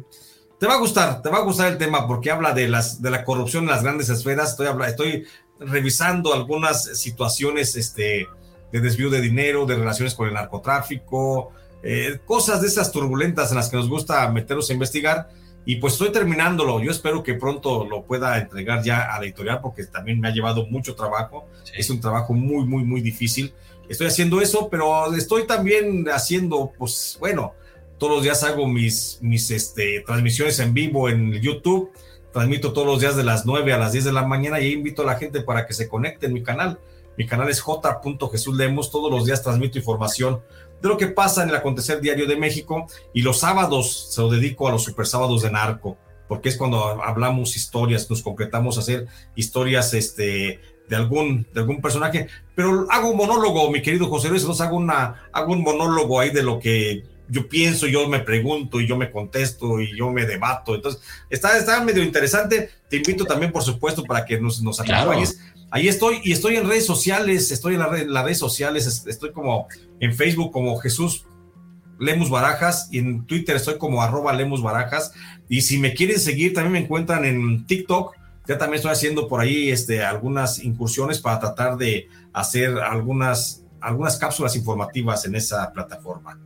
te 0.60 0.66
va 0.66 0.76
a 0.76 0.80
gustar, 0.80 1.22
te 1.22 1.30
va 1.30 1.40
a 1.40 1.44
gustar 1.44 1.72
el 1.72 1.78
tema 1.78 2.08
porque 2.08 2.32
habla 2.32 2.54
de, 2.54 2.70
las, 2.70 3.02
de 3.02 3.12
la 3.12 3.26
corrupción 3.26 3.66
en 3.66 3.72
las 3.72 3.84
grandes 3.84 4.08
esferas. 4.08 4.52
Estoy, 4.52 4.68
estoy 4.88 5.26
revisando 5.60 6.34
algunas 6.34 6.98
situaciones 6.98 7.76
este, 7.76 8.28
de 8.74 8.82
desvío 8.82 9.12
de 9.12 9.22
dinero, 9.22 9.68
de 9.68 9.76
relaciones 9.76 10.16
con 10.16 10.28
el 10.28 10.34
narcotráfico, 10.34 11.52
eh, 11.84 12.20
cosas 12.26 12.60
de 12.62 12.68
esas 12.68 12.92
turbulentas 12.92 13.52
en 13.52 13.58
las 13.58 13.70
que 13.70 13.78
nos 13.78 13.88
gusta 13.88 14.28
meternos 14.30 14.70
a 14.70 14.74
investigar. 14.74 15.30
Y 15.64 15.76
pues 15.76 15.94
estoy 15.94 16.12
terminándolo. 16.12 16.82
Yo 16.82 16.90
espero 16.90 17.22
que 17.22 17.36
pronto 17.36 17.86
lo 17.86 18.04
pueda 18.04 18.38
entregar 18.40 18.84
ya 18.84 19.14
a 19.14 19.20
la 19.20 19.26
editorial 19.26 19.62
porque 19.62 19.86
también 19.86 20.20
me 20.20 20.28
ha 20.28 20.32
llevado 20.32 20.66
mucho 20.66 20.96
trabajo. 20.96 21.48
Es 21.78 21.90
un 21.92 22.02
trabajo 22.02 22.34
muy, 22.34 22.66
muy, 22.66 22.84
muy 22.84 23.02
difícil. 23.02 23.54
Estoy 23.88 24.08
haciendo 24.08 24.42
eso, 24.42 24.70
pero 24.70 25.14
estoy 25.14 25.46
también 25.46 26.06
haciendo, 26.10 26.74
pues 26.76 27.16
bueno, 27.20 27.54
todos 28.00 28.16
los 28.16 28.24
días 28.24 28.44
hago 28.44 28.68
mis, 28.68 29.20
mis 29.22 29.52
este, 29.52 30.04
transmisiones 30.06 30.60
en 30.60 30.74
vivo 30.74 31.10
en 31.10 31.34
YouTube, 31.34 31.92
transmito 32.34 32.74
todos 32.74 32.88
los 32.88 33.00
días 33.00 33.16
de 33.16 33.24
las 33.24 33.46
9 33.46 33.72
a 33.72 33.78
las 33.78 33.92
10 33.92 34.06
de 34.06 34.12
la 34.12 34.26
mañana 34.26 34.60
y 34.60 34.74
invito 34.74 35.04
a 35.04 35.06
la 35.06 35.16
gente 35.16 35.42
para 35.42 35.68
que 35.68 35.74
se 35.74 35.88
conecte 35.88 36.26
en 36.26 36.34
mi 36.34 36.42
canal. 36.42 36.80
Mi 37.18 37.28
canal 37.28 37.50
es 37.50 37.62
J. 37.62 38.02
Jesús 38.32 38.56
Lemos, 38.56 38.92
todos 38.92 39.12
los 39.12 39.26
días 39.26 39.44
transmito 39.44 39.78
información 39.78 40.42
de 40.82 40.90
lo 40.90 40.98
que 40.98 41.08
pasa 41.08 41.44
en 41.44 41.50
el 41.50 41.56
acontecer 41.56 42.02
diario 42.02 42.28
de 42.28 42.36
México 42.36 42.88
y 43.14 43.22
los 43.22 43.40
sábados 43.40 44.10
se 44.12 44.22
lo 44.22 44.30
dedico 44.30 44.68
a 44.68 44.72
los 44.72 44.84
super 44.84 45.06
sábados 45.06 45.44
de 45.44 45.52
narco, 45.52 45.98
porque 46.28 46.50
es 46.50 46.58
cuando 46.58 47.02
hablamos 47.04 47.56
historias, 47.56 48.10
nos 48.10 48.22
concretamos 48.22 48.78
a 48.78 48.82
hacer 48.82 49.08
historias 49.36 49.94
este, 49.94 50.60
de 50.90 50.96
algún, 50.96 51.48
de 51.54 51.62
algún 51.62 51.82
personaje, 51.82 52.28
pero 52.56 52.86
hago 52.90 53.12
un 53.12 53.18
monólogo, 53.18 53.72
mi 53.72 53.82
querido 53.82 54.08
José 54.08 54.30
Luis, 54.30 54.42
entonces 54.42 54.66
hago, 54.66 54.78
una, 54.78 55.30
hago 55.32 55.54
un 55.54 55.64
monólogo 55.64 56.20
ahí 56.20 56.32
de 56.32 56.44
lo 56.44 56.60
que 56.60 57.04
yo 57.34 57.50
pienso, 57.50 57.88
yo 57.88 58.08
me 58.08 58.20
pregunto 58.20 58.80
y 58.80 58.88
yo 58.88 58.96
me 58.96 59.10
contesto 59.10 59.82
y 59.82 59.98
yo 59.98 60.12
me 60.12 60.26
debato. 60.26 60.76
Entonces, 60.76 61.02
está, 61.30 61.58
está 61.58 61.84
medio 61.84 62.04
interesante. 62.04 62.70
Te 62.90 62.98
invito 62.98 63.26
también, 63.26 63.52
por 63.52 63.64
supuesto, 63.64 64.04
para 64.04 64.24
que 64.24 64.40
nos, 64.40 64.62
nos 64.62 64.80
acompañes. 64.80 65.40
Ahí 65.72 65.88
estoy 65.88 66.22
y 66.24 66.32
estoy 66.32 66.58
en 66.58 66.70
redes 66.70 66.86
sociales, 66.86 67.52
estoy 67.52 67.74
en, 67.74 68.14
las 68.14 68.24
redes 68.24 68.38
sociales, 68.38 69.06
estoy 69.08 69.32
como 69.32 69.68
en 70.00 70.14
Facebook 70.14 70.52
como 70.52 70.78
Jesús 70.78 71.26
Lemus 72.00 72.30
Barajas 72.30 72.90
y 72.92 73.00
en 73.00 73.26
Twitter 73.26 73.56
estoy 73.56 73.80
como 73.80 74.04
arroba 74.04 74.34
Lemus 74.34 74.62
Barajas. 74.62 75.14
Y 75.50 75.62
si 75.62 75.80
me 75.80 75.96
quieren 75.96 76.20
seguir, 76.20 76.54
también 76.54 76.74
me 76.74 76.80
encuentran 76.80 77.26
en 77.26 77.66
TikTok. 77.66 78.16
Ya 78.46 78.60
también 78.60 78.76
estoy 78.76 78.92
haciendo 78.92 79.28
por 79.28 79.42
ahí 79.42 79.72
este, 79.72 80.04
algunas 80.04 80.64
incursiones 80.64 81.20
para 81.20 81.40
tratar 81.40 81.78
de 81.78 82.08
hacer 82.34 82.78
algunas, 82.78 83.64
algunas 83.82 84.18
cápsulas 84.18 84.56
informativas 84.56 85.26
en 85.26 85.36
esa 85.36 85.72
plataforma. 85.74 86.40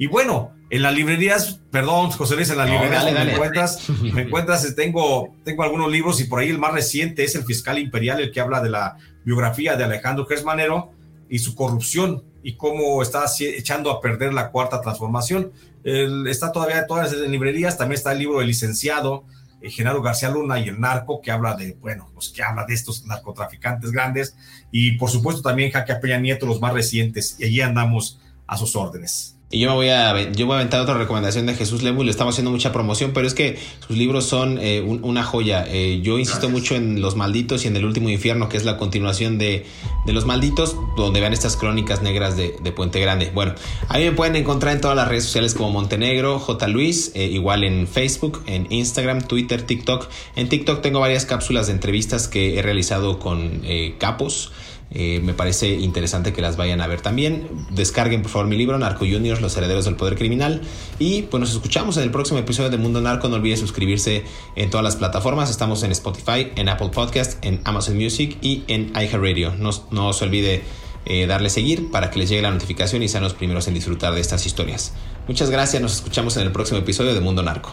Y 0.00 0.06
bueno, 0.06 0.52
en 0.70 0.80
las 0.80 0.94
librerías, 0.94 1.60
perdón, 1.70 2.10
José 2.10 2.34
Luis, 2.34 2.48
en 2.48 2.56
las 2.56 2.70
librerías 2.70 3.04
me 3.12 3.32
encuentras, 3.34 3.90
me 4.00 4.22
encuentras, 4.22 4.74
tengo, 4.74 5.34
tengo 5.44 5.62
algunos 5.62 5.92
libros 5.92 6.18
y 6.22 6.24
por 6.24 6.40
ahí 6.40 6.48
el 6.48 6.58
más 6.58 6.72
reciente 6.72 7.22
es 7.22 7.34
El 7.34 7.44
Fiscal 7.44 7.78
Imperial, 7.78 8.18
el 8.18 8.32
que 8.32 8.40
habla 8.40 8.62
de 8.62 8.70
la 8.70 8.96
biografía 9.26 9.76
de 9.76 9.84
Alejandro 9.84 10.24
Gersmanero 10.24 10.90
y 11.28 11.40
su 11.40 11.54
corrupción 11.54 12.24
y 12.42 12.54
cómo 12.56 13.02
está 13.02 13.26
echando 13.40 13.90
a 13.90 14.00
perder 14.00 14.32
la 14.32 14.50
cuarta 14.50 14.80
transformación. 14.80 15.52
está 15.84 16.50
todavía 16.50 16.78
en 16.78 16.86
todas 16.86 17.12
las 17.12 17.28
librerías, 17.28 17.76
también 17.76 17.98
está 17.98 18.12
el 18.12 18.20
libro 18.20 18.38
del 18.38 18.48
licenciado 18.48 19.26
eh, 19.60 19.68
Genaro 19.68 20.00
García 20.00 20.30
Luna 20.30 20.58
y 20.60 20.70
el 20.70 20.80
narco, 20.80 21.20
que 21.20 21.30
habla 21.30 21.56
de, 21.56 21.74
bueno, 21.74 22.10
pues 22.14 22.30
que 22.30 22.42
habla 22.42 22.64
de 22.64 22.72
estos 22.72 23.04
narcotraficantes 23.04 23.90
grandes, 23.90 24.34
y 24.72 24.92
por 24.92 25.10
supuesto 25.10 25.42
también 25.42 25.70
Jaque 25.70 25.96
Peña 25.96 26.18
Nieto, 26.18 26.46
los 26.46 26.58
más 26.58 26.72
recientes, 26.72 27.36
y 27.38 27.44
allí 27.44 27.60
andamos 27.60 28.18
a 28.46 28.56
sus 28.56 28.74
órdenes. 28.74 29.36
Y 29.52 29.58
yo 29.58 29.70
me 29.70 29.74
voy 29.74 29.88
a, 29.88 30.30
yo 30.30 30.46
voy 30.46 30.54
a 30.54 30.58
aventar 30.60 30.80
otra 30.80 30.94
recomendación 30.94 31.44
de 31.46 31.54
Jesús 31.54 31.82
Lemus, 31.82 32.04
le 32.04 32.12
estamos 32.12 32.34
haciendo 32.34 32.52
mucha 32.52 32.70
promoción, 32.72 33.10
pero 33.12 33.26
es 33.26 33.34
que 33.34 33.58
sus 33.84 33.96
libros 33.96 34.24
son 34.24 34.58
eh, 34.60 34.80
una 34.80 35.24
joya. 35.24 35.64
Eh, 35.66 36.00
yo 36.04 36.20
insisto 36.20 36.48
mucho 36.48 36.76
en 36.76 37.00
Los 37.00 37.16
Malditos 37.16 37.64
y 37.64 37.68
en 37.68 37.74
El 37.74 37.84
Último 37.84 38.10
Infierno, 38.10 38.48
que 38.48 38.56
es 38.56 38.64
la 38.64 38.76
continuación 38.76 39.38
de, 39.38 39.66
de 40.06 40.12
Los 40.12 40.24
Malditos, 40.24 40.76
donde 40.96 41.18
vean 41.18 41.32
estas 41.32 41.56
crónicas 41.56 42.00
negras 42.00 42.36
de, 42.36 42.54
de, 42.62 42.70
Puente 42.70 43.00
Grande. 43.00 43.32
Bueno, 43.34 43.56
ahí 43.88 44.04
me 44.04 44.12
pueden 44.12 44.36
encontrar 44.36 44.72
en 44.72 44.80
todas 44.80 44.96
las 44.96 45.08
redes 45.08 45.24
sociales 45.24 45.54
como 45.54 45.70
Montenegro, 45.70 46.38
J. 46.38 46.68
Luis, 46.68 47.10
eh, 47.16 47.24
igual 47.24 47.64
en 47.64 47.88
Facebook, 47.88 48.44
en 48.46 48.72
Instagram, 48.72 49.26
Twitter, 49.26 49.62
TikTok. 49.62 50.06
En 50.36 50.48
TikTok 50.48 50.80
tengo 50.80 51.00
varias 51.00 51.26
cápsulas 51.26 51.66
de 51.66 51.72
entrevistas 51.72 52.28
que 52.28 52.56
he 52.56 52.62
realizado 52.62 53.18
con 53.18 53.62
capos. 53.98 54.52
Eh, 54.92 55.20
me 55.22 55.34
parece 55.34 55.68
interesante 55.68 56.32
que 56.32 56.42
las 56.42 56.56
vayan 56.56 56.80
a 56.80 56.86
ver 56.86 57.00
también. 57.00 57.48
Descarguen 57.70 58.22
por 58.22 58.30
favor 58.30 58.48
mi 58.48 58.56
libro 58.56 58.78
Narco 58.78 59.06
Juniors, 59.06 59.40
los 59.40 59.56
herederos 59.56 59.84
del 59.84 59.96
poder 59.96 60.16
criminal. 60.16 60.62
Y 60.98 61.22
pues 61.22 61.40
nos 61.40 61.52
escuchamos 61.52 61.96
en 61.96 62.02
el 62.02 62.10
próximo 62.10 62.38
episodio 62.38 62.70
de 62.70 62.76
Mundo 62.76 63.00
Narco. 63.00 63.28
No 63.28 63.36
olviden 63.36 63.58
suscribirse 63.58 64.24
en 64.56 64.70
todas 64.70 64.84
las 64.84 64.96
plataformas. 64.96 65.50
Estamos 65.50 65.82
en 65.82 65.92
Spotify, 65.92 66.48
en 66.56 66.68
Apple 66.68 66.90
Podcast, 66.92 67.44
en 67.44 67.60
Amazon 67.64 67.96
Music 67.96 68.36
y 68.42 68.64
en 68.66 68.92
iHeartRadio. 68.94 69.54
No, 69.54 69.70
no 69.90 70.12
se 70.12 70.24
olvide 70.24 70.62
eh, 71.06 71.26
darle 71.26 71.50
seguir 71.50 71.90
para 71.90 72.10
que 72.10 72.18
les 72.18 72.28
llegue 72.28 72.42
la 72.42 72.50
notificación 72.50 73.02
y 73.02 73.08
sean 73.08 73.22
los 73.22 73.34
primeros 73.34 73.66
en 73.68 73.74
disfrutar 73.74 74.14
de 74.14 74.20
estas 74.20 74.44
historias. 74.44 74.92
Muchas 75.26 75.50
gracias, 75.50 75.80
nos 75.80 75.94
escuchamos 75.94 76.36
en 76.36 76.42
el 76.42 76.52
próximo 76.52 76.78
episodio 76.78 77.14
de 77.14 77.20
Mundo 77.20 77.42
Narco. 77.42 77.72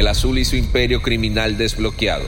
El 0.00 0.08
azul 0.08 0.38
y 0.38 0.46
su 0.46 0.56
imperio 0.56 1.02
criminal 1.02 1.58
desbloqueado. 1.58 2.24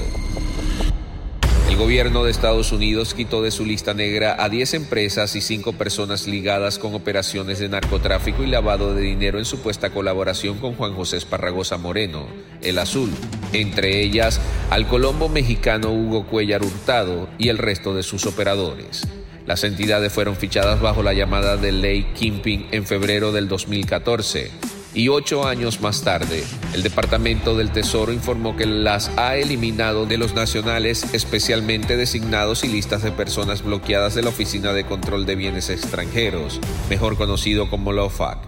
El 1.71 1.79
gobierno 1.79 2.23
de 2.23 2.31
Estados 2.31 2.71
Unidos 2.71 3.15
quitó 3.15 3.43
de 3.43 3.51
su 3.51 3.65
lista 3.65 3.95
negra 3.95 4.37
a 4.39 4.51
10 4.51 4.75
empresas 4.75 5.35
y 5.37 5.41
5 5.41 5.73
personas 5.73 6.27
ligadas 6.27 6.79
con 6.79 6.95
operaciones 6.95 7.61
de 7.61 7.71
narcotráfico 7.71 8.43
y 8.45 8.49
lavado 8.49 8.95
de 8.95 9.01
dinero 9.01 9.39
en 9.39 9.47
supuesta 9.47 9.89
colaboración 9.89 10.59
con 10.59 10.75
Juan 10.75 10.93
José 10.93 11.17
Esparragosa 11.17 11.79
Moreno, 11.79 12.27
el 12.61 12.79
azul, 12.79 13.11
entre 13.55 14.03
ellas 14.03 14.39
al 14.69 14.87
colombo 14.87 15.31
mexicano 15.31 15.93
Hugo 15.93 16.27
Cuellar 16.27 16.63
Hurtado 16.63 17.31
y 17.39 17.49
el 17.49 17.57
resto 17.57 17.95
de 17.95 18.03
sus 18.03 18.27
operadores. 18.27 19.09
Las 19.47 19.65
entidades 19.65 20.13
fueron 20.13 20.37
fichadas 20.37 20.79
bajo 20.83 21.03
la 21.03 21.15
llamada 21.15 21.57
de 21.57 21.73
ley 21.73 22.13
Kimping 22.15 22.69
en 22.71 22.85
febrero 22.85 23.33
del 23.33 23.49
2014 23.49 24.82
y 24.95 25.09
ocho 25.09 25.47
años 25.47 25.81
más 25.81 26.03
tarde, 26.03 26.45
el 26.75 26.83
Departamento 26.83 27.57
del 27.57 27.71
Tesoro 27.71 28.13
informó 28.13 28.57
que 28.57 28.67
las 28.67 29.11
ha 29.17 29.37
eliminado 29.37 30.07
de 30.07 30.19
los 30.19 30.35
nacionales 30.35 31.07
especialmente 31.15 31.97
designados 31.97 32.65
y 32.65 32.69
listas 32.69 33.03
de 33.03 33.11
personas 33.11 33.63
bloqueadas 33.63 34.15
de 34.15 34.23
la 34.23 34.29
Oficina 34.29 34.73
de 34.73 34.85
Control 34.85 35.25
de 35.25 35.37
Bienes 35.37 35.71
Extranjeros, 35.71 36.61
mejor 36.91 37.17
conocido 37.17 37.71
como 37.71 37.93
la 37.93 38.03
OFAC. 38.03 38.39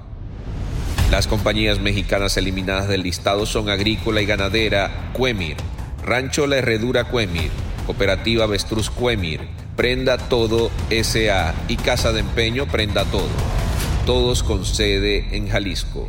Las 1.11 1.27
compañías 1.27 1.81
mexicanas 1.81 2.37
eliminadas 2.37 2.89
del 2.89 3.03
listado 3.03 3.47
son 3.47 3.71
Agrícola 3.71 4.21
y 4.21 4.27
Ganadera, 4.27 5.11
Cuemir, 5.13 5.57
Rancho 6.05 6.47
La 6.47 6.57
Herredura 6.57 7.05
Cuemir, 7.05 7.51
Cooperativa 7.87 8.45
Avestruz 8.45 8.91
Cuemir, 8.91 9.41
Prenda 9.77 10.19
Todo 10.19 10.71
SA 10.91 11.55
y 11.69 11.77
Casa 11.77 12.13
de 12.13 12.21
Empeño 12.21 12.67
Prenda 12.67 13.05
Todo 13.05 13.64
todos 14.07 14.43
con 14.43 14.67
sede 14.67 15.29
en 15.33 15.49
Jalisco. 15.49 16.09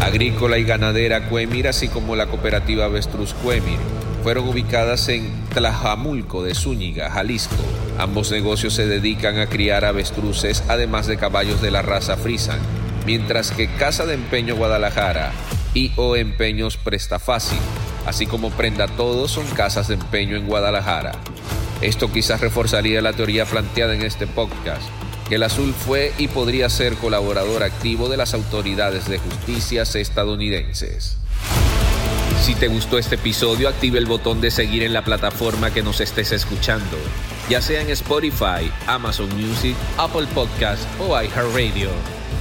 Agrícola 0.00 0.58
y 0.58 0.64
ganadera 0.64 1.28
Cuemir, 1.28 1.68
así 1.68 1.88
como 1.88 2.16
la 2.16 2.26
cooperativa 2.26 2.86
Avestruz 2.86 3.32
Cuemir, 3.34 3.78
fueron 4.24 4.48
ubicadas 4.48 5.08
en 5.08 5.30
Tlajamulco 5.54 6.42
de 6.42 6.54
Zúñiga, 6.54 7.10
Jalisco. 7.10 7.54
Ambos 7.98 8.32
negocios 8.32 8.74
se 8.74 8.86
dedican 8.86 9.38
a 9.38 9.46
criar 9.46 9.84
avestruces, 9.84 10.64
además 10.68 11.06
de 11.06 11.16
caballos 11.16 11.62
de 11.62 11.70
la 11.70 11.82
raza 11.82 12.16
Frisan, 12.16 12.58
mientras 13.06 13.52
que 13.52 13.68
Casa 13.68 14.04
de 14.04 14.14
Empeño 14.14 14.56
Guadalajara 14.56 15.32
y 15.74 15.92
O 15.96 16.16
Empeños 16.16 16.76
Presta 16.76 17.20
Fácil, 17.20 17.60
así 18.06 18.26
como 18.26 18.50
Prenda 18.50 18.88
Todo, 18.88 19.28
son 19.28 19.46
casas 19.50 19.86
de 19.86 19.94
empeño 19.94 20.36
en 20.36 20.46
Guadalajara. 20.46 21.12
Esto 21.82 22.10
quizás 22.12 22.40
reforzaría 22.40 23.00
la 23.00 23.12
teoría 23.12 23.44
planteada 23.44 23.94
en 23.94 24.02
este 24.02 24.26
podcast 24.26 24.82
el 25.36 25.42
azul 25.44 25.72
fue 25.72 26.12
y 26.18 26.28
podría 26.28 26.68
ser 26.68 26.94
colaborador 26.96 27.62
activo 27.62 28.08
de 28.08 28.16
las 28.16 28.34
autoridades 28.34 29.08
de 29.08 29.18
justicia 29.18 29.82
estadounidenses. 29.82 31.18
Si 32.40 32.54
te 32.54 32.68
gustó 32.68 32.98
este 32.98 33.14
episodio, 33.14 33.68
active 33.68 33.98
el 33.98 34.06
botón 34.06 34.40
de 34.40 34.50
seguir 34.50 34.82
en 34.82 34.92
la 34.92 35.04
plataforma 35.04 35.72
que 35.72 35.82
nos 35.82 36.00
estés 36.00 36.32
escuchando, 36.32 36.96
ya 37.48 37.60
sea 37.60 37.82
en 37.82 37.90
Spotify, 37.90 38.72
Amazon 38.86 39.28
Music, 39.36 39.76
Apple 39.98 40.26
Podcast 40.34 40.82
o 40.98 41.20
iHeartRadio. 41.20 41.90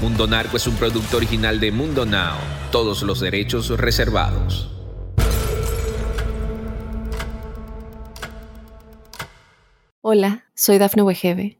Mundo 0.01 0.25
Narco 0.25 0.57
es 0.57 0.65
un 0.65 0.75
producto 0.75 1.17
original 1.17 1.59
de 1.59 1.71
Mundo 1.71 2.05
Now, 2.05 2.37
todos 2.71 3.03
los 3.03 3.19
derechos 3.19 3.69
reservados. 3.69 4.71
Hola, 10.01 10.45
soy 10.55 10.77
Dafne 10.77 11.03
Wegebe 11.03 11.59